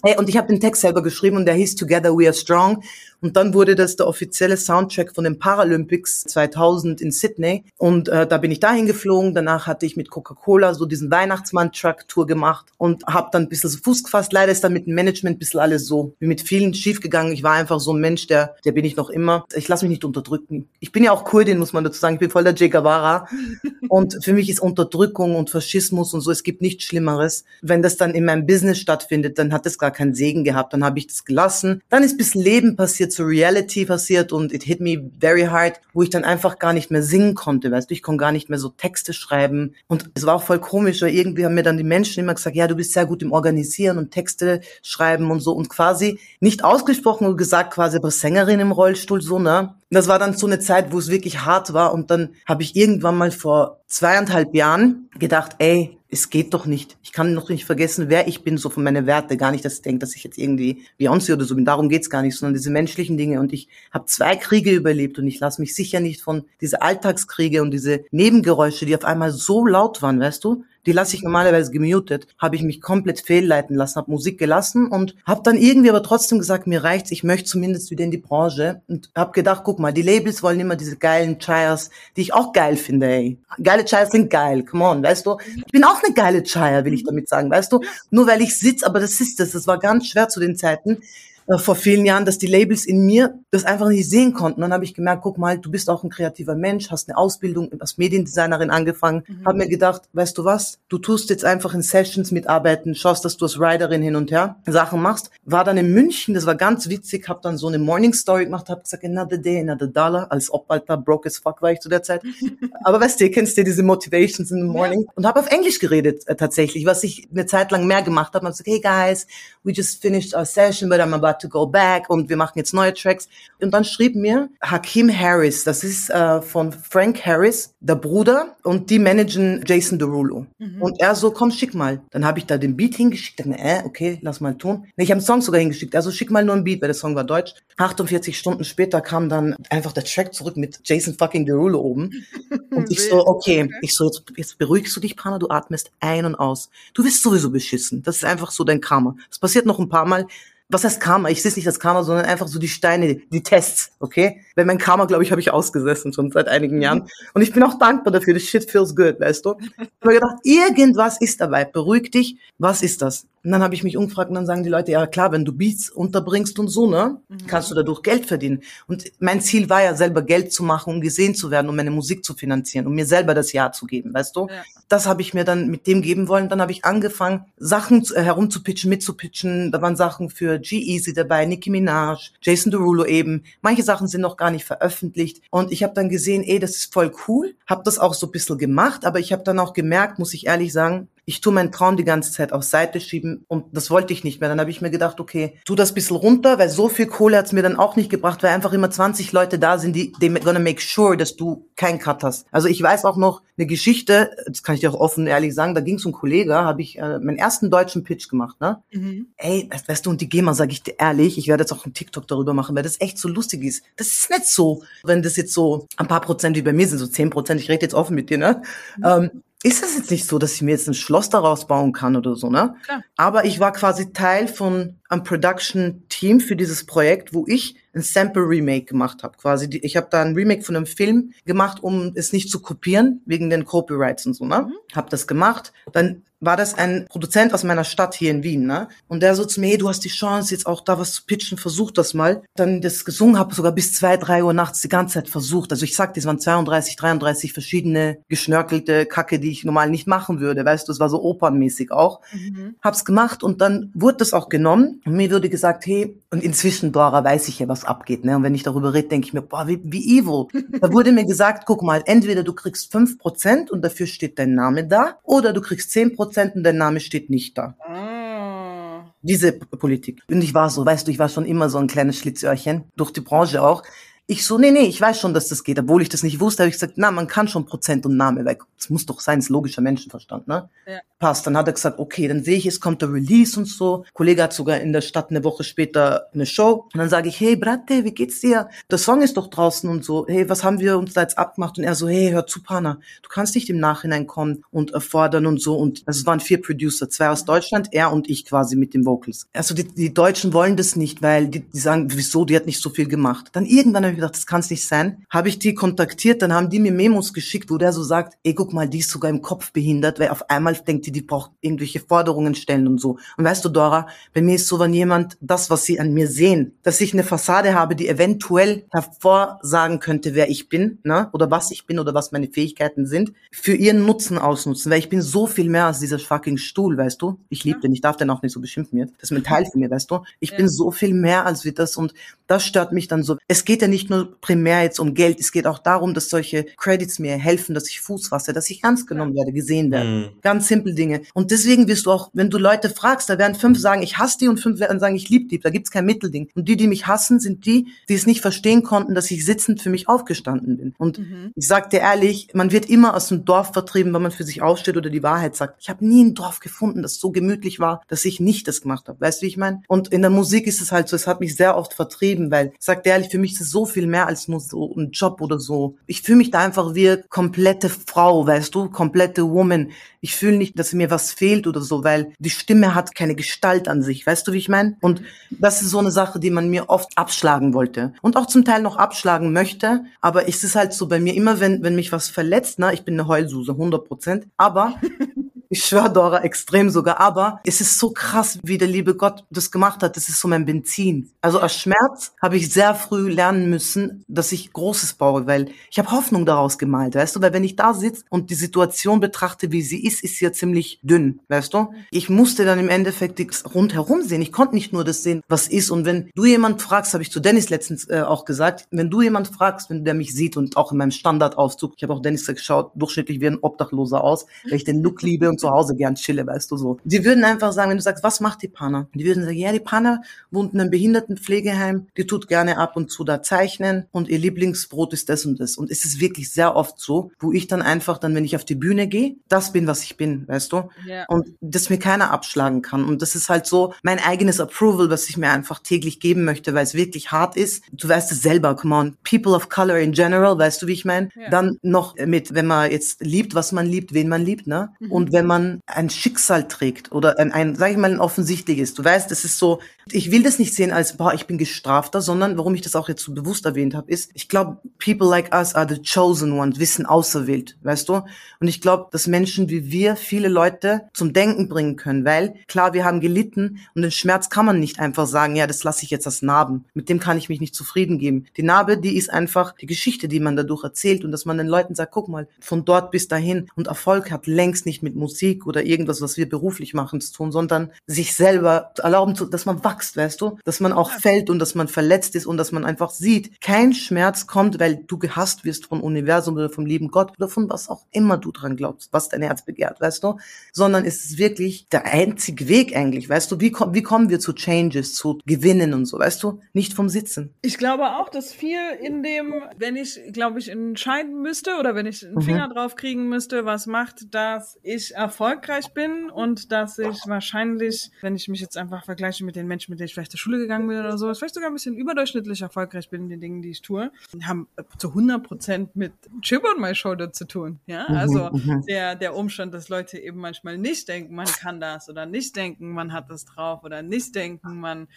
Hey, 0.03 0.17
und 0.17 0.27
ich 0.27 0.37
habe 0.37 0.47
den 0.47 0.59
Text 0.59 0.81
selber 0.81 1.03
geschrieben 1.03 1.37
und 1.37 1.45
der 1.45 1.53
hieß 1.53 1.75
Together 1.75 2.17
We 2.17 2.25
Are 2.25 2.33
Strong. 2.33 2.83
Und 3.21 3.35
dann 3.35 3.53
wurde 3.53 3.75
das 3.75 3.95
der 3.95 4.07
offizielle 4.07 4.57
Soundtrack 4.57 5.13
von 5.13 5.23
den 5.23 5.39
Paralympics 5.39 6.23
2000 6.23 7.01
in 7.01 7.11
Sydney. 7.11 7.63
Und 7.77 8.09
äh, 8.09 8.27
da 8.27 8.37
bin 8.37 8.51
ich 8.51 8.59
dahin 8.59 8.85
geflogen. 8.85 9.33
Danach 9.33 9.67
hatte 9.67 9.85
ich 9.85 9.97
mit 9.97 10.09
Coca-Cola 10.09 10.73
so 10.73 10.85
diesen 10.85 11.09
Weihnachtsmann-Truck-Tour 11.09 12.27
gemacht 12.27 12.67
und 12.77 13.05
habe 13.05 13.29
dann 13.31 13.43
ein 13.43 13.49
bisschen 13.49 13.69
so 13.69 13.79
Fuß 13.79 14.03
gefasst. 14.03 14.33
Leider 14.33 14.51
ist 14.51 14.63
dann 14.63 14.73
mit 14.73 14.87
dem 14.87 14.95
Management 14.95 15.37
ein 15.37 15.39
bisschen 15.39 15.59
alles 15.59 15.87
so 15.87 16.13
wie 16.19 16.27
mit 16.27 16.41
vielen 16.41 16.73
schiefgegangen. 16.73 17.33
Ich 17.33 17.43
war 17.43 17.53
einfach 17.53 17.79
so 17.79 17.93
ein 17.93 17.99
Mensch, 17.99 18.27
der, 18.27 18.55
der 18.65 18.71
bin 18.71 18.85
ich 18.85 18.95
noch 18.95 19.09
immer. 19.09 19.45
Ich 19.55 19.67
lasse 19.67 19.85
mich 19.85 19.91
nicht 19.91 20.05
unterdrücken. 20.05 20.69
Ich 20.79 20.91
bin 20.91 21.03
ja 21.03 21.11
auch 21.11 21.23
Kurdin, 21.23 21.57
muss 21.57 21.73
man 21.73 21.83
dazu 21.83 21.99
sagen. 21.99 22.15
Ich 22.15 22.19
bin 22.19 22.29
voll 22.29 22.43
der 22.43 22.55
Che 22.55 22.69
Guevara. 22.69 23.27
Und 23.89 24.23
für 24.23 24.33
mich 24.33 24.49
ist 24.49 24.59
Unterdrückung 24.59 25.35
und 25.35 25.49
Faschismus 25.49 26.13
und 26.13 26.21
so, 26.21 26.29
es 26.29 26.43
gibt 26.43 26.61
nichts 26.61 26.83
Schlimmeres. 26.83 27.45
Wenn 27.61 27.81
das 27.81 27.95
dann 27.95 28.13
in 28.13 28.25
meinem 28.25 28.45
Business 28.45 28.79
stattfindet, 28.79 29.39
dann 29.39 29.53
hat 29.53 29.65
es 29.65 29.77
gar 29.77 29.91
keinen 29.91 30.13
Segen 30.13 30.43
gehabt. 30.43 30.73
Dann 30.73 30.83
habe 30.83 30.99
ich 30.99 31.07
das 31.07 31.23
gelassen. 31.23 31.81
Dann 31.89 32.03
ist 32.03 32.17
bis 32.17 32.35
Leben 32.35 32.75
passiert, 32.75 33.06
so 33.11 33.23
Reality 33.23 33.85
passiert 33.85 34.31
und 34.31 34.53
it 34.53 34.63
hit 34.63 34.79
me 34.79 35.09
very 35.19 35.43
hard, 35.43 35.79
wo 35.93 36.01
ich 36.01 36.09
dann 36.09 36.23
einfach 36.23 36.59
gar 36.59 36.73
nicht 36.73 36.91
mehr 36.91 37.03
singen 37.03 37.35
konnte. 37.35 37.71
Weißt 37.71 37.89
du, 37.89 37.93
ich 37.93 38.01
konnte 38.01 38.21
gar 38.21 38.31
nicht 38.31 38.49
mehr 38.49 38.59
so 38.59 38.69
Texte 38.69 39.13
schreiben. 39.13 39.75
Und 39.87 40.09
es 40.15 40.25
war 40.25 40.35
auch 40.35 40.43
voll 40.43 40.59
komisch, 40.59 41.01
weil 41.01 41.13
irgendwie 41.13 41.45
haben 41.45 41.55
mir 41.55 41.63
dann 41.63 41.77
die 41.77 41.83
Menschen 41.83 42.23
immer 42.23 42.33
gesagt, 42.33 42.55
ja, 42.55 42.67
du 42.67 42.75
bist 42.75 42.93
sehr 42.93 43.05
gut 43.05 43.21
im 43.21 43.31
Organisieren 43.31 43.97
und 43.97 44.11
Texte 44.11 44.61
schreiben 44.81 45.31
und 45.31 45.39
so. 45.39 45.53
Und 45.53 45.69
quasi 45.69 46.19
nicht 46.39 46.63
ausgesprochen 46.63 47.27
und 47.27 47.37
gesagt, 47.37 47.73
quasi 47.73 47.97
aber 47.97 48.11
Sängerin 48.11 48.59
im 48.59 48.71
Rollstuhl, 48.71 49.21
so, 49.21 49.39
ne? 49.39 49.75
Das 49.89 50.07
war 50.07 50.19
dann 50.19 50.35
so 50.35 50.47
eine 50.47 50.59
Zeit, 50.59 50.91
wo 50.91 50.99
es 50.99 51.09
wirklich 51.09 51.45
hart 51.45 51.73
war. 51.73 51.93
Und 51.93 52.11
dann 52.11 52.29
habe 52.45 52.63
ich 52.63 52.75
irgendwann 52.75 53.17
mal 53.17 53.31
vor 53.31 53.81
zweieinhalb 53.87 54.53
Jahren 54.53 55.09
gedacht, 55.17 55.55
ey, 55.59 55.96
es 56.09 56.29
geht 56.29 56.53
doch 56.53 56.65
nicht. 56.65 56.97
Ich 57.03 57.11
kann 57.11 57.33
noch 57.33 57.49
nicht 57.49 57.65
vergessen, 57.65 58.05
wer 58.07 58.27
ich 58.27 58.43
bin, 58.43 58.57
so 58.57 58.69
von 58.69 58.83
meinen 58.83 59.05
Werte. 59.05 59.35
Gar 59.35 59.51
nicht, 59.51 59.65
dass 59.65 59.75
ich 59.75 59.81
denke, 59.81 59.99
dass 59.99 60.15
ich 60.15 60.23
jetzt 60.23 60.37
irgendwie 60.37 60.83
Beyoncé 60.99 61.33
oder 61.33 61.43
so 61.43 61.55
bin. 61.55 61.65
Darum 61.65 61.89
geht's 61.89 62.09
gar 62.09 62.21
nicht, 62.21 62.37
sondern 62.37 62.53
diese 62.53 62.69
menschlichen 62.69 63.17
Dinge. 63.17 63.39
Und 63.39 63.51
ich 63.51 63.67
habe 63.91 64.05
zwei 64.05 64.35
Kriege 64.37 64.71
überlebt 64.71 65.19
und 65.19 65.27
ich 65.27 65.39
lasse 65.39 65.61
mich 65.61 65.75
sicher 65.75 65.99
nicht 65.99 66.21
von 66.21 66.45
diese 66.61 66.81
Alltagskriege 66.81 67.61
und 67.61 67.71
diese 67.71 68.05
Nebengeräusche, 68.11 68.85
die 68.85 68.95
auf 68.95 69.03
einmal 69.03 69.31
so 69.31 69.65
laut 69.65 70.01
waren, 70.01 70.19
weißt 70.19 70.43
du? 70.43 70.63
Die 70.87 70.93
lasse 70.93 71.17
ich 71.17 71.21
normalerweise 71.21 71.69
gemutet, 71.71 72.27
habe 72.39 72.55
ich 72.55 72.63
mich 72.63 72.79
komplett 72.79 73.19
fehlleiten 73.19 73.75
lassen, 73.75 73.97
habe 73.97 74.09
Musik 74.09 74.39
gelassen 74.39 74.87
und 74.87 75.15
habe 75.25 75.41
dann 75.43 75.57
irgendwie 75.57 75.89
aber 75.89 76.01
trotzdem 76.01 76.39
gesagt, 76.39 76.65
mir 76.65 76.81
reicht's, 76.81 77.11
ich 77.11 77.25
möchte 77.25 77.49
zumindest 77.49 77.91
wieder 77.91 78.05
in 78.05 78.11
die 78.11 78.17
Branche 78.17 78.81
und 78.87 79.11
habe 79.13 79.33
gedacht, 79.33 79.63
guck 79.65 79.79
mal, 79.79 79.91
die 79.91 80.01
Labels 80.01 80.41
wollen 80.43 80.61
immer 80.61 80.77
diese 80.77 80.95
geilen 80.95 81.39
Chires, 81.39 81.89
die 82.15 82.21
ich 82.21 82.33
auch 82.33 82.53
geil 82.53 82.77
finde, 82.77 83.07
ey. 83.07 83.37
Geile 83.61 83.83
Chires 83.83 84.11
sind 84.11 84.29
geil, 84.29 84.63
come 84.63 84.85
on, 84.85 85.03
weißt 85.03 85.25
du? 85.25 85.37
Ich 85.57 85.73
bin 85.73 85.83
auch 85.83 86.01
eine 86.01 86.13
geile 86.13 86.41
Chire, 86.43 86.85
will 86.85 86.93
ich 86.93 87.03
damit 87.03 87.27
sagen, 87.27 87.51
weißt 87.51 87.71
du? 87.73 87.81
Nur 88.09 88.25
weil 88.25 88.41
ich 88.41 88.57
sitz, 88.57 88.83
aber 88.83 89.01
das 89.01 89.19
ist 89.19 89.41
das, 89.41 89.51
das 89.51 89.67
war 89.67 89.79
ganz 89.79 90.07
schwer 90.07 90.29
zu 90.29 90.39
den 90.39 90.55
Zeiten 90.55 90.99
äh, 91.47 91.57
vor 91.57 91.75
vielen 91.75 92.05
Jahren, 92.05 92.25
dass 92.25 92.37
die 92.37 92.47
Labels 92.47 92.85
in 92.85 93.05
mir 93.05 93.39
das 93.51 93.63
einfach 93.63 93.87
nicht 93.87 94.09
sehen 94.09 94.33
konnten. 94.33 94.61
Dann 94.61 94.73
habe 94.73 94.83
ich 94.83 94.93
gemerkt, 94.93 95.23
guck 95.23 95.37
mal, 95.37 95.57
du 95.57 95.71
bist 95.71 95.89
auch 95.89 96.03
ein 96.03 96.09
kreativer 96.09 96.55
Mensch, 96.55 96.91
hast 96.91 97.07
eine 97.07 97.17
Ausbildung 97.17 97.71
als 97.79 97.97
Mediendesignerin 97.97 98.69
angefangen. 98.69 99.23
Mhm. 99.27 99.45
Hab 99.45 99.55
mir 99.55 99.69
gedacht, 99.69 100.03
weißt 100.11 100.37
du 100.37 100.43
was, 100.43 100.79
du 100.89 100.97
tust 100.97 101.29
jetzt 101.29 101.45
einfach 101.45 101.73
in 101.73 101.81
Sessions 101.81 102.31
mitarbeiten, 102.31 102.95
schaust, 102.95 103.23
dass 103.23 103.37
du 103.37 103.45
als 103.45 103.59
Riderin 103.59 104.01
hin 104.01 104.17
und 104.17 104.29
her 104.29 104.57
Sachen 104.65 105.01
machst. 105.01 105.31
War 105.45 105.63
dann 105.63 105.77
in 105.77 105.93
München, 105.93 106.33
das 106.33 106.45
war 106.45 106.55
ganz 106.55 106.89
witzig, 106.89 107.29
hab 107.29 107.41
dann 107.41 107.57
so 107.57 107.67
eine 107.67 107.79
Morning 107.79 108.13
Story 108.13 108.45
gemacht, 108.45 108.69
hab 108.69 108.83
gesagt, 108.83 109.05
another 109.05 109.37
day, 109.37 109.61
another 109.61 109.87
dollar, 109.87 110.29
als 110.29 110.51
ob, 110.51 110.69
Alter, 110.69 110.97
broke 110.97 111.27
as 111.27 111.37
fuck 111.37 111.61
war 111.61 111.71
ich 111.71 111.79
zu 111.79 111.87
der 111.87 112.03
Zeit. 112.03 112.23
Aber 112.83 112.99
weißt 112.99 113.21
du, 113.21 113.29
kennst 113.29 113.57
du 113.57 113.63
diese 113.63 113.83
Motivations 113.83 114.51
in 114.51 114.61
the 114.61 114.67
morning? 114.67 115.05
Und 115.15 115.25
habe 115.25 115.39
auf 115.39 115.49
Englisch 115.49 115.79
geredet 115.79 116.27
äh, 116.27 116.35
tatsächlich, 116.35 116.85
was 116.85 117.03
ich 117.03 117.29
eine 117.31 117.45
Zeit 117.45 117.71
lang 117.71 117.87
mehr 117.87 118.01
gemacht 118.01 118.33
habe. 118.33 118.45
Hab 118.45 118.53
gesagt, 118.53 118.67
hey 118.67 118.81
guys, 118.81 119.27
we 119.67 119.73
just 119.73 120.01
finished 120.01 120.33
our 120.33 120.45
session, 120.45 120.89
but 120.89 120.99
I'm 120.99 121.13
about 121.13 121.39
to 121.41 121.49
go 121.49 121.67
back 121.67 122.09
und 122.09 122.29
wir 122.29 122.37
machen 122.37 122.53
jetzt 122.55 122.73
neue 122.73 122.93
Tracks. 122.93 123.27
Und 123.61 123.71
dann 123.71 123.83
schrieb 123.83 124.15
mir 124.15 124.49
Hakim 124.61 125.09
Harris, 125.09 125.63
das 125.63 125.83
ist 125.83 126.09
äh, 126.09 126.41
von 126.41 126.71
Frank 126.71 127.25
Harris, 127.25 127.73
der 127.79 127.95
Bruder, 127.95 128.55
und 128.63 128.89
die 128.89 128.99
managen 128.99 129.63
Jason 129.65 129.97
Derulo. 129.99 130.45
Und 130.79 130.99
er 130.99 131.15
so, 131.15 131.31
komm, 131.31 131.51
schick 131.51 131.73
mal. 131.73 132.01
Dann 132.11 132.25
habe 132.25 132.39
ich 132.39 132.45
da 132.45 132.57
den 132.57 132.75
Beat 132.75 132.95
hingeschickt. 132.95 133.39
Dann, 133.39 133.53
äh, 133.53 133.81
okay, 133.85 134.19
lass 134.21 134.41
mal 134.41 134.57
tun. 134.57 134.85
Nee, 134.95 135.05
ich 135.05 135.11
habe 135.11 135.19
einen 135.19 135.25
Song 135.25 135.41
sogar 135.41 135.59
hingeschickt. 135.59 135.95
Also 135.95 136.11
schick 136.11 136.29
mal 136.29 136.43
nur 136.43 136.55
einen 136.55 136.63
Beat, 136.63 136.81
weil 136.81 136.87
der 136.87 136.95
Song 136.95 137.15
war 137.15 137.23
deutsch. 137.23 137.53
48 137.77 138.37
Stunden 138.37 138.63
später 138.63 139.01
kam 139.01 139.29
dann 139.29 139.55
einfach 139.69 139.93
der 139.93 140.03
Track 140.03 140.33
zurück 140.33 140.57
mit 140.57 140.79
Jason 140.83 141.15
fucking 141.17 141.45
Derulo 141.45 141.79
oben. 141.79 142.25
Und 142.71 142.91
ich 142.91 143.07
so, 143.09 143.25
okay, 143.25 143.69
ich 143.81 143.95
so, 143.95 144.05
jetzt, 144.05 144.23
jetzt 144.35 144.57
beruhigst 144.57 144.95
du 144.95 144.99
dich, 144.99 145.15
Pana, 145.15 145.39
du 145.39 145.49
atmest 145.49 145.91
ein 145.99 146.25
und 146.25 146.35
aus. 146.35 146.69
Du 146.93 147.03
wirst 147.03 147.23
sowieso 147.23 147.49
beschissen. 147.49 148.03
Das 148.03 148.17
ist 148.17 148.25
einfach 148.25 148.51
so 148.51 148.63
dein 148.63 148.81
Karma. 148.81 149.15
Das 149.29 149.39
passiert 149.39 149.56
noch 149.65 149.79
ein 149.79 149.89
paar 149.89 150.05
Mal. 150.05 150.27
Was 150.69 150.83
heißt 150.83 150.99
Karma? 150.99 151.29
Ich 151.29 151.41
sehe 151.41 151.49
es 151.49 151.55
nicht 151.55 151.67
als 151.67 151.79
Karma, 151.79 152.03
sondern 152.03 152.25
einfach 152.25 152.49
so 152.49 152.59
die 152.59 152.67
Steine, 152.67 153.15
die 153.15 153.41
Tests, 153.41 153.91
okay? 153.99 154.41
Weil 154.55 154.65
mein 154.65 154.77
Karma, 154.77 155.05
glaube 155.05 155.23
ich, 155.23 155.31
habe 155.31 155.39
ich 155.39 155.49
ausgesessen 155.49 156.11
schon 156.11 156.29
seit 156.29 156.49
einigen 156.49 156.81
Jahren. 156.81 157.07
Und 157.33 157.41
ich 157.41 157.53
bin 157.53 157.63
auch 157.63 157.79
dankbar 157.79 158.11
dafür. 158.11 158.33
Das 158.33 158.43
shit 158.43 158.69
feels 158.69 158.93
good, 158.93 159.17
weißt 159.21 159.45
du? 159.45 159.55
Ich 159.59 159.77
habe 160.01 160.13
gedacht, 160.15 160.35
irgendwas 160.43 161.21
ist 161.21 161.39
dabei. 161.39 161.63
Beruhig 161.63 162.11
dich. 162.11 162.37
Was 162.57 162.81
ist 162.83 163.01
das? 163.01 163.25
Und 163.43 163.51
dann 163.51 163.61
habe 163.63 163.75
ich 163.75 163.83
mich 163.83 163.95
umgefragt 163.97 164.29
und 164.29 164.35
dann 164.35 164.45
sagen 164.45 164.63
die 164.63 164.69
Leute, 164.69 164.91
ja 164.91 165.07
klar, 165.07 165.31
wenn 165.31 165.45
du 165.45 165.53
Beats 165.53 165.89
unterbringst 165.89 166.59
und 166.59 166.67
so, 166.67 166.89
ne, 166.89 167.17
Mhm. 167.29 167.47
kannst 167.47 167.71
du 167.71 167.75
dadurch 167.75 168.01
Geld 168.01 168.25
verdienen. 168.25 168.61
Und 168.87 169.05
mein 169.19 169.41
Ziel 169.41 169.69
war 169.69 169.83
ja 169.83 169.95
selber 169.95 170.21
Geld 170.21 170.51
zu 170.51 170.63
machen, 170.63 170.95
um 170.95 171.01
gesehen 171.01 171.35
zu 171.35 171.51
werden, 171.51 171.69
um 171.69 171.75
meine 171.75 171.91
Musik 171.91 172.25
zu 172.25 172.33
finanzieren, 172.33 172.87
um 172.87 172.93
mir 172.93 173.05
selber 173.05 173.33
das 173.33 173.53
Ja 173.53 173.71
zu 173.71 173.85
geben, 173.85 174.13
weißt 174.13 174.35
du? 174.35 174.47
Ja. 174.47 174.63
Das 174.89 175.05
habe 175.05 175.21
ich 175.21 175.33
mir 175.33 175.43
dann 175.43 175.67
mit 175.69 175.87
dem 175.87 176.01
geben 176.01 176.27
wollen. 176.27 176.49
Dann 176.49 176.61
habe 176.61 176.71
ich 176.71 176.83
angefangen, 176.85 177.45
Sachen 177.57 178.03
äh, 178.15 178.21
herumzupitchen, 178.21 178.89
mitzupitchen. 178.89 179.71
Da 179.71 179.81
waren 179.81 179.95
Sachen 179.95 180.29
für 180.29 180.59
G-Eazy 180.59 181.13
dabei, 181.13 181.45
Nicki 181.45 181.69
Minaj, 181.69 182.31
Jason 182.41 182.71
Derulo 182.71 183.05
eben. 183.05 183.43
Manche 183.61 183.83
Sachen 183.83 184.07
sind 184.07 184.21
noch 184.21 184.37
gar 184.37 184.51
nicht 184.51 184.65
veröffentlicht. 184.65 185.41
Und 185.51 185.71
ich 185.71 185.83
habe 185.83 185.93
dann 185.93 186.09
gesehen, 186.09 186.43
ey, 186.43 186.59
das 186.59 186.71
ist 186.71 186.93
voll 186.93 187.11
cool. 187.27 187.55
Habe 187.67 187.83
das 187.83 187.99
auch 187.99 188.13
so 188.13 188.27
ein 188.27 188.31
bisschen 188.31 188.57
gemacht, 188.57 189.05
aber 189.05 189.19
ich 189.19 189.31
habe 189.31 189.43
dann 189.43 189.59
auch 189.59 189.73
gemerkt, 189.73 190.19
muss 190.19 190.33
ich 190.33 190.47
ehrlich 190.47 190.73
sagen, 190.73 191.07
ich 191.29 191.41
tu 191.41 191.51
meinen 191.51 191.73
Traum 191.73 191.97
die 191.97 192.05
ganze 192.05 192.31
Zeit 192.31 192.53
auf 192.53 192.63
Seite 192.63 193.01
schieben 193.01 193.43
und 193.49 193.65
das 193.75 193.91
wollte 193.91 194.13
ich 194.13 194.23
nicht 194.23 194.39
mehr. 194.39 194.47
Dann 194.47 194.61
habe 194.61 194.69
ich 194.71 194.79
mir 194.79 194.89
gedacht, 194.89 195.19
okay, 195.19 195.59
tu 195.65 195.75
das 195.75 195.93
bisschen 195.93 196.15
runter, 196.15 196.57
weil 196.57 196.69
so 196.69 196.87
viel 196.87 197.05
Kohle 197.05 197.35
hat's 197.37 197.51
mir 197.51 197.61
dann 197.61 197.75
auch 197.75 197.97
nicht 197.97 198.09
gebracht, 198.09 198.43
weil 198.43 198.53
einfach 198.53 198.71
immer 198.71 198.89
20 198.89 199.33
Leute 199.33 199.59
da 199.59 199.77
sind, 199.77 199.93
die 199.93 200.13
they 200.13 200.29
gonna 200.29 200.57
make 200.59 200.81
sure, 200.81 201.17
dass 201.17 201.35
du 201.35 201.67
keinen 201.75 201.99
Cut 201.99 202.23
hast. 202.23 202.45
Also 202.51 202.69
ich 202.69 202.81
weiß 202.81 203.03
auch 203.03 203.17
noch 203.17 203.41
eine 203.57 203.67
Geschichte, 203.67 204.31
das 204.47 204.63
kann 204.63 204.75
ich 204.75 204.81
dir 204.81 204.89
auch 204.89 204.99
offen 204.99 205.21
und 205.25 205.27
ehrlich 205.27 205.53
sagen, 205.53 205.75
da 205.75 205.81
ging 205.81 205.95
es 205.95 206.05
um 206.05 206.13
Kollege, 206.13 206.55
habe 206.55 206.81
ich 206.81 206.97
äh, 206.97 207.19
meinen 207.19 207.37
ersten 207.37 207.69
deutschen 207.69 208.05
Pitch 208.05 208.29
gemacht, 208.29 208.61
ne? 208.61 208.81
Mhm. 208.93 209.27
Ey, 209.35 209.67
weißt- 209.69 210.03
du, 210.03 210.11
und 210.11 210.21
die 210.21 210.29
GEMA, 210.29 210.53
sage 210.53 210.71
ich 210.71 210.81
dir 210.83 210.95
ehrlich, 210.97 211.37
ich 211.37 211.49
werde 211.49 211.63
jetzt 211.63 211.73
auch 211.73 211.83
einen 211.83 211.93
TikTok 211.93 212.25
darüber 212.27 212.53
machen, 212.53 212.73
weil 212.73 212.83
das 212.83 213.01
echt 213.01 213.17
so 213.17 213.27
lustig 213.27 213.63
ist. 213.65 213.83
Das 213.97 214.07
ist 214.07 214.29
nicht 214.29 214.45
so, 214.47 214.83
wenn 215.03 215.21
das 215.23 215.35
jetzt 215.35 215.53
so 215.53 215.87
ein 215.97 216.07
paar 216.07 216.21
Prozent 216.21 216.55
wie 216.55 216.61
bei 216.61 216.71
mir 216.71 216.87
sind, 216.87 216.99
so 216.99 217.07
10 217.07 217.31
Prozent, 217.31 217.59
ich 217.59 217.67
rede 217.69 217.81
jetzt 217.81 217.95
offen 217.95 218.15
mit 218.15 218.29
dir, 218.29 218.37
ne? 218.37 218.61
Ähm, 219.03 219.43
ist 219.63 219.81
das 219.81 219.95
jetzt 219.95 220.11
nicht 220.11 220.27
so, 220.27 220.37
dass 220.37 220.53
ich 220.53 220.61
mir 220.61 220.71
jetzt 220.71 220.87
ein 220.87 220.93
Schloss 220.93 221.29
daraus 221.29 221.65
bauen 221.65 221.91
kann 221.91 222.15
oder 222.15 222.35
so, 222.35 222.49
ne? 222.49 222.75
Klar. 222.83 223.03
Aber 223.15 223.45
ich 223.45 223.59
war 223.59 223.73
quasi 223.73 224.13
Teil 224.13 224.47
von 224.47 224.97
einem 225.09 225.23
Production-Team 225.23 226.39
für 226.41 226.55
dieses 226.55 226.85
Projekt, 226.85 227.33
wo 227.33 227.45
ich 227.47 227.75
ein 227.95 228.03
Sample-Remake 228.03 228.85
gemacht 228.85 229.23
habe. 229.23 229.35
Quasi, 229.37 229.67
die, 229.67 229.83
ich 229.83 229.97
habe 229.97 230.07
da 230.11 230.21
ein 230.21 230.35
Remake 230.35 230.61
von 230.61 230.75
einem 230.75 230.85
Film 230.85 231.33
gemacht, 231.45 231.81
um 231.81 232.11
es 232.13 232.33
nicht 232.33 232.51
zu 232.51 232.61
kopieren, 232.61 233.21
wegen 233.25 233.49
den 233.49 233.65
Copyrights 233.65 234.27
und 234.27 234.35
so, 234.35 234.45
ne? 234.45 234.71
Hab 234.93 235.09
das 235.09 235.25
gemacht. 235.25 235.73
Dann 235.91 236.21
war 236.39 236.57
das 236.57 236.75
ein 236.75 237.05
Produzent 237.09 237.53
aus 237.53 237.63
meiner 237.63 237.83
Stadt 237.83 238.13
hier 238.13 238.31
in 238.31 238.43
Wien, 238.43 238.65
ne? 238.65 238.87
Und 239.07 239.21
der 239.21 239.35
so 239.35 239.45
zu 239.45 239.59
mir, 239.59 239.67
hey, 239.67 239.77
du 239.77 239.89
hast 239.89 240.03
die 240.03 240.09
Chance, 240.09 240.53
jetzt 240.53 240.67
auch 240.67 240.81
da 240.81 240.99
was 240.99 241.13
zu 241.13 241.25
pitchen, 241.25 241.57
versuch 241.57 241.91
das 241.91 242.13
mal. 242.13 242.43
Dann 242.55 242.81
das 242.81 243.05
gesungen, 243.05 243.39
habe 243.39 243.55
sogar 243.55 243.71
bis 243.71 243.93
zwei, 243.93 244.17
drei 244.17 244.43
Uhr 244.43 244.53
nachts 244.53 244.81
die 244.81 244.89
ganze 244.89 245.15
Zeit 245.15 245.29
versucht. 245.29 245.71
Also 245.71 245.83
ich 245.83 245.95
sag, 245.95 246.13
das 246.13 246.25
waren 246.25 246.39
32, 246.39 246.95
33 246.95 247.53
verschiedene 247.53 248.19
geschnörkelte 248.27 249.05
Kacke, 249.05 249.39
die 249.39 249.51
ich 249.51 249.63
normal 249.63 249.89
nicht 249.89 250.07
machen 250.07 250.39
würde. 250.39 250.63
Weißt 250.63 250.87
du, 250.87 250.91
es 250.91 250.99
war 250.99 251.09
so 251.09 251.23
opernmäßig 251.23 251.91
auch. 251.91 252.21
Mhm. 252.31 252.75
Hab's 252.81 253.05
gemacht 253.05 253.43
und 253.43 253.61
dann 253.61 253.91
wurde 253.95 254.17
das 254.17 254.33
auch 254.33 254.49
genommen. 254.49 255.01
Und 255.05 255.13
mir 255.13 255.31
wurde 255.31 255.49
gesagt, 255.49 255.85
hey, 255.85 256.19
und 256.29 256.43
inzwischen, 256.43 256.91
Dora, 256.91 257.23
weiß 257.23 257.47
ich 257.47 257.59
ja, 257.59 257.67
was 257.67 257.85
abgeht. 257.85 258.25
Ne? 258.25 258.35
Und 258.35 258.43
wenn 258.43 258.53
ich 258.53 258.63
darüber 258.63 258.93
rede, 258.93 259.07
denke 259.07 259.27
ich 259.27 259.33
mir, 259.33 259.41
boah, 259.41 259.67
wie, 259.67 259.79
wie 259.83 260.19
evil. 260.19 260.47
Da 260.79 260.93
wurde 260.93 261.11
mir 261.11 261.25
gesagt, 261.25 261.65
guck 261.65 261.81
mal, 261.81 262.03
entweder 262.05 262.43
du 262.43 262.53
kriegst 262.53 262.93
5% 262.93 263.71
und 263.71 263.81
dafür 263.81 264.05
steht 264.05 264.37
dein 264.37 264.53
Name 264.53 264.85
da, 264.85 265.17
oder 265.23 265.53
du 265.53 265.61
kriegst 265.61 265.91
10% 266.29 266.55
und 266.55 266.63
dein 266.63 266.77
Name 266.77 266.99
steht 266.99 267.29
nicht 267.29 267.57
da. 267.57 267.75
Ah. 267.79 269.13
Diese 269.21 269.51
Politik. 269.53 270.21
Und 270.29 270.43
ich 270.43 270.53
war 270.53 270.69
so, 270.69 270.85
weißt 270.85 271.07
du, 271.07 271.11
ich 271.11 271.19
war 271.19 271.29
schon 271.29 271.45
immer 271.45 271.69
so 271.69 271.77
ein 271.77 271.87
kleines 271.87 272.17
Schlitzöhrchen, 272.17 272.85
durch 272.95 273.11
die 273.11 273.21
Branche 273.21 273.61
auch. 273.61 273.83
Ich 274.29 274.45
so, 274.45 274.57
nee, 274.57 274.71
nee, 274.71 274.87
ich 274.87 274.99
weiß 274.99 275.21
schon, 275.21 275.33
dass 275.33 275.47
das 275.47 275.63
geht. 275.63 275.79
Obwohl 275.79 276.01
ich 276.01 276.09
das 276.09 276.21
nicht 276.21 276.41
wusste, 276.41 276.63
habe 276.63 276.69
ich 276.69 276.75
gesagt, 276.75 276.95
na, 276.97 277.11
man 277.11 277.27
kann 277.27 277.47
schon 277.47 277.65
Prozent 277.65 278.05
und 278.05 278.17
Name 278.17 278.43
weg. 278.43 278.61
Das 278.77 278.89
muss 278.89 279.05
doch 279.05 279.21
sein, 279.21 279.39
das 279.39 279.45
ist 279.45 279.49
logischer 279.49 279.81
Menschenverstand, 279.81 280.49
ne? 280.49 280.69
Ja. 280.85 280.99
Passt. 281.17 281.47
Dann 281.47 281.57
hat 281.57 281.65
er 281.67 281.73
gesagt, 281.73 281.97
okay, 281.97 282.27
dann 282.27 282.43
sehe 282.43 282.57
ich, 282.57 282.65
es 282.65 282.81
kommt 282.81 283.01
der 283.01 283.11
Release 283.11 283.57
und 283.57 283.65
so. 283.65 284.03
Kollege 284.13 284.43
hat 284.43 284.53
sogar 284.53 284.81
in 284.81 284.93
der 284.93 285.01
Stadt 285.01 285.31
eine 285.31 285.43
Woche 285.45 285.63
später 285.63 286.27
eine 286.33 286.45
Show. 286.45 286.87
Und 286.93 286.97
dann 286.97 287.09
sage 287.09 287.29
ich, 287.29 287.39
hey, 287.39 287.55
Bratte, 287.55 288.03
wie 288.03 288.11
geht's 288.11 288.41
dir? 288.41 288.69
Der 288.91 288.97
Song 288.97 289.21
ist 289.21 289.37
doch 289.37 289.47
draußen 289.47 289.89
und 289.89 290.03
so. 290.03 290.27
Hey, 290.27 290.47
was 290.49 290.63
haben 290.63 290.79
wir 290.79 290.97
uns 290.97 291.13
da 291.13 291.21
jetzt 291.21 291.37
abgemacht? 291.37 291.77
Und 291.77 291.85
er 291.85 291.95
so, 291.95 292.07
hey, 292.07 292.31
hör 292.31 292.45
zu, 292.45 292.61
Pana, 292.61 292.99
du 293.23 293.29
kannst 293.29 293.55
nicht 293.55 293.69
im 293.69 293.79
Nachhinein 293.79 294.27
kommen 294.27 294.63
und 294.71 294.91
erfordern 294.91 295.45
und 295.45 295.61
so. 295.61 295.75
Und 295.75 296.03
also 296.05 296.19
es 296.19 296.25
waren 296.25 296.41
vier 296.41 296.61
Producer, 296.61 297.09
zwei 297.09 297.29
aus 297.29 297.45
Deutschland, 297.45 297.93
er 297.93 298.11
und 298.11 298.29
ich 298.29 298.45
quasi 298.45 298.75
mit 298.75 298.93
den 298.93 299.05
Vocals. 299.05 299.47
Also 299.53 299.73
die, 299.73 299.85
die 299.85 300.13
Deutschen 300.13 300.53
wollen 300.53 300.75
das 300.75 300.97
nicht, 300.97 301.21
weil 301.21 301.47
die, 301.47 301.61
die 301.61 301.79
sagen, 301.79 302.09
wieso, 302.11 302.45
die 302.45 302.55
hat 302.55 302.65
nicht 302.65 302.81
so 302.81 302.89
viel 302.89 303.07
gemacht. 303.07 303.47
Dann 303.53 303.65
irgendwann 303.65 304.16
ich 304.17 304.21
gedacht, 304.21 304.35
das 304.35 304.45
kann's 304.45 304.69
nicht 304.69 304.85
sein. 304.85 305.23
Habe 305.29 305.49
ich 305.49 305.59
die 305.59 305.73
kontaktiert, 305.73 306.41
dann 306.41 306.53
haben 306.53 306.69
die 306.69 306.79
mir 306.79 306.91
Memos 306.91 307.33
geschickt, 307.33 307.69
wo 307.69 307.77
der 307.77 307.93
so 307.93 308.03
sagt, 308.03 308.37
ey, 308.43 308.53
guck 308.53 308.73
mal, 308.73 308.89
die 308.89 308.99
ist 308.99 309.09
sogar 309.09 309.29
im 309.29 309.41
Kopf 309.41 309.71
behindert, 309.71 310.19
weil 310.19 310.29
auf 310.29 310.49
einmal 310.49 310.73
denkt 310.75 311.05
die, 311.05 311.11
die 311.11 311.21
braucht 311.21 311.51
irgendwelche 311.61 311.99
Forderungen 311.99 312.55
stellen 312.55 312.87
und 312.87 312.99
so. 312.99 313.17
Und 313.37 313.45
weißt 313.45 313.63
du, 313.63 313.69
Dora, 313.69 314.07
bei 314.33 314.41
mir 314.41 314.55
ist 314.55 314.67
so, 314.67 314.79
wenn 314.79 314.93
jemand 314.93 315.37
das, 315.41 315.69
was 315.69 315.85
sie 315.85 315.99
an 315.99 316.13
mir 316.13 316.27
sehen, 316.27 316.77
dass 316.83 317.01
ich 317.01 317.13
eine 317.13 317.23
Fassade 317.23 317.73
habe, 317.73 317.95
die 317.95 318.07
eventuell 318.07 318.85
hervorsagen 318.91 319.99
könnte, 319.99 320.35
wer 320.35 320.49
ich 320.49 320.69
bin, 320.69 320.99
ne, 321.03 321.29
oder 321.33 321.51
was 321.51 321.71
ich 321.71 321.85
bin 321.85 321.99
oder 321.99 322.13
was 322.13 322.31
meine 322.31 322.47
Fähigkeiten 322.47 323.05
sind, 323.05 323.33
für 323.51 323.75
ihren 323.75 324.05
Nutzen 324.05 324.37
ausnutzen, 324.37 324.91
weil 324.91 324.99
ich 324.99 325.09
bin 325.09 325.21
so 325.21 325.47
viel 325.47 325.69
mehr 325.69 325.85
als 325.85 325.99
dieser 325.99 326.19
fucking 326.19 326.57
Stuhl, 326.57 326.97
weißt 326.97 327.21
du? 327.21 327.39
Ich 327.49 327.63
liebe 327.63 327.79
den, 327.79 327.93
ich 327.93 328.01
darf 328.01 328.17
den 328.17 328.29
auch 328.29 328.41
nicht 328.41 328.53
so 328.53 328.59
beschimpfen 328.59 328.99
jetzt. 328.99 329.13
Das 329.19 329.31
ist 329.31 329.37
ein 329.37 329.43
Teil 329.43 329.65
von 329.65 329.79
mir, 329.79 329.89
weißt 329.89 330.09
du? 330.09 330.23
Ich 330.39 330.55
bin 330.55 330.67
so 330.69 330.91
viel 330.91 331.13
mehr 331.13 331.45
als 331.45 331.65
wie 331.65 331.71
das 331.71 331.97
und 331.97 332.13
das 332.47 332.65
stört 332.65 332.93
mich 332.93 333.07
dann 333.07 333.23
so. 333.23 333.37
Es 333.47 333.65
geht 333.65 333.81
ja 333.81 333.87
nicht 333.87 334.06
nur 334.09 334.39
primär 334.41 334.83
jetzt 334.83 334.99
um 334.99 335.13
Geld, 335.13 335.39
es 335.39 335.51
geht 335.51 335.67
auch 335.67 335.79
darum, 335.79 336.13
dass 336.13 336.29
solche 336.29 336.65
Credits 336.77 337.19
mir 337.19 337.37
helfen, 337.37 337.73
dass 337.73 337.89
ich 337.89 338.01
Fuß 338.01 338.27
fasse, 338.29 338.53
dass 338.53 338.69
ich 338.69 338.83
ernst 338.83 339.07
genommen 339.07 339.35
werde, 339.35 339.51
gesehen 339.51 339.91
werde. 339.91 340.09
Mhm. 340.09 340.29
Ganz 340.41 340.67
simpel 340.67 340.95
Dinge. 340.95 341.21
Und 341.33 341.51
deswegen 341.51 341.87
wirst 341.87 342.05
du 342.05 342.11
auch, 342.11 342.29
wenn 342.33 342.49
du 342.49 342.57
Leute 342.57 342.89
fragst, 342.89 343.29
da 343.29 343.37
werden 343.37 343.55
fünf 343.55 343.79
sagen, 343.79 344.01
ich 344.01 344.17
hasse 344.17 344.37
die 344.39 344.47
und 344.47 344.59
fünf 344.59 344.79
werden 344.79 344.99
sagen, 344.99 345.15
ich 345.15 345.29
liebe 345.29 345.47
die. 345.47 345.59
Da 345.59 345.69
gibt's 345.69 345.91
kein 345.91 346.05
Mittelding. 346.05 346.49
Und 346.55 346.67
die, 346.67 346.77
die 346.77 346.87
mich 346.87 347.07
hassen, 347.07 347.39
sind 347.39 347.65
die, 347.65 347.87
die 348.09 348.13
es 348.13 348.25
nicht 348.25 348.41
verstehen 348.41 348.83
konnten, 348.83 349.15
dass 349.15 349.31
ich 349.31 349.45
sitzend 349.45 349.81
für 349.81 349.89
mich 349.89 350.07
aufgestanden 350.07 350.77
bin. 350.77 350.93
Und 350.97 351.19
ich 351.55 351.67
sag 351.67 351.89
dir 351.89 351.99
ehrlich, 351.99 352.49
man 352.53 352.71
wird 352.71 352.89
immer 352.89 353.15
aus 353.15 353.27
dem 353.27 353.45
Dorf 353.45 353.73
vertrieben, 353.73 354.13
wenn 354.13 354.21
man 354.21 354.31
für 354.31 354.43
sich 354.43 354.61
aufsteht 354.61 354.97
oder 354.97 355.09
die 355.09 355.23
Wahrheit 355.23 355.55
sagt. 355.55 355.81
Ich 355.81 355.89
habe 355.89 356.05
nie 356.05 356.23
ein 356.23 356.33
Dorf 356.33 356.59
gefunden, 356.59 357.01
das 357.01 357.15
so 357.15 357.31
gemütlich 357.31 357.79
war, 357.79 358.01
dass 358.07 358.25
ich 358.25 358.39
nicht 358.39 358.67
das 358.67 358.81
gemacht 358.81 359.07
habe. 359.07 359.19
Weißt 359.19 359.41
du, 359.41 359.45
wie 359.45 359.49
ich 359.49 359.57
meine? 359.57 359.81
Und 359.87 360.09
in 360.09 360.21
der 360.21 360.31
Musik 360.31 360.67
ist 360.67 360.81
es 360.81 360.91
halt 360.91 361.07
so, 361.07 361.15
es 361.15 361.27
hat 361.27 361.39
mich 361.39 361.55
sehr 361.55 361.77
oft 361.77 361.93
vertrieben, 361.93 362.51
weil, 362.51 362.67
ich 362.67 362.85
sag 362.85 363.03
dir 363.03 363.11
ehrlich, 363.11 363.29
für 363.29 363.39
mich 363.39 363.53
ist 363.53 363.61
es 363.61 363.71
so 363.71 363.85
viel 363.85 363.96
mehr 364.05 364.27
als 364.27 364.47
nur 364.47 364.59
so 364.59 364.93
ein 364.95 365.09
Job 365.11 365.41
oder 365.41 365.57
so. 365.57 365.95
Ich 366.05 366.21
fühle 366.21 366.37
mich 366.37 366.51
da 366.51 366.59
einfach 366.59 366.93
wie 366.93 367.17
komplette 367.29 367.89
Frau, 367.89 368.45
weißt 368.45 368.75
du, 368.75 368.89
komplette 368.89 369.49
Woman. 369.49 369.89
Ich 370.21 370.35
fühle 370.35 370.57
nicht, 370.57 370.77
dass 370.77 370.93
mir 370.93 371.09
was 371.09 371.31
fehlt 371.31 371.65
oder 371.65 371.81
so, 371.81 372.03
weil 372.03 372.33
die 372.37 372.51
Stimme 372.51 372.93
hat 372.93 373.15
keine 373.15 373.33
Gestalt 373.33 373.87
an 373.87 374.03
sich. 374.03 374.27
Weißt 374.27 374.47
du, 374.47 374.53
wie 374.53 374.57
ich 374.57 374.69
meine? 374.69 374.97
Und 375.01 375.21
das 375.49 375.81
ist 375.81 375.89
so 375.89 375.99
eine 375.99 376.11
Sache, 376.11 376.39
die 376.39 376.51
man 376.51 376.69
mir 376.69 376.89
oft 376.89 377.17
abschlagen 377.17 377.73
wollte 377.73 378.13
und 378.21 378.37
auch 378.37 378.45
zum 378.45 378.65
Teil 378.65 378.81
noch 378.81 378.97
abschlagen 378.97 379.53
möchte. 379.53 380.03
Aber 380.21 380.47
es 380.47 380.63
ist 380.63 380.75
halt 380.75 380.93
so 380.93 381.07
bei 381.07 381.19
mir 381.19 381.33
immer, 381.33 381.59
wenn, 381.59 381.81
wenn 381.81 381.95
mich 381.95 382.11
was 382.11 382.27
verletzt, 382.27 382.77
ne, 382.77 382.93
ich 382.93 383.03
bin 383.03 383.15
eine 383.15 383.27
Heulsuse, 383.27 383.71
100 383.71 384.05
Prozent. 384.05 384.47
Aber 384.57 384.95
ich 385.69 385.83
schwöre, 385.83 386.11
Dora, 386.11 386.43
extrem 386.43 386.89
sogar. 386.89 387.19
Aber 387.19 387.59
es 387.65 387.81
ist 387.81 387.99
so 387.99 388.11
krass, 388.11 388.59
wie 388.63 388.77
der 388.77 388.87
liebe 388.87 389.15
Gott 389.15 389.43
das 389.49 389.71
gemacht 389.71 390.01
hat. 390.03 390.17
Das 390.17 390.29
ist 390.29 390.39
so 390.39 390.47
mein 390.47 390.65
Benzin. 390.65 391.31
Also 391.41 391.61
aus 391.61 391.75
Schmerz 391.75 392.33
habe 392.41 392.57
ich 392.57 392.71
sehr 392.71 392.95
früh 392.95 393.29
lernen 393.29 393.69
müssen, 393.69 394.23
dass 394.27 394.51
ich 394.51 394.73
Großes 394.73 395.13
baue, 395.13 395.47
weil 395.47 395.69
ich 395.91 395.99
habe 395.99 396.11
Hoffnung 396.11 396.45
daraus 396.45 396.77
gemalt, 396.77 397.15
weißt 397.15 397.35
du? 397.35 397.41
Weil 397.41 397.53
wenn 397.53 397.63
ich 397.63 397.75
da 397.75 397.93
sitze 397.93 398.23
und 398.29 398.49
die 398.49 398.55
Situation 398.55 399.19
betrachte, 399.19 399.71
wie 399.71 399.81
sie 399.81 400.03
ist, 400.03 400.23
ist 400.23 400.37
sie 400.37 400.45
ja 400.45 400.51
ziemlich 400.51 400.99
dünn, 401.03 401.39
weißt 401.47 401.73
du? 401.73 401.91
Ich 402.11 402.29
musste 402.29 402.65
dann 402.65 402.79
im 402.79 402.89
Endeffekt 402.89 403.39
die 403.39 403.47
rundherum 403.73 404.21
sehen. 404.21 404.41
Ich 404.41 404.51
konnte 404.51 404.75
nicht 404.75 404.93
nur 404.93 405.03
das 405.03 405.23
sehen, 405.23 405.41
was 405.47 405.67
ist. 405.67 405.89
Und 405.89 406.05
wenn 406.05 406.29
du 406.35 406.45
jemand 406.45 406.81
fragst, 406.81 407.13
habe 407.13 407.23
ich 407.23 407.31
zu 407.31 407.39
Dennis 407.39 407.69
letztens 407.69 408.07
äh, 408.09 408.21
auch 408.21 408.45
gesagt, 408.45 408.87
wenn 408.91 409.09
du 409.09 409.21
jemand 409.21 409.47
fragst, 409.47 409.89
wenn 409.89 410.05
der 410.05 410.13
mich 410.13 410.33
sieht 410.33 410.57
und 410.57 410.77
auch 410.77 410.91
in 410.91 410.97
meinem 410.97 411.11
Standardaufzug, 411.11 411.93
ich 411.97 412.03
habe 412.03 412.13
auch 412.13 412.21
Dennis 412.21 412.45
geschaut, 412.45 412.91
durchschnittlich 412.95 413.39
wie 413.41 413.47
ein 413.47 413.59
Obdachloser 413.61 414.23
aus, 414.23 414.45
weil 414.65 414.75
ich 414.75 414.83
den 414.83 415.01
Look 415.01 415.21
liebe 415.21 415.49
zu 415.57 415.69
Hause 415.69 415.95
gern 415.95 416.15
chille, 416.15 416.45
weißt 416.45 416.69
du 416.71 416.77
so. 416.77 416.97
Die 417.03 417.23
würden 417.25 417.43
einfach 417.43 417.71
sagen, 417.71 417.89
wenn 417.89 417.97
du 417.97 418.03
sagst, 418.03 418.23
was 418.23 418.39
macht 418.39 418.61
die 418.61 418.67
Panna? 418.67 419.07
Die 419.13 419.25
würden 419.25 419.43
sagen, 419.43 419.57
ja, 419.57 419.71
die 419.71 419.79
Panna 419.79 420.21
wohnt 420.51 420.73
in 420.73 420.81
einem 420.81 420.91
Behindertenpflegeheim, 420.91 422.07
die 422.15 422.27
tut 422.27 422.47
gerne 422.47 422.77
ab 422.77 422.95
und 422.95 423.11
zu 423.11 423.23
da 423.23 423.41
zeichnen 423.41 424.05
und 424.11 424.29
ihr 424.29 424.39
Lieblingsbrot 424.39 425.13
ist 425.13 425.29
das 425.29 425.45
und 425.45 425.59
das. 425.59 425.77
Und 425.77 425.91
es 425.91 426.05
ist 426.05 426.19
wirklich 426.19 426.51
sehr 426.51 426.75
oft 426.75 426.99
so, 426.99 427.31
wo 427.39 427.51
ich 427.51 427.67
dann 427.67 427.81
einfach 427.81 428.17
dann, 428.17 428.35
wenn 428.35 428.45
ich 428.45 428.55
auf 428.55 428.65
die 428.65 428.75
Bühne 428.75 429.07
gehe, 429.07 429.35
das 429.47 429.71
bin, 429.71 429.87
was 429.87 430.03
ich 430.03 430.17
bin, 430.17 430.47
weißt 430.47 430.71
du? 430.71 430.89
Ja. 431.07 431.25
Und 431.27 431.47
das 431.61 431.89
mir 431.89 431.99
keiner 431.99 432.31
abschlagen 432.31 432.81
kann. 432.81 433.05
Und 433.05 433.21
das 433.21 433.35
ist 433.35 433.49
halt 433.49 433.65
so 433.65 433.93
mein 434.03 434.19
eigenes 434.19 434.59
Approval, 434.59 435.09
was 435.09 435.29
ich 435.29 435.37
mir 435.37 435.49
einfach 435.49 435.79
täglich 435.79 436.19
geben 436.19 436.43
möchte, 436.43 436.73
weil 436.73 436.83
es 436.83 436.93
wirklich 436.93 437.31
hart 437.31 437.57
ist. 437.57 437.83
Du 437.91 438.07
weißt 438.07 438.31
es 438.31 438.41
selber, 438.41 438.75
come 438.75 438.95
on. 438.95 439.17
People 439.23 439.53
of 439.53 439.69
color 439.69 439.97
in 439.97 440.11
general, 440.11 440.57
weißt 440.57 440.81
du, 440.81 440.87
wie 440.87 440.93
ich 440.93 441.05
meine? 441.05 441.29
Ja. 441.35 441.49
Dann 441.49 441.77
noch 441.81 442.15
mit, 442.15 442.53
wenn 442.53 442.67
man 442.67 442.91
jetzt 442.91 443.21
liebt, 443.21 443.55
was 443.55 443.71
man 443.71 443.85
liebt, 443.85 444.13
wen 444.13 444.27
man 444.27 444.43
liebt, 444.43 444.67
ne? 444.67 444.93
Und 445.09 445.31
wenn 445.31 445.45
man 445.47 445.81
ein 445.87 446.09
Schicksal 446.09 446.67
trägt 446.67 447.11
oder 447.11 447.39
ein, 447.39 447.51
ein 447.51 447.75
sag 447.75 447.91
ich 447.91 447.97
mal, 447.97 448.11
ein 448.11 448.19
offensichtliches. 448.19 448.93
Du 448.93 449.03
weißt, 449.03 449.31
es 449.31 449.45
ist 449.45 449.57
so, 449.57 449.79
ich 450.11 450.31
will 450.31 450.43
das 450.43 450.59
nicht 450.59 450.73
sehen 450.73 450.91
als, 450.91 451.17
boah, 451.17 451.33
ich 451.33 451.47
bin 451.47 451.57
gestrafter, 451.57 452.21
sondern 452.21 452.57
warum 452.57 452.75
ich 452.75 452.81
das 452.81 452.95
auch 452.95 453.09
jetzt 453.09 453.23
so 453.23 453.33
bewusst 453.33 453.65
erwähnt 453.65 453.95
habe, 453.95 454.11
ist, 454.11 454.31
ich 454.33 454.49
glaube, 454.49 454.77
people 455.03 455.27
like 455.27 455.53
us 455.53 455.75
are 455.75 455.87
the 455.87 456.01
chosen 456.01 456.53
ones, 456.53 456.79
wissen 456.79 457.05
auserwählt, 457.05 457.77
weißt 457.83 458.09
du? 458.09 458.21
Und 458.59 458.67
ich 458.67 458.81
glaube, 458.81 459.07
dass 459.11 459.27
Menschen 459.27 459.69
wie 459.69 459.91
wir 459.91 460.15
viele 460.15 460.47
Leute 460.47 461.09
zum 461.13 461.33
Denken 461.33 461.69
bringen 461.69 461.95
können, 461.95 462.25
weil 462.25 462.55
klar, 462.67 462.93
wir 462.93 463.05
haben 463.05 463.21
gelitten 463.21 463.79
und 463.95 464.01
den 464.01 464.11
Schmerz 464.11 464.49
kann 464.49 464.65
man 464.65 464.79
nicht 464.79 464.99
einfach 464.99 465.27
sagen, 465.27 465.55
ja, 465.55 465.67
das 465.67 465.83
lasse 465.83 466.03
ich 466.03 466.09
jetzt 466.09 466.25
als 466.25 466.41
Narben. 466.41 466.85
Mit 466.93 467.09
dem 467.09 467.19
kann 467.19 467.37
ich 467.37 467.49
mich 467.49 467.59
nicht 467.59 467.75
zufrieden 467.75 468.19
geben. 468.19 468.45
Die 468.57 468.63
Narbe, 468.63 468.97
die 468.97 469.17
ist 469.17 469.31
einfach 469.31 469.73
die 469.73 469.87
Geschichte, 469.87 470.27
die 470.27 470.39
man 470.39 470.55
dadurch 470.55 470.83
erzählt 470.83 471.23
und 471.23 471.31
dass 471.31 471.45
man 471.45 471.57
den 471.57 471.67
Leuten 471.67 471.95
sagt, 471.95 472.11
guck 472.11 472.29
mal, 472.29 472.47
von 472.59 472.85
dort 472.85 473.11
bis 473.11 473.27
dahin 473.27 473.69
und 473.75 473.87
Erfolg 473.87 474.31
hat 474.31 474.47
längst 474.47 474.85
nicht 474.85 475.03
mit 475.03 475.15
Musik 475.15 475.36
oder 475.65 475.83
irgendwas, 475.83 476.21
was 476.21 476.37
wir 476.37 476.47
beruflich 476.49 476.93
machen, 476.93 477.21
zu 477.21 477.33
tun, 477.33 477.51
sondern 477.51 477.91
sich 478.05 478.35
selber 478.35 478.91
erlauben, 478.97 479.35
zu, 479.35 479.45
dass 479.45 479.65
man 479.65 479.83
wächst, 479.83 480.17
weißt 480.17 480.39
du? 480.41 480.57
Dass 480.63 480.79
man 480.79 480.93
auch 480.93 481.11
fällt 481.11 481.49
und 481.49 481.59
dass 481.59 481.75
man 481.75 481.87
verletzt 481.87 482.35
ist 482.35 482.45
und 482.45 482.57
dass 482.57 482.71
man 482.71 482.85
einfach 482.85 483.11
sieht, 483.11 483.61
kein 483.61 483.93
Schmerz 483.93 484.47
kommt, 484.47 484.79
weil 484.79 485.03
du 485.07 485.17
gehasst 485.17 485.65
wirst 485.65 485.85
vom 485.85 486.01
Universum 486.01 486.55
oder 486.55 486.69
vom 486.69 486.85
lieben 486.85 487.09
Gott 487.09 487.33
oder 487.37 487.47
von 487.47 487.69
was 487.69 487.89
auch 487.89 488.05
immer 488.11 488.37
du 488.37 488.51
dran 488.51 488.75
glaubst, 488.75 489.13
was 489.13 489.29
dein 489.29 489.41
Herz 489.41 489.65
begehrt, 489.65 490.01
weißt 490.01 490.23
du? 490.23 490.37
Sondern 490.73 491.05
es 491.05 491.25
ist 491.25 491.37
wirklich 491.37 491.87
der 491.89 492.05
einzige 492.05 492.67
Weg 492.67 492.95
eigentlich, 492.95 493.29
weißt 493.29 493.51
du? 493.51 493.59
Wie, 493.59 493.73
wie 493.73 494.03
kommen 494.03 494.29
wir 494.29 494.39
zu 494.39 494.53
Changes, 494.53 495.15
zu 495.15 495.39
Gewinnen 495.45 495.93
und 495.93 496.05
so, 496.05 496.19
weißt 496.19 496.41
du? 496.43 496.59
Nicht 496.73 496.93
vom 496.93 497.09
Sitzen. 497.09 497.53
Ich 497.61 497.77
glaube 497.77 498.17
auch, 498.17 498.29
dass 498.29 498.53
viel 498.53 498.79
in 499.01 499.23
dem, 499.23 499.53
wenn 499.77 499.95
ich, 499.95 500.19
glaube 500.33 500.59
ich, 500.59 500.69
entscheiden 500.69 501.41
müsste 501.41 501.77
oder 501.79 501.95
wenn 501.95 502.05
ich 502.05 502.25
einen 502.25 502.41
Finger 502.41 502.67
mhm. 502.67 502.73
drauf 502.73 502.95
kriegen 502.95 503.29
müsste, 503.29 503.65
was 503.65 503.87
macht, 503.87 504.33
dass 504.33 504.79
ich 504.83 505.17
erfolgreich 505.27 505.93
bin 505.93 506.29
und 506.29 506.71
dass 506.71 506.97
ich 506.99 507.17
wahrscheinlich, 507.25 508.11
wenn 508.21 508.35
ich 508.35 508.47
mich 508.47 508.61
jetzt 508.61 508.77
einfach 508.77 509.03
vergleiche 509.03 509.43
mit 509.43 509.57
den 509.57 509.67
Menschen, 509.67 509.91
mit 509.91 509.99
denen 509.99 510.05
ich 510.05 510.13
vielleicht 510.13 510.31
zur 510.31 510.39
Schule 510.39 510.57
gegangen 510.57 510.87
bin 510.87 510.97
oder 510.97 511.17
so, 511.17 511.33
vielleicht 511.33 511.55
sogar 511.55 511.69
ein 511.69 511.73
bisschen 511.73 511.97
überdurchschnittlich 511.97 512.61
erfolgreich 512.61 513.09
bin 513.09 513.23
in 513.23 513.29
den 513.29 513.41
Dingen, 513.41 513.61
die 513.61 513.71
ich 513.71 513.81
tue, 513.81 514.11
haben 514.43 514.67
zu 514.97 515.09
100 515.09 515.43
Prozent 515.43 515.95
mit 515.95 516.13
Chip 516.41 516.63
on 516.63 516.81
my 516.81 516.95
shoulder 516.95 517.33
zu 517.33 517.45
tun. 517.45 517.79
Ja, 517.87 518.05
mhm, 518.07 518.15
also 518.15 518.49
mhm. 518.51 518.85
der, 518.87 519.15
der 519.15 519.35
Umstand, 519.35 519.73
dass 519.73 519.89
Leute 519.89 520.17
eben 520.17 520.39
manchmal 520.39 520.77
nicht 520.77 521.07
denken, 521.09 521.35
man 521.35 521.47
kann 521.47 521.81
das 521.81 522.09
oder 522.09 522.25
nicht 522.25 522.55
denken, 522.55 522.93
man 522.93 523.11
hat 523.11 523.29
das 523.29 523.43
drauf 523.43 523.83
oder 523.83 524.01
nicht 524.01 524.33
denken, 524.33 524.79
man 524.79 525.07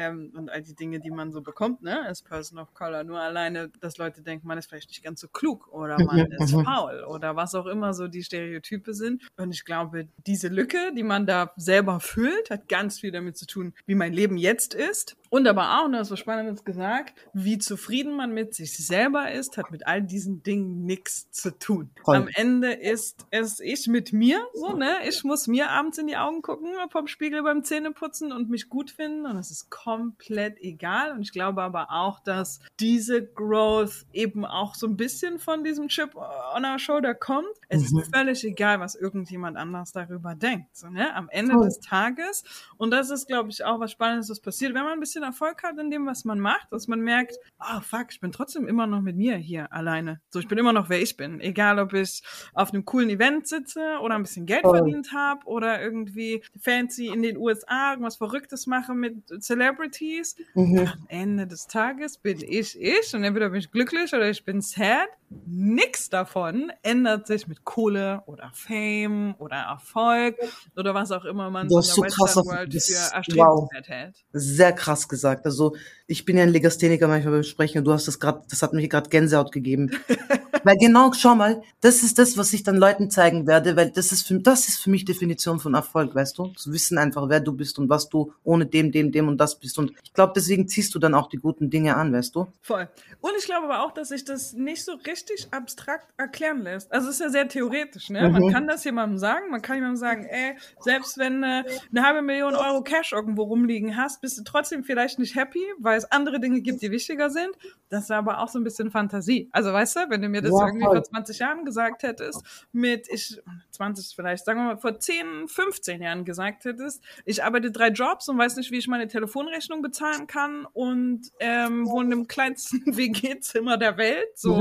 ähm, 0.00 0.32
und 0.34 0.50
all 0.50 0.62
die 0.62 0.74
Dinge, 0.74 1.00
die 1.00 1.10
man 1.10 1.32
so 1.32 1.42
bekommt, 1.42 1.82
ne, 1.82 2.02
als 2.04 2.22
Person 2.22 2.58
of 2.58 2.72
Color. 2.74 3.04
Nur 3.04 3.20
alleine, 3.20 3.68
dass 3.80 3.98
Leute 3.98 4.22
denken, 4.22 4.46
man 4.46 4.58
ist 4.58 4.68
vielleicht 4.68 4.88
nicht 4.88 5.02
ganz 5.02 5.20
so 5.20 5.28
klug 5.28 5.68
oder 5.68 5.98
man 6.04 6.26
ist 6.32 6.52
faul 6.52 7.04
oder 7.04 7.36
was 7.36 7.54
auch 7.54 7.66
immer 7.66 7.92
so 7.92 8.08
die 8.08 8.22
Stereotype 8.22 8.94
sind. 8.94 9.22
Und 9.36 9.52
ich 9.52 9.64
glaube, 9.64 10.08
diese 10.26 10.48
Lücke, 10.48 10.92
die 10.96 11.02
man 11.02 11.26
da 11.26 11.52
selber 11.56 12.00
füllt, 12.00 12.50
hat 12.50 12.68
ganz 12.68 13.00
viel 13.00 13.12
damit 13.12 13.36
zu 13.36 13.46
tun, 13.46 13.74
wie 13.86 13.94
mein 13.94 14.12
Leben 14.12 14.36
jetzt 14.36 14.74
ist 14.74 15.16
und 15.30 15.46
aber 15.46 15.78
auch, 15.78 15.84
und 15.84 15.92
das 15.92 16.10
war 16.10 16.16
Spannendes 16.16 16.64
gesagt, 16.64 17.14
wie 17.32 17.58
zufrieden 17.58 18.14
man 18.14 18.32
mit 18.32 18.52
sich 18.52 18.76
selber 18.76 19.30
ist, 19.30 19.56
hat 19.56 19.70
mit 19.70 19.86
all 19.86 20.02
diesen 20.02 20.42
Dingen 20.42 20.84
nichts 20.84 21.30
zu 21.30 21.56
tun. 21.56 21.90
Voll. 22.04 22.16
Am 22.16 22.28
Ende 22.34 22.72
ist 22.72 23.26
es 23.30 23.60
ich 23.60 23.86
mit 23.86 24.12
mir, 24.12 24.44
so, 24.54 24.72
ne? 24.72 24.96
Ich 25.08 25.22
muss 25.22 25.46
mir 25.46 25.70
abends 25.70 25.98
in 25.98 26.08
die 26.08 26.16
Augen 26.16 26.42
gucken 26.42 26.72
vom 26.90 27.06
Spiegel 27.06 27.44
beim 27.44 27.62
Zähneputzen 27.62 28.32
und 28.32 28.50
mich 28.50 28.68
gut 28.68 28.90
finden 28.90 29.24
und 29.24 29.36
es 29.36 29.52
ist 29.52 29.70
komplett 29.70 30.58
egal. 30.60 31.12
Und 31.12 31.22
ich 31.22 31.32
glaube 31.32 31.62
aber 31.62 31.92
auch, 31.92 32.18
dass 32.18 32.58
diese 32.80 33.24
Growth 33.24 34.06
eben 34.12 34.44
auch 34.44 34.74
so 34.74 34.88
ein 34.88 34.96
bisschen 34.96 35.38
von 35.38 35.62
diesem 35.62 35.86
Chip 35.86 36.16
on 36.16 36.64
our 36.64 36.80
shoulder 36.80 37.14
kommt. 37.14 37.46
Es 37.68 37.92
mhm. 37.92 38.00
ist 38.00 38.14
völlig 38.14 38.44
egal, 38.44 38.80
was 38.80 38.96
irgendjemand 38.96 39.56
anders 39.56 39.92
darüber 39.92 40.34
denkt, 40.34 40.76
so, 40.76 40.88
ne? 40.88 41.14
Am 41.14 41.28
Ende 41.28 41.54
Voll. 41.54 41.66
des 41.66 41.78
Tages. 41.78 42.42
Und 42.76 42.90
das 42.90 43.10
ist, 43.10 43.28
glaube 43.28 43.50
ich, 43.50 43.64
auch 43.64 43.78
was 43.78 43.92
Spannendes, 43.92 44.28
was 44.28 44.40
passiert, 44.40 44.74
wenn 44.74 44.82
man 44.82 44.94
ein 44.94 45.00
bisschen 45.00 45.19
bisschen 45.20 45.22
Erfolg 45.22 45.62
hat 45.62 45.78
in 45.78 45.90
dem, 45.90 46.06
was 46.06 46.24
man 46.24 46.40
macht, 46.40 46.72
dass 46.72 46.88
man 46.88 47.00
merkt, 47.00 47.36
oh 47.60 47.80
fuck, 47.80 48.06
ich 48.10 48.20
bin 48.20 48.32
trotzdem 48.32 48.66
immer 48.66 48.86
noch 48.86 49.00
mit 49.00 49.16
mir 49.16 49.36
hier 49.36 49.72
alleine. 49.72 50.20
So, 50.30 50.38
ich 50.40 50.48
bin 50.48 50.58
immer 50.58 50.72
noch, 50.72 50.88
wer 50.88 51.00
ich 51.00 51.16
bin. 51.16 51.40
Egal, 51.40 51.78
ob 51.78 51.92
ich 51.92 52.22
auf 52.54 52.72
einem 52.72 52.84
coolen 52.84 53.10
Event 53.10 53.46
sitze 53.46 53.98
oder 54.02 54.14
ein 54.14 54.22
bisschen 54.22 54.46
Geld 54.46 54.64
oh. 54.64 54.72
verdient 54.72 55.12
habe 55.12 55.46
oder 55.46 55.80
irgendwie 55.80 56.42
fancy 56.58 57.08
in 57.08 57.22
den 57.22 57.36
USA 57.36 57.92
irgendwas 57.92 58.16
Verrücktes 58.16 58.66
mache 58.66 58.94
mit 58.94 59.28
Celebrities. 59.42 60.36
Mhm. 60.54 60.78
Am 60.78 61.06
Ende 61.08 61.46
des 61.46 61.66
Tages 61.66 62.18
bin 62.18 62.40
ich 62.42 62.80
ich 62.80 63.14
und 63.14 63.24
entweder 63.24 63.50
bin 63.50 63.60
ich 63.60 63.70
glücklich 63.70 64.12
oder 64.14 64.28
ich 64.30 64.44
bin 64.44 64.60
sad. 64.60 65.08
Nix 65.46 66.10
davon 66.10 66.72
ändert 66.82 67.28
sich 67.28 67.46
mit 67.46 67.64
Kohle 67.64 68.22
oder 68.26 68.50
Fame 68.52 69.36
oder 69.38 69.56
Erfolg 69.56 70.36
oder 70.76 70.92
was 70.92 71.12
auch 71.12 71.24
immer 71.24 71.50
man 71.50 71.68
in 71.68 71.72
der 71.72 71.82
so 71.82 72.02
Western 72.02 72.44
World 72.46 72.72
für 72.72 73.14
erstrebenswert 73.14 73.88
wow. 73.88 73.96
hält. 73.96 74.24
Sehr 74.32 74.72
krass 74.72 75.08
gesagt. 75.08 75.46
Also 75.46 75.76
ich 76.10 76.24
bin 76.24 76.36
ja 76.36 76.42
ein 76.42 76.48
Legastheniker 76.48 77.06
manchmal 77.06 77.34
beim 77.34 77.42
Sprechen 77.44 77.78
und 77.78 77.84
du 77.84 77.92
hast 77.92 78.08
das 78.08 78.18
gerade, 78.18 78.42
das 78.50 78.62
hat 78.62 78.72
mir 78.72 78.86
gerade 78.88 79.08
Gänsehaut 79.08 79.52
gegeben. 79.52 79.92
weil 80.64 80.76
genau, 80.76 81.12
schau 81.12 81.36
mal, 81.36 81.62
das 81.80 82.02
ist 82.02 82.18
das, 82.18 82.36
was 82.36 82.52
ich 82.52 82.64
dann 82.64 82.76
Leuten 82.76 83.10
zeigen 83.10 83.46
werde, 83.46 83.76
weil 83.76 83.90
das 83.90 84.10
ist 84.10 84.26
für, 84.26 84.38
das 84.40 84.68
ist 84.68 84.82
für 84.82 84.90
mich 84.90 85.04
Definition 85.04 85.60
von 85.60 85.74
Erfolg, 85.74 86.12
weißt 86.12 86.36
du? 86.36 86.48
Zu 86.48 86.72
wissen 86.72 86.98
einfach, 86.98 87.28
wer 87.28 87.38
du 87.38 87.52
bist 87.52 87.78
und 87.78 87.88
was 87.88 88.08
du 88.08 88.32
ohne 88.42 88.66
dem, 88.66 88.90
dem, 88.90 89.12
dem 89.12 89.28
und 89.28 89.38
das 89.38 89.60
bist. 89.60 89.78
Und 89.78 89.92
ich 90.02 90.12
glaube, 90.12 90.32
deswegen 90.34 90.66
ziehst 90.66 90.92
du 90.96 90.98
dann 90.98 91.14
auch 91.14 91.28
die 91.28 91.36
guten 91.36 91.70
Dinge 91.70 91.96
an, 91.96 92.12
weißt 92.12 92.34
du? 92.34 92.48
Voll. 92.60 92.88
Und 93.20 93.32
ich 93.38 93.44
glaube 93.44 93.66
aber 93.66 93.84
auch, 93.84 93.92
dass 93.92 94.08
sich 94.08 94.24
das 94.24 94.52
nicht 94.52 94.84
so 94.84 94.94
richtig 95.06 95.46
abstrakt 95.52 96.08
erklären 96.16 96.62
lässt. 96.62 96.90
Also 96.92 97.08
es 97.08 97.14
ist 97.14 97.20
ja 97.20 97.30
sehr 97.30 97.48
theoretisch, 97.48 98.10
ne? 98.10 98.28
Mhm. 98.28 98.32
Man 98.32 98.52
kann 98.52 98.66
das 98.66 98.82
jemandem 98.82 99.18
sagen, 99.18 99.48
man 99.50 99.62
kann 99.62 99.76
jemandem 99.76 99.96
sagen, 99.96 100.24
ey, 100.24 100.56
selbst 100.80 101.18
wenn 101.18 101.44
äh, 101.44 101.62
eine 101.92 102.02
halbe 102.04 102.22
Million 102.22 102.56
Euro 102.56 102.82
Cash 102.82 103.12
irgendwo 103.12 103.44
rumliegen 103.44 103.96
hast, 103.96 104.20
bist 104.20 104.38
du 104.38 104.42
trotzdem 104.42 104.82
vielleicht 104.82 105.20
nicht 105.20 105.36
happy, 105.36 105.64
weil 105.78 105.99
es 106.00 106.10
andere 106.10 106.40
Dinge 106.40 106.60
gibt, 106.60 106.82
die 106.82 106.90
wichtiger 106.90 107.30
sind. 107.30 107.50
Das 107.88 108.04
ist 108.04 108.10
aber 108.10 108.40
auch 108.40 108.48
so 108.48 108.58
ein 108.58 108.64
bisschen 108.64 108.90
Fantasie. 108.90 109.48
Also 109.52 109.72
weißt 109.72 109.96
du, 109.96 110.00
wenn 110.10 110.22
du 110.22 110.28
mir 110.28 110.42
das 110.42 110.52
ja, 110.52 110.66
irgendwie 110.66 110.84
voll. 110.84 110.96
vor 110.96 111.04
20 111.04 111.38
Jahren 111.38 111.64
gesagt 111.64 112.02
hättest, 112.02 112.42
mit 112.72 113.08
ich 113.08 113.40
20 113.70 114.14
vielleicht, 114.14 114.44
sagen 114.44 114.60
wir 114.60 114.64
mal 114.74 114.78
vor 114.78 114.98
10, 114.98 115.48
15 115.48 116.02
Jahren 116.02 116.24
gesagt 116.24 116.64
hättest, 116.64 117.02
ich 117.24 117.42
arbeite 117.44 117.70
drei 117.70 117.88
Jobs 117.88 118.28
und 118.28 118.38
weiß 118.38 118.56
nicht, 118.56 118.70
wie 118.70 118.78
ich 118.78 118.88
meine 118.88 119.08
Telefonrechnung 119.08 119.82
bezahlen 119.82 120.26
kann 120.26 120.66
und 120.72 121.30
ähm, 121.40 121.86
wohne 121.86 122.14
im 122.14 122.26
kleinsten 122.26 122.82
WG-Zimmer 122.96 123.76
der 123.76 123.96
Welt, 123.96 124.28
so. 124.34 124.54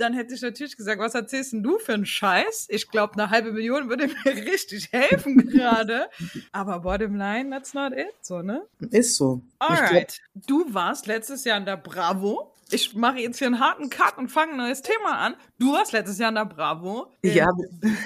Dann 0.00 0.14
hätte 0.14 0.32
ich 0.32 0.40
natürlich 0.40 0.78
gesagt, 0.78 0.98
was 0.98 1.14
erzählst 1.14 1.52
denn 1.52 1.62
du 1.62 1.78
für 1.78 1.92
einen 1.92 2.06
Scheiß? 2.06 2.68
Ich 2.70 2.88
glaube, 2.88 3.12
eine 3.12 3.28
halbe 3.28 3.52
Million 3.52 3.90
würde 3.90 4.06
mir 4.06 4.24
richtig 4.50 4.90
helfen 4.92 5.36
gerade. 5.36 6.08
Aber 6.52 6.80
bottom 6.80 7.16
line, 7.16 7.50
that's 7.50 7.74
not 7.74 7.92
it, 7.92 8.14
so, 8.22 8.40
ne? 8.40 8.62
Ist 8.90 9.16
so. 9.16 9.42
Alright. 9.58 10.18
Du 10.34 10.72
warst 10.72 11.06
letztes 11.06 11.44
Jahr 11.44 11.58
in 11.58 11.66
der 11.66 11.76
Bravo. 11.76 12.54
Ich 12.70 12.94
mache 12.94 13.18
jetzt 13.18 13.38
hier 13.38 13.48
einen 13.48 13.60
harten 13.60 13.90
Cut 13.90 14.16
und 14.16 14.28
fange 14.28 14.52
ein 14.52 14.56
neues 14.56 14.80
Thema 14.80 15.18
an. 15.18 15.34
Du 15.58 15.74
warst 15.74 15.92
letztes 15.92 16.18
Jahr 16.18 16.30
in 16.30 16.36
der 16.36 16.46
Bravo. 16.46 17.12
Ja. 17.22 17.48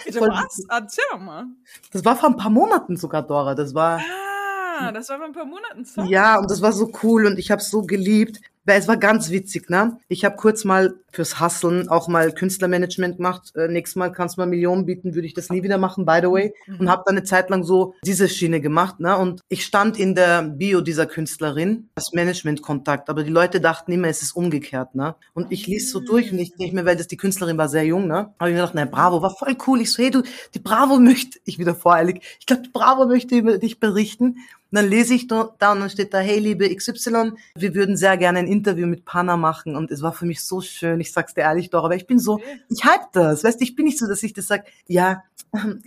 Bitte 0.04 0.20
was? 0.20 0.66
Erzähl 0.68 1.04
doch 1.12 1.20
mal. 1.20 1.46
Das 1.92 2.04
war 2.04 2.16
vor 2.16 2.30
ein 2.30 2.37
paar 2.37 2.50
Monaten 2.50 2.96
sogar, 2.96 3.22
Dora. 3.22 3.54
Das 3.54 3.72
war. 3.72 4.00
Ah, 4.80 4.90
das 4.90 5.09
war 5.11 5.18
vor 5.18 5.26
ein 5.26 5.33
paar 5.33 5.44
Monaten. 5.44 5.85
Sorry. 5.85 6.09
Ja, 6.09 6.40
und 6.40 6.50
das 6.50 6.61
war 6.61 6.72
so 6.72 6.90
cool 7.04 7.26
und 7.26 7.38
ich 7.38 7.52
habe 7.52 7.61
es 7.61 7.70
so 7.70 7.83
geliebt. 7.83 8.40
Weil 8.64 8.79
es 8.81 8.88
war 8.88 8.96
ganz 8.96 9.31
witzig, 9.31 9.68
ne? 9.68 9.98
Ich 10.09 10.24
habe 10.24 10.37
kurz 10.37 10.64
mal 10.64 10.94
fürs 11.12 11.40
Hustlen 11.40 11.88
auch 11.88 12.09
mal 12.09 12.33
Künstlermanagement 12.33 13.16
gemacht. 13.16 13.53
Äh, 13.55 13.68
nächstes 13.68 13.96
Mal 13.96 14.11
kannst 14.11 14.37
du 14.37 14.40
mal 14.40 14.46
Millionen 14.46 14.87
bieten, 14.87 15.14
würde 15.14 15.27
ich 15.27 15.35
das 15.35 15.50
nie 15.50 15.62
wieder 15.62 15.79
machen, 15.79 16.05
by 16.05 16.18
the 16.22 16.31
way. 16.31 16.55
Mhm. 16.66 16.81
Und 16.81 16.90
habe 16.90 17.03
dann 17.07 17.16
eine 17.16 17.24
Zeit 17.24 17.50
lang 17.50 17.62
so 17.62 17.94
diese 18.05 18.29
Schiene 18.29 18.61
gemacht, 18.61 19.00
ne? 19.00 19.16
Und 19.16 19.40
ich 19.48 19.64
stand 19.64 19.98
in 19.98 20.14
der 20.14 20.42
Bio 20.42 20.81
dieser 20.81 21.07
Künstlerin, 21.07 21.88
das 21.94 22.12
Management-Kontakt, 22.12 23.11
aber 23.11 23.22
die 23.22 23.31
Leute 23.31 23.61
dachten 23.61 23.92
immer, 23.92 24.09
es 24.09 24.22
ist 24.22 24.33
umgekehrt, 24.33 24.94
ne? 24.94 25.14
Und 25.35 25.53
ich 25.53 25.66
ließ 25.66 25.90
so 25.90 26.00
durch 26.00 26.33
und 26.33 26.38
ich 26.38 26.55
denke 26.55 26.74
mir, 26.74 26.85
weil 26.85 26.96
das 26.96 27.07
die 27.07 27.16
Künstlerin 27.16 27.59
war 27.59 27.68
sehr 27.68 27.85
jung, 27.85 28.07
ne? 28.07 28.33
Habe 28.38 28.50
ich 28.50 28.55
mir 28.55 28.62
gedacht, 28.62 28.74
na 28.74 28.85
Bravo, 28.85 29.22
war 29.22 29.31
voll 29.31 29.57
cool. 29.66 29.81
Ich 29.81 29.92
so, 29.92 30.03
hey 30.03 30.11
du, 30.11 30.22
die 30.55 30.59
Bravo 30.59 30.98
möchte, 30.98 31.38
ich 31.44 31.59
wieder 31.59 31.74
voreilig, 31.74 32.22
ich 32.40 32.46
glaube, 32.46 32.62
die 32.62 32.70
Bravo 32.70 33.07
möchte 33.07 33.37
über 33.37 33.59
dich 33.59 33.79
berichten. 33.79 34.38
Dann 34.74 34.88
lese 34.88 35.14
ich 35.14 35.28
da, 35.28 35.42
und 35.42 35.60
dann 35.60 35.88
steht 35.88 36.12
da, 36.12 36.18
hey 36.18 36.40
liebe 36.40 36.74
XY, 36.74 37.32
wir 37.54 37.74
würden 37.74 37.96
sehr 37.96 38.16
gerne 38.16 38.40
ein 38.40 38.48
Interview 38.48 38.88
mit 38.88 39.04
Panna 39.04 39.37
machen 39.37 39.76
und 39.76 39.92
es 39.92 40.02
war 40.02 40.12
für 40.12 40.26
mich 40.26 40.42
so 40.42 40.60
schön, 40.60 41.00
ich 41.00 41.12
sag's 41.12 41.34
dir 41.34 41.42
ehrlich 41.42 41.70
doch, 41.70 41.84
aber 41.84 41.94
ich 41.94 42.08
bin 42.08 42.18
so, 42.18 42.40
ich 42.68 42.84
hype 42.84 43.12
das, 43.12 43.44
weißt 43.44 43.60
du, 43.60 43.64
ich 43.64 43.76
bin 43.76 43.84
nicht 43.84 43.98
so, 43.98 44.08
dass 44.08 44.22
ich 44.24 44.32
das 44.32 44.48
sag, 44.48 44.64
ja, 44.88 45.22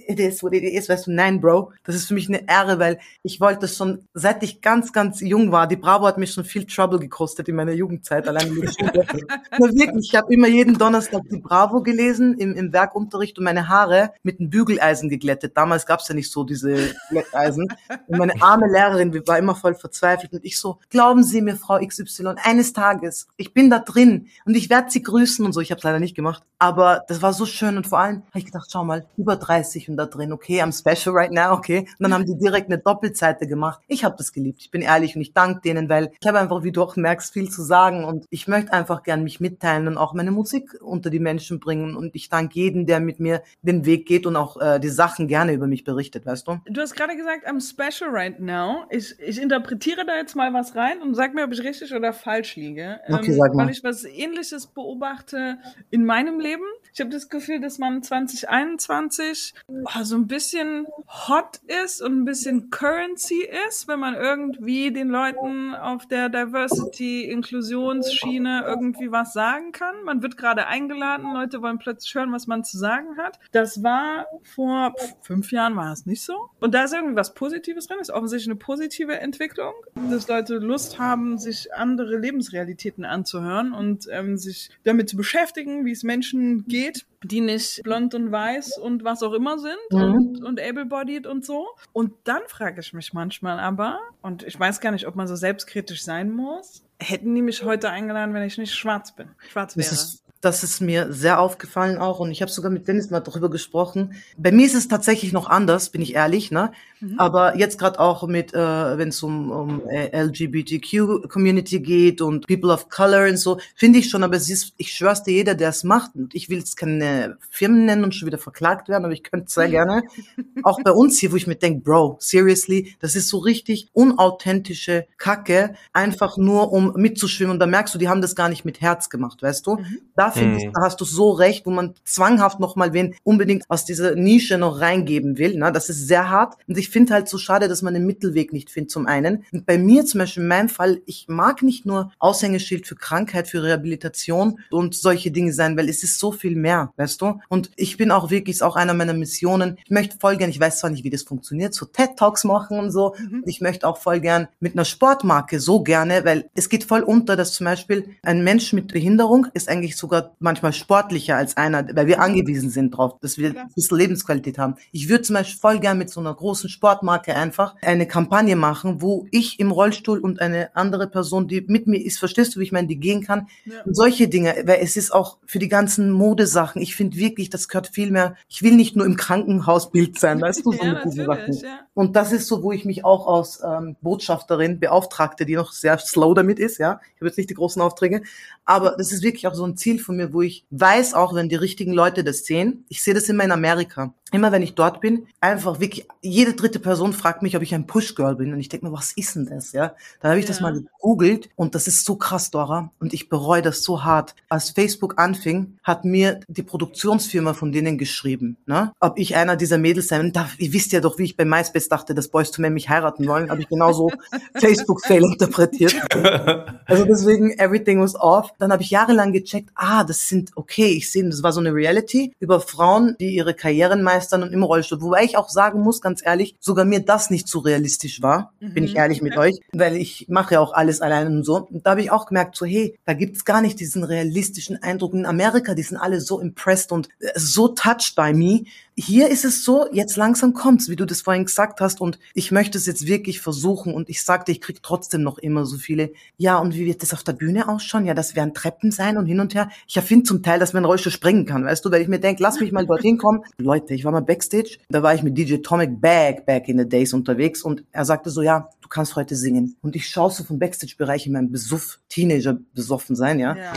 it 0.07 0.19
is 0.19 0.41
what 0.43 0.53
it 0.53 0.63
is, 0.63 0.87
weißt 0.87 1.07
du, 1.07 1.11
nein, 1.11 1.41
Bro, 1.41 1.73
das 1.83 1.95
ist 1.95 2.07
für 2.07 2.13
mich 2.13 2.29
eine 2.29 2.47
Ehre, 2.47 2.79
weil 2.79 2.99
ich 3.23 3.41
wollte 3.41 3.61
das 3.61 3.75
schon, 3.75 4.05
seit 4.13 4.41
ich 4.43 4.61
ganz, 4.61 4.93
ganz 4.93 5.19
jung 5.19 5.51
war, 5.51 5.67
die 5.67 5.75
Bravo 5.75 6.07
hat 6.07 6.17
mich 6.17 6.31
schon 6.31 6.45
viel 6.45 6.65
Trouble 6.65 6.99
gekostet 6.99 7.49
in 7.49 7.55
meiner 7.55 7.73
Jugendzeit, 7.73 8.27
allein 8.27 8.47
in 8.47 8.61
der 8.61 8.71
Schule. 8.71 8.93
wirklich, 9.57 10.09
ich 10.09 10.15
habe 10.15 10.33
immer 10.33 10.47
jeden 10.47 10.77
Donnerstag 10.77 11.23
die 11.29 11.39
Bravo 11.39 11.81
gelesen 11.81 12.37
im, 12.37 12.53
im 12.53 12.71
Werkunterricht 12.71 13.37
und 13.37 13.43
meine 13.43 13.67
Haare 13.67 14.13
mit 14.23 14.39
einem 14.39 14.49
Bügeleisen 14.49 15.09
geglättet. 15.09 15.57
Damals 15.57 15.85
gab's 15.85 16.07
ja 16.07 16.15
nicht 16.15 16.31
so 16.31 16.43
diese 16.43 16.95
Glätteisen 17.09 17.67
und 18.07 18.17
meine 18.17 18.41
Arme 18.41 18.67
Lehrerin, 18.77 19.13
wir 19.13 19.25
war 19.27 19.39
immer 19.39 19.55
voll 19.55 19.73
verzweifelt 19.73 20.33
und 20.33 20.45
ich 20.45 20.59
so, 20.59 20.79
glauben 20.89 21.23
Sie 21.23 21.41
mir, 21.41 21.55
Frau 21.55 21.79
XY, 21.79 22.35
eines 22.43 22.73
Tages, 22.73 23.27
ich 23.35 23.53
bin 23.53 23.69
da 23.69 23.79
drin 23.79 24.27
und 24.45 24.55
ich 24.55 24.69
werde 24.69 24.91
Sie 24.91 25.01
grüßen 25.01 25.43
und 25.43 25.53
so. 25.53 25.61
Ich 25.61 25.71
habe 25.71 25.79
es 25.79 25.83
leider 25.83 25.99
nicht 25.99 26.15
gemacht, 26.15 26.43
aber 26.59 27.03
das 27.07 27.21
war 27.21 27.33
so 27.33 27.45
schön 27.45 27.77
und 27.77 27.87
vor 27.87 27.99
allem 27.99 28.23
habe 28.29 28.39
ich 28.39 28.45
gedacht, 28.45 28.69
schau 28.71 28.83
mal, 28.83 29.05
über 29.17 29.35
30 29.35 29.89
und 29.89 29.97
da 29.97 30.05
drin, 30.05 30.31
okay, 30.31 30.61
I'm 30.61 30.77
special 30.77 31.15
right 31.15 31.31
now, 31.31 31.53
okay. 31.53 31.79
Und 31.79 32.03
dann 32.03 32.13
haben 32.13 32.25
die 32.25 32.37
direkt 32.37 32.67
eine 32.67 32.77
Doppelseite 32.77 33.47
gemacht. 33.47 33.81
Ich 33.87 34.03
habe 34.03 34.15
das 34.17 34.31
geliebt, 34.31 34.61
ich 34.61 34.71
bin 34.71 34.81
ehrlich 34.81 35.15
und 35.15 35.21
ich 35.21 35.33
danke 35.33 35.61
denen, 35.61 35.89
weil 35.89 36.11
ich 36.19 36.27
habe 36.27 36.39
einfach, 36.39 36.63
wie 36.63 36.71
du 36.71 36.83
auch 36.83 36.95
merkst, 36.95 37.33
viel 37.33 37.49
zu 37.49 37.63
sagen 37.63 38.03
und 38.03 38.25
ich 38.29 38.47
möchte 38.47 38.73
einfach 38.73 39.03
gern 39.03 39.23
mich 39.23 39.39
mitteilen 39.39 39.87
und 39.87 39.97
auch 39.97 40.13
meine 40.13 40.31
Musik 40.31 40.77
unter 40.81 41.09
die 41.09 41.19
Menschen 41.19 41.59
bringen 41.59 41.95
und 41.95 42.15
ich 42.15 42.29
danke 42.29 42.59
jedem, 42.59 42.85
der 42.85 42.99
mit 42.99 43.19
mir 43.19 43.41
den 43.61 43.85
Weg 43.85 44.07
geht 44.07 44.25
und 44.25 44.35
auch 44.35 44.59
äh, 44.61 44.79
die 44.79 44.89
Sachen 44.89 45.27
gerne 45.27 45.53
über 45.53 45.67
mich 45.67 45.83
berichtet, 45.83 46.25
weißt 46.25 46.47
du? 46.47 46.59
Du 46.69 46.81
hast 46.81 46.95
gerade 46.95 47.15
gesagt, 47.15 47.47
I'm 47.47 47.61
special 47.61 48.11
right 48.11 48.39
now. 48.39 48.56
Ich, 48.89 49.19
ich 49.19 49.41
interpretiere 49.41 50.05
da 50.05 50.15
jetzt 50.15 50.35
mal 50.35 50.53
was 50.53 50.75
rein 50.75 51.01
und 51.01 51.15
sag 51.15 51.33
mir, 51.33 51.43
ob 51.43 51.51
ich 51.51 51.63
richtig 51.63 51.93
oder 51.93 52.13
falsch 52.13 52.55
liege. 52.55 53.01
Okay, 53.07 53.33
sag 53.33 53.53
mal. 53.53 53.65
Weil 53.65 53.71
ich 53.71 53.83
was 53.83 54.05
ähnliches 54.05 54.67
beobachte 54.67 55.57
in 55.89 56.05
meinem 56.05 56.39
Leben. 56.39 56.63
Ich 56.93 57.01
habe 57.01 57.09
das 57.11 57.27
Gefühl, 57.29 57.59
dass 57.59 57.77
man 57.77 58.01
2021 58.01 59.53
oh, 59.67 59.83
so 60.03 60.15
ein 60.15 60.27
bisschen 60.27 60.87
hot 61.07 61.59
ist 61.83 62.01
und 62.01 62.21
ein 62.21 62.25
bisschen 62.25 62.71
Currency 62.71 63.47
ist, 63.67 63.87
wenn 63.87 63.99
man 63.99 64.15
irgendwie 64.15 64.91
den 64.91 65.09
Leuten 65.09 65.75
auf 65.75 66.07
der 66.07 66.29
Diversity-Inklusionsschiene 66.29 68.63
irgendwie 68.65 69.11
was 69.11 69.33
sagen 69.33 69.71
kann. 69.71 69.93
Man 70.05 70.23
wird 70.23 70.37
gerade 70.37 70.65
eingeladen, 70.67 71.33
Leute 71.33 71.61
wollen 71.61 71.77
plötzlich 71.77 72.15
hören, 72.15 72.31
was 72.31 72.47
man 72.47 72.63
zu 72.63 72.77
sagen 72.77 73.17
hat. 73.17 73.37
Das 73.51 73.83
war 73.83 74.27
vor 74.41 74.93
pff, 74.97 75.15
fünf 75.21 75.51
Jahren 75.51 75.75
war 75.75 75.91
es 75.93 76.05
nicht 76.05 76.23
so. 76.23 76.49
Und 76.59 76.73
da 76.73 76.83
ist 76.83 76.93
irgendwie 76.93 77.15
was 77.15 77.33
Positives 77.33 77.87
drin, 77.87 77.97
ist 77.99 78.11
offensichtlich 78.11 78.46
eine 78.47 78.55
positive 78.55 79.19
Entwicklung, 79.19 79.73
dass 80.09 80.27
Leute 80.27 80.55
Lust 80.55 80.97
haben, 80.99 81.37
sich 81.37 81.73
andere 81.73 82.17
Lebensrealitäten 82.17 83.05
anzuhören 83.05 83.73
und 83.73 84.07
ähm, 84.11 84.37
sich 84.37 84.69
damit 84.83 85.09
zu 85.09 85.17
beschäftigen, 85.17 85.85
wie 85.85 85.91
es 85.91 86.03
Menschen 86.03 86.65
geht, 86.67 87.05
die 87.23 87.41
nicht 87.41 87.83
blond 87.83 88.13
und 88.15 88.31
weiß 88.31 88.77
und 88.77 89.03
was 89.03 89.23
auch 89.23 89.33
immer 89.33 89.57
sind 89.59 89.75
Mhm. 89.91 90.01
und, 90.01 90.43
und 90.43 90.61
able-bodied 90.61 91.27
und 91.27 91.45
so. 91.45 91.67
Und 91.93 92.13
dann 92.23 92.41
frage 92.47 92.81
ich 92.81 92.93
mich 92.93 93.13
manchmal 93.13 93.59
aber, 93.59 93.99
und 94.21 94.43
ich 94.43 94.59
weiß 94.59 94.79
gar 94.79 94.91
nicht, 94.91 95.07
ob 95.07 95.15
man 95.15 95.27
so 95.27 95.35
selbstkritisch 95.35 96.03
sein 96.03 96.31
muss, 96.31 96.83
hätten 96.99 97.33
die 97.35 97.41
mich 97.41 97.63
heute 97.63 97.89
eingeladen, 97.89 98.33
wenn 98.33 98.43
ich 98.43 98.57
nicht 98.57 98.73
schwarz 98.73 99.15
bin, 99.15 99.29
schwarz 99.49 99.77
wäre. 99.77 99.87
Das 99.89 99.91
ist, 99.93 100.23
das 100.41 100.63
ist 100.63 100.81
mir 100.81 101.11
sehr 101.11 101.39
aufgefallen 101.39 101.97
auch 101.97 102.19
und 102.19 102.31
ich 102.31 102.41
habe 102.41 102.51
sogar 102.51 102.71
mit 102.71 102.87
Dennis 102.87 103.09
mal 103.09 103.19
darüber 103.19 103.49
gesprochen. 103.49 104.13
Bei 104.37 104.51
mir 104.51 104.65
ist 104.65 104.75
es 104.75 104.87
tatsächlich 104.87 105.33
noch 105.33 105.49
anders, 105.49 105.89
bin 105.89 106.01
ich 106.01 106.15
ehrlich, 106.15 106.51
ne? 106.51 106.71
Aber 107.17 107.57
jetzt 107.57 107.77
gerade 107.77 107.99
auch 107.99 108.27
mit, 108.27 108.53
äh, 108.53 108.97
wenn 108.97 109.09
es 109.09 109.21
um, 109.21 109.51
um 109.51 109.87
äh, 109.87 110.09
LGBTQ-Community 110.19 111.79
geht 111.79 112.21
und 112.21 112.47
People 112.47 112.73
of 112.73 112.89
Color 112.89 113.29
und 113.29 113.37
so, 113.37 113.59
finde 113.75 113.99
ich 113.99 114.09
schon, 114.09 114.23
aber 114.23 114.35
es 114.35 114.49
ist, 114.49 114.73
ich 114.77 114.93
schwör's 114.93 115.21
dir, 115.23 115.33
jeder, 115.33 115.53
der 115.53 115.69
es 115.69 115.83
macht, 115.83 116.15
und 116.15 116.33
ich 116.33 116.49
will 116.49 116.57
jetzt 116.57 116.75
keine 116.75 117.37
Firmen 117.51 117.85
nennen 117.85 118.03
und 118.03 118.15
schon 118.15 118.25
wieder 118.25 118.39
verklagt 118.39 118.89
werden, 118.89 119.05
aber 119.05 119.13
ich 119.13 119.23
könnte 119.23 119.51
sehr 119.51 119.69
gerne, 119.69 120.03
auch 120.63 120.79
bei 120.83 120.91
uns 120.91 121.19
hier, 121.19 121.31
wo 121.31 121.35
ich 121.35 121.45
mir 121.45 121.55
denke, 121.55 121.81
Bro, 121.81 122.17
seriously, 122.19 122.95
das 122.99 123.15
ist 123.15 123.29
so 123.29 123.37
richtig 123.37 123.89
unauthentische 123.93 125.05
Kacke, 125.17 125.75
einfach 125.93 126.37
nur 126.37 126.71
um 126.71 126.93
mitzuschwimmen 126.95 127.53
und 127.53 127.59
da 127.59 127.67
merkst 127.67 127.93
du, 127.93 127.99
die 127.99 128.09
haben 128.09 128.21
das 128.21 128.35
gar 128.35 128.49
nicht 128.49 128.65
mit 128.65 128.81
Herz 128.81 129.09
gemacht, 129.09 129.43
weißt 129.43 129.67
du? 129.67 129.77
Da 130.15 130.26
finde 130.31 130.57
ich, 130.59 130.65
Mhm. 130.67 130.73
da 130.73 130.81
hast 130.81 130.99
du 131.01 131.05
so 131.05 131.31
recht, 131.31 131.65
wo 131.65 131.71
man 131.71 131.93
zwanghaft 132.03 132.59
nochmal 132.59 132.93
wen 132.93 133.15
unbedingt 133.23 133.65
aus 133.69 133.85
dieser 133.85 134.15
Nische 134.15 134.57
noch 134.57 134.79
reingeben 134.79 135.37
will, 135.37 135.57
ne? 135.57 135.71
das 135.71 135.89
ist 135.89 136.07
sehr 136.07 136.29
hart 136.29 136.55
und 136.67 136.77
ich 136.77 136.89
finde 136.89 137.13
halt 137.13 137.27
so 137.27 137.37
schade, 137.37 137.67
dass 137.67 137.81
man 137.81 137.93
den 137.93 138.05
Mittelweg 138.05 138.53
nicht 138.53 138.69
findet 138.69 138.91
zum 138.91 139.05
einen 139.07 139.43
und 139.51 139.65
bei 139.65 139.77
mir 139.77 140.05
zum 140.05 140.19
Beispiel 140.19 140.43
in 140.43 140.49
meinem 140.49 140.69
Fall, 140.69 141.01
ich 141.05 141.25
mag 141.27 141.61
nicht 141.63 141.85
nur 141.85 142.11
Aushängeschild 142.19 142.87
für 142.87 142.95
Krankheit, 142.95 143.47
für 143.47 143.63
Rehabilitation 143.63 144.59
und 144.71 144.95
solche 144.95 145.31
Dinge 145.31 145.53
sein, 145.53 145.77
weil 145.77 145.89
es 145.89 146.03
ist 146.03 146.19
so 146.19 146.31
viel 146.31 146.55
mehr, 146.55 146.91
weißt 146.97 147.21
du? 147.21 147.39
Und 147.49 147.71
ich 147.75 147.97
bin 147.97 148.11
auch 148.11 148.29
wirklich, 148.29 148.57
ist 148.57 148.61
auch 148.63 148.75
einer 148.75 148.93
meiner 148.93 149.13
Missionen, 149.13 149.77
ich 149.85 149.91
möchte 149.91 150.17
voll 150.19 150.37
gern, 150.37 150.49
ich 150.49 150.59
weiß 150.59 150.79
zwar 150.79 150.89
nicht, 150.89 151.03
wie 151.03 151.09
das 151.09 151.23
funktioniert, 151.23 151.73
so 151.73 151.85
TED-Talks 151.85 152.43
machen 152.43 152.79
und 152.79 152.91
so, 152.91 153.15
und 153.31 153.43
ich 153.47 153.61
möchte 153.61 153.87
auch 153.87 153.97
voll 153.97 154.19
gern 154.19 154.47
mit 154.59 154.73
einer 154.73 154.85
Sportmarke 154.85 155.59
so 155.59 155.81
gerne, 155.83 156.25
weil 156.25 156.49
es 156.55 156.69
geht 156.69 156.83
voll 156.83 157.01
unter, 157.01 157.35
dass 157.35 157.53
zum 157.53 157.65
Beispiel 157.65 158.09
ein 158.23 158.43
Mensch 158.43 158.73
mit 158.73 158.91
Behinderung 158.93 159.47
ist 159.53 159.69
eigentlich 159.69 159.95
sogar 159.95 160.16
manchmal 160.39 160.73
sportlicher 160.73 161.35
als 161.35 161.57
einer, 161.57 161.87
weil 161.95 162.07
wir 162.07 162.21
angewiesen 162.21 162.69
sind 162.69 162.91
drauf, 162.91 163.19
dass 163.21 163.37
wir 163.37 163.49
ein 163.49 163.69
bisschen 163.75 163.97
Lebensqualität 163.97 164.57
haben. 164.57 164.75
Ich 164.91 165.09
würde 165.09 165.23
zum 165.23 165.35
Beispiel 165.35 165.59
voll 165.59 165.79
gern 165.79 165.97
mit 165.97 166.09
so 166.09 166.19
einer 166.19 166.33
großen 166.33 166.69
Sportmarke 166.69 167.35
einfach 167.35 167.75
eine 167.81 168.07
Kampagne 168.07 168.55
machen, 168.55 169.01
wo 169.01 169.25
ich 169.31 169.59
im 169.59 169.71
Rollstuhl 169.71 170.19
und 170.19 170.41
eine 170.41 170.75
andere 170.75 171.07
Person, 171.07 171.47
die 171.47 171.61
mit 171.67 171.87
mir 171.87 172.03
ist, 172.03 172.19
verstehst 172.19 172.55
du, 172.55 172.59
wie 172.59 172.63
ich 172.63 172.71
meine, 172.71 172.87
die 172.87 172.99
gehen 172.99 173.23
kann, 173.23 173.47
Ja. 173.65 173.81
und 173.85 173.95
solche 173.95 174.27
Dinge, 174.27 174.55
weil 174.65 174.79
es 174.81 174.97
ist 174.97 175.11
auch 175.13 175.37
für 175.45 175.59
die 175.59 175.67
ganzen 175.69 176.11
Modesachen, 176.11 176.81
ich 176.81 176.95
finde 176.95 177.17
wirklich, 177.17 177.49
das 177.49 177.67
gehört 177.67 177.87
viel 177.87 178.11
mehr, 178.11 178.35
ich 178.49 178.61
will 178.63 178.75
nicht 178.75 178.95
nur 178.95 179.05
im 179.05 179.15
Krankenhausbild 179.17 180.19
sein, 180.19 180.41
weißt 180.41 180.65
du, 180.65 180.71
so 180.71 180.77
Ja, 180.83 180.93
mit 180.93 181.05
diesen 181.05 181.25
natürlich, 181.25 181.55
Sachen. 181.61 181.69
ja. 181.69 181.79
Und 181.93 182.15
das 182.15 182.31
ist 182.31 182.47
so, 182.47 182.61
wo 182.63 182.71
ich 182.71 182.85
mich 182.85 183.03
auch 183.05 183.27
als 183.27 183.61
ähm, 183.63 183.95
Botschafterin 184.01 184.79
beauftragte, 184.79 185.45
die 185.45 185.55
noch 185.55 185.71
sehr 185.71 185.97
slow 185.97 186.33
damit 186.33 186.59
ist, 186.59 186.77
ja. 186.77 186.99
Ich 187.15 187.21
habe 187.21 187.27
jetzt 187.27 187.37
nicht 187.37 187.49
die 187.49 187.53
großen 187.55 187.81
Aufträge, 187.81 188.21
aber 188.65 188.95
das 188.97 189.11
ist 189.11 189.23
wirklich 189.23 189.47
auch 189.47 189.55
so 189.55 189.65
ein 189.65 189.77
Ziel 189.77 189.99
von 190.07 190.17
mir, 190.17 190.33
wo 190.33 190.41
ich 190.41 190.65
weiß 190.71 191.13
auch, 191.13 191.35
wenn 191.35 191.49
die 191.49 191.55
richtigen 191.55 191.93
Leute 191.93 192.23
das 192.23 192.45
sehen, 192.45 192.85
ich 192.89 193.03
sehe 193.03 193.13
das 193.13 193.29
immer 193.29 193.43
in 193.43 193.51
Amerika. 193.51 194.15
Immer 194.31 194.51
wenn 194.51 194.61
ich 194.61 194.75
dort 194.75 195.01
bin, 195.01 195.27
einfach 195.41 195.79
wirklich, 195.79 196.07
jede 196.21 196.53
dritte 196.53 196.79
Person 196.79 197.13
fragt 197.13 197.41
mich, 197.41 197.55
ob 197.55 197.63
ich 197.63 197.73
ein 197.73 197.87
Push-Girl 197.87 198.35
bin. 198.35 198.53
Und 198.53 198.59
ich 198.59 198.69
denke 198.69 198.85
mir, 198.87 198.91
was 198.93 199.13
ist 199.13 199.35
denn 199.35 199.45
das, 199.45 199.71
ja? 199.71 199.93
Dann 200.21 200.31
habe 200.31 200.39
ich 200.39 200.45
das 200.45 200.57
Ja. 200.59 200.63
mal 200.63 200.73
gegoogelt 200.73 201.49
und 201.55 201.75
das 201.75 201.87
ist 201.87 202.05
so 202.05 202.15
krass, 202.15 202.51
Dora. 202.51 202.91
Und 202.99 203.13
ich 203.13 203.29
bereue 203.29 203.61
das 203.61 203.83
so 203.83 204.03
hart. 204.03 204.35
Als 204.49 204.71
Facebook 204.71 205.19
anfing, 205.19 205.77
hat 205.83 206.05
mir 206.05 206.39
die 206.47 206.63
Produktionsfirma 206.63 207.53
von 207.53 207.71
denen 207.71 207.97
geschrieben, 207.97 208.57
ne? 208.65 208.91
ob 208.99 209.17
ich 209.17 209.35
einer 209.35 209.55
dieser 209.55 209.77
Mädels 209.77 210.07
sein 210.09 210.33
darf. 210.33 210.59
Ihr 210.59 210.73
wisst 210.73 210.91
ja 210.91 210.99
doch, 210.99 211.17
wie 211.17 211.23
ich 211.23 211.37
bei 211.37 211.45
MySpace 211.45 211.87
dachte, 211.89 212.13
dass 212.13 212.27
Boys 212.27 212.51
to 212.51 212.61
Men 212.61 212.73
mich 212.73 212.89
heiraten 212.89 213.27
wollen. 213.27 213.49
Habe 213.49 213.61
ich 213.61 213.69
genauso 213.69 214.11
Facebook-Fail 214.55 215.23
interpretiert. 215.23 215.95
Also 216.85 217.03
deswegen, 217.05 217.51
everything 217.59 217.99
was 217.99 218.15
off. 218.15 218.51
Dann 218.59 218.71
habe 218.71 218.81
ich 218.81 218.89
jahrelang 218.91 219.33
gecheckt, 219.33 219.69
ah, 219.75 220.03
das 220.03 220.27
sind, 220.29 220.51
okay, 220.55 220.87
ich 220.87 221.11
sehe, 221.11 221.23
das 221.25 221.43
war 221.43 221.51
so 221.51 221.59
eine 221.59 221.73
Reality 221.73 222.33
über 222.39 222.61
Frauen, 222.61 223.15
die 223.19 223.35
ihre 223.35 223.53
Karrieren 223.53 224.03
meistern 224.17 224.43
und 224.43 224.51
im 224.51 224.63
Rollstuhl. 224.63 225.01
Wobei 225.01 225.23
ich 225.23 225.37
auch 225.37 225.49
sagen 225.49 225.81
muss, 225.81 226.01
ganz 226.01 226.25
ehrlich, 226.25 226.55
sogar 226.59 226.85
mir 226.85 227.01
das 227.01 227.29
nicht 227.29 227.47
so 227.47 227.59
realistisch 227.59 228.21
war, 228.21 228.53
bin 228.59 228.83
ich 228.83 228.95
ehrlich 228.95 229.21
mit 229.21 229.37
euch, 229.37 229.59
weil 229.71 229.95
ich 229.95 230.25
mache 230.27 230.55
ja 230.55 230.59
auch 230.59 230.73
alles 230.73 231.01
allein 231.01 231.27
und 231.27 231.43
so. 231.43 231.67
Und 231.69 231.85
da 231.85 231.91
habe 231.91 232.01
ich 232.01 232.11
auch 232.11 232.25
gemerkt, 232.25 232.55
so 232.55 232.65
hey, 232.65 232.97
da 233.05 233.13
gibt's 233.13 233.45
gar 233.45 233.61
nicht 233.61 233.79
diesen 233.79 234.03
realistischen 234.03 234.81
Eindruck. 234.81 235.13
In 235.13 235.25
Amerika, 235.25 235.75
die 235.75 235.83
sind 235.83 235.97
alle 235.97 236.19
so 236.19 236.39
impressed 236.39 236.91
und 236.91 237.09
äh, 237.19 237.31
so 237.35 237.67
touched 237.67 238.15
by 238.15 238.33
me. 238.33 238.63
Hier 238.99 239.29
ist 239.29 239.45
es 239.45 239.63
so, 239.63 239.85
jetzt 239.91 240.17
langsam 240.17 240.53
kommt's, 240.53 240.89
wie 240.89 240.95
du 240.95 241.05
das 241.05 241.21
vorhin 241.21 241.45
gesagt 241.45 241.81
hast 241.81 242.01
und 242.01 242.17
ich 242.33 242.51
möchte 242.51 242.79
es 242.79 242.87
jetzt 242.87 243.05
wirklich 243.05 243.39
versuchen 243.39 243.93
und 243.93 244.09
ich 244.09 244.23
sagte, 244.23 244.51
ich 244.51 244.59
krieg 244.59 244.81
trotzdem 244.81 245.21
noch 245.21 245.37
immer 245.37 245.67
so 245.67 245.77
viele. 245.77 246.09
Ja, 246.37 246.57
und 246.57 246.73
wie 246.73 246.87
wird 246.87 247.03
das 247.03 247.13
auf 247.13 247.21
der 247.21 247.33
Bühne 247.33 247.69
ausschauen? 247.69 248.05
Ja, 248.05 248.15
das 248.15 248.35
werden 248.35 248.55
Treppen 248.55 248.91
sein 248.91 249.19
und 249.19 249.27
hin 249.27 249.39
und 249.39 249.53
her. 249.53 249.69
Ich 249.87 249.97
erfinde 249.97 250.23
zum 250.23 250.41
Teil, 250.41 250.59
dass 250.59 250.73
man 250.73 250.83
Rollstuhl 250.83 251.11
springen 251.11 251.45
kann, 251.45 251.63
weißt 251.63 251.85
du, 251.85 251.91
weil 251.91 252.01
ich 252.01 252.07
mir 252.07 252.19
denke, 252.19 252.41
lass 252.41 252.59
mich 252.59 252.71
mal 252.71 252.87
dorthin 252.87 253.19
kommen. 253.19 253.43
Leute, 253.59 253.93
ich 253.93 254.03
war 254.07 254.13
mal 254.13 254.21
Backstage, 254.21 254.79
da 254.89 255.03
war 255.03 255.13
ich 255.13 255.21
mit 255.21 255.37
DJ 255.37 255.57
Tomic 255.57 255.99
Back, 256.01 256.45
back 256.45 256.69
in 256.69 256.79
the 256.79 256.87
days 256.87 257.13
unterwegs 257.13 257.61
und 257.61 257.83
er 257.91 258.05
sagte 258.05 258.29
so, 258.29 258.41
ja, 258.41 258.69
du 258.81 258.87
kannst 258.87 259.17
heute 259.17 259.35
singen. 259.35 259.75
Und 259.81 259.97
ich 259.97 260.07
schaue 260.07 260.31
so 260.31 260.45
vom 260.45 260.59
Backstage-Bereich 260.59 261.27
in 261.27 261.33
meinem 261.33 261.51
Besuff, 261.51 261.99
Teenager 262.07 262.57
besoffen 262.73 263.17
sein, 263.17 263.39
ja. 263.39 263.55
Ja. 263.55 263.73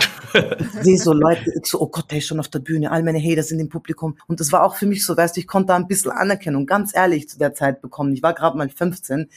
sehe 0.83 0.99
so 0.99 1.13
Leute, 1.13 1.53
ich 1.61 1.67
so, 1.67 1.81
oh 1.81 1.89
Gott, 1.89 2.11
der 2.13 2.19
ist 2.19 2.27
schon 2.27 2.39
auf 2.39 2.47
der 2.47 2.61
Bühne, 2.61 2.93
all 2.93 3.03
meine 3.03 3.21
Haters 3.21 3.49
sind 3.49 3.59
im 3.59 3.69
Publikum. 3.69 4.17
Und 4.29 4.39
das 4.39 4.53
war 4.53 4.63
auch 4.65 4.77
für 4.77 4.87
mich 4.87 5.05
so, 5.05 5.17
weißt 5.17 5.37
du, 5.37 5.41
ich 5.41 5.49
konnte 5.49 5.69
da 5.69 5.77
ein 5.77 5.89
bisschen 5.89 6.13
Anerkennung, 6.13 6.65
ganz 6.65 6.95
ehrlich, 6.95 7.29
zu 7.29 7.39
der 7.39 7.53
Zeit 7.55 7.83
bekommen. 7.83 8.13
Ich 8.13 8.23
war 8.23 8.33
gerade 8.33 8.57
mal 8.57 8.69
15 8.69 9.29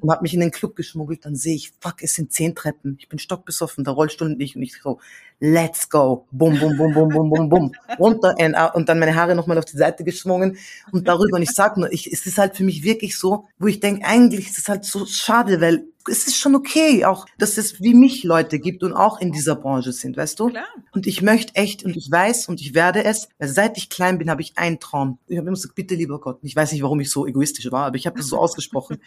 und 0.00 0.10
habe 0.10 0.22
mich 0.22 0.34
in 0.34 0.40
den 0.40 0.50
Club 0.50 0.76
geschmuggelt. 0.76 1.24
Dann 1.24 1.34
sehe 1.34 1.54
ich, 1.54 1.72
fuck, 1.80 2.02
es 2.02 2.14
sind 2.14 2.30
zehn 2.30 2.54
Treppen. 2.54 2.96
Ich 3.00 3.08
bin 3.08 3.18
stockbesoffen, 3.18 3.84
der 3.84 3.94
Rollstuhl 3.94 4.28
und 4.28 4.40
ich. 4.40 4.54
Und 4.54 4.62
ich 4.62 4.78
so, 4.82 5.00
let's 5.42 5.88
go. 5.88 6.24
Bum, 6.30 6.56
bum, 6.58 6.76
bum, 6.76 6.94
bum, 6.94 7.08
bum, 7.08 7.28
bum, 7.28 7.48
bum. 7.48 7.72
Runter 7.98 8.32
and, 8.38 8.54
out. 8.56 8.76
und 8.76 8.88
dann 8.88 9.00
meine 9.00 9.16
Haare 9.16 9.34
nochmal 9.34 9.58
auf 9.58 9.64
die 9.64 9.76
Seite 9.76 10.04
geschwungen 10.04 10.56
und 10.92 11.08
darüber. 11.08 11.36
Und 11.36 11.42
ich 11.42 11.50
sag 11.50 11.76
nur, 11.76 11.92
ich, 11.92 12.10
es 12.10 12.24
ist 12.26 12.38
halt 12.38 12.56
für 12.56 12.62
mich 12.62 12.84
wirklich 12.84 13.18
so, 13.18 13.46
wo 13.58 13.66
ich 13.66 13.80
denke, 13.80 14.06
eigentlich 14.06 14.48
ist 14.48 14.58
es 14.58 14.68
halt 14.68 14.84
so 14.84 15.04
schade, 15.04 15.60
weil 15.60 15.84
es 16.08 16.26
ist 16.26 16.36
schon 16.36 16.54
okay, 16.54 17.04
auch, 17.04 17.26
dass 17.38 17.58
es 17.58 17.80
wie 17.80 17.94
mich 17.94 18.24
Leute 18.24 18.58
gibt 18.58 18.82
und 18.82 18.92
auch 18.92 19.20
in 19.20 19.32
dieser 19.32 19.56
Branche 19.56 19.92
sind, 19.92 20.16
weißt 20.16 20.38
du? 20.40 20.48
Klar. 20.48 20.64
Und 20.92 21.06
ich 21.06 21.22
möchte 21.22 21.54
echt, 21.54 21.84
und 21.84 21.96
ich 21.96 22.10
weiß, 22.10 22.48
und 22.48 22.60
ich 22.60 22.74
werde 22.74 23.04
es, 23.04 23.28
weil 23.38 23.48
seit 23.48 23.76
ich 23.78 23.88
klein 23.88 24.18
bin, 24.18 24.30
habe 24.30 24.42
ich 24.42 24.52
einen 24.56 24.80
Traum. 24.80 25.18
Ich 25.26 25.36
habe 25.38 25.46
immer 25.46 25.56
gesagt, 25.56 25.74
bitte 25.74 25.94
lieber 25.94 26.20
Gott. 26.20 26.38
Ich 26.42 26.54
weiß 26.54 26.72
nicht, 26.72 26.82
warum 26.82 27.00
ich 27.00 27.10
so 27.10 27.26
egoistisch 27.26 27.70
war, 27.70 27.86
aber 27.86 27.96
ich 27.96 28.06
habe 28.06 28.18
das 28.18 28.28
so 28.28 28.38
ausgesprochen. 28.38 28.98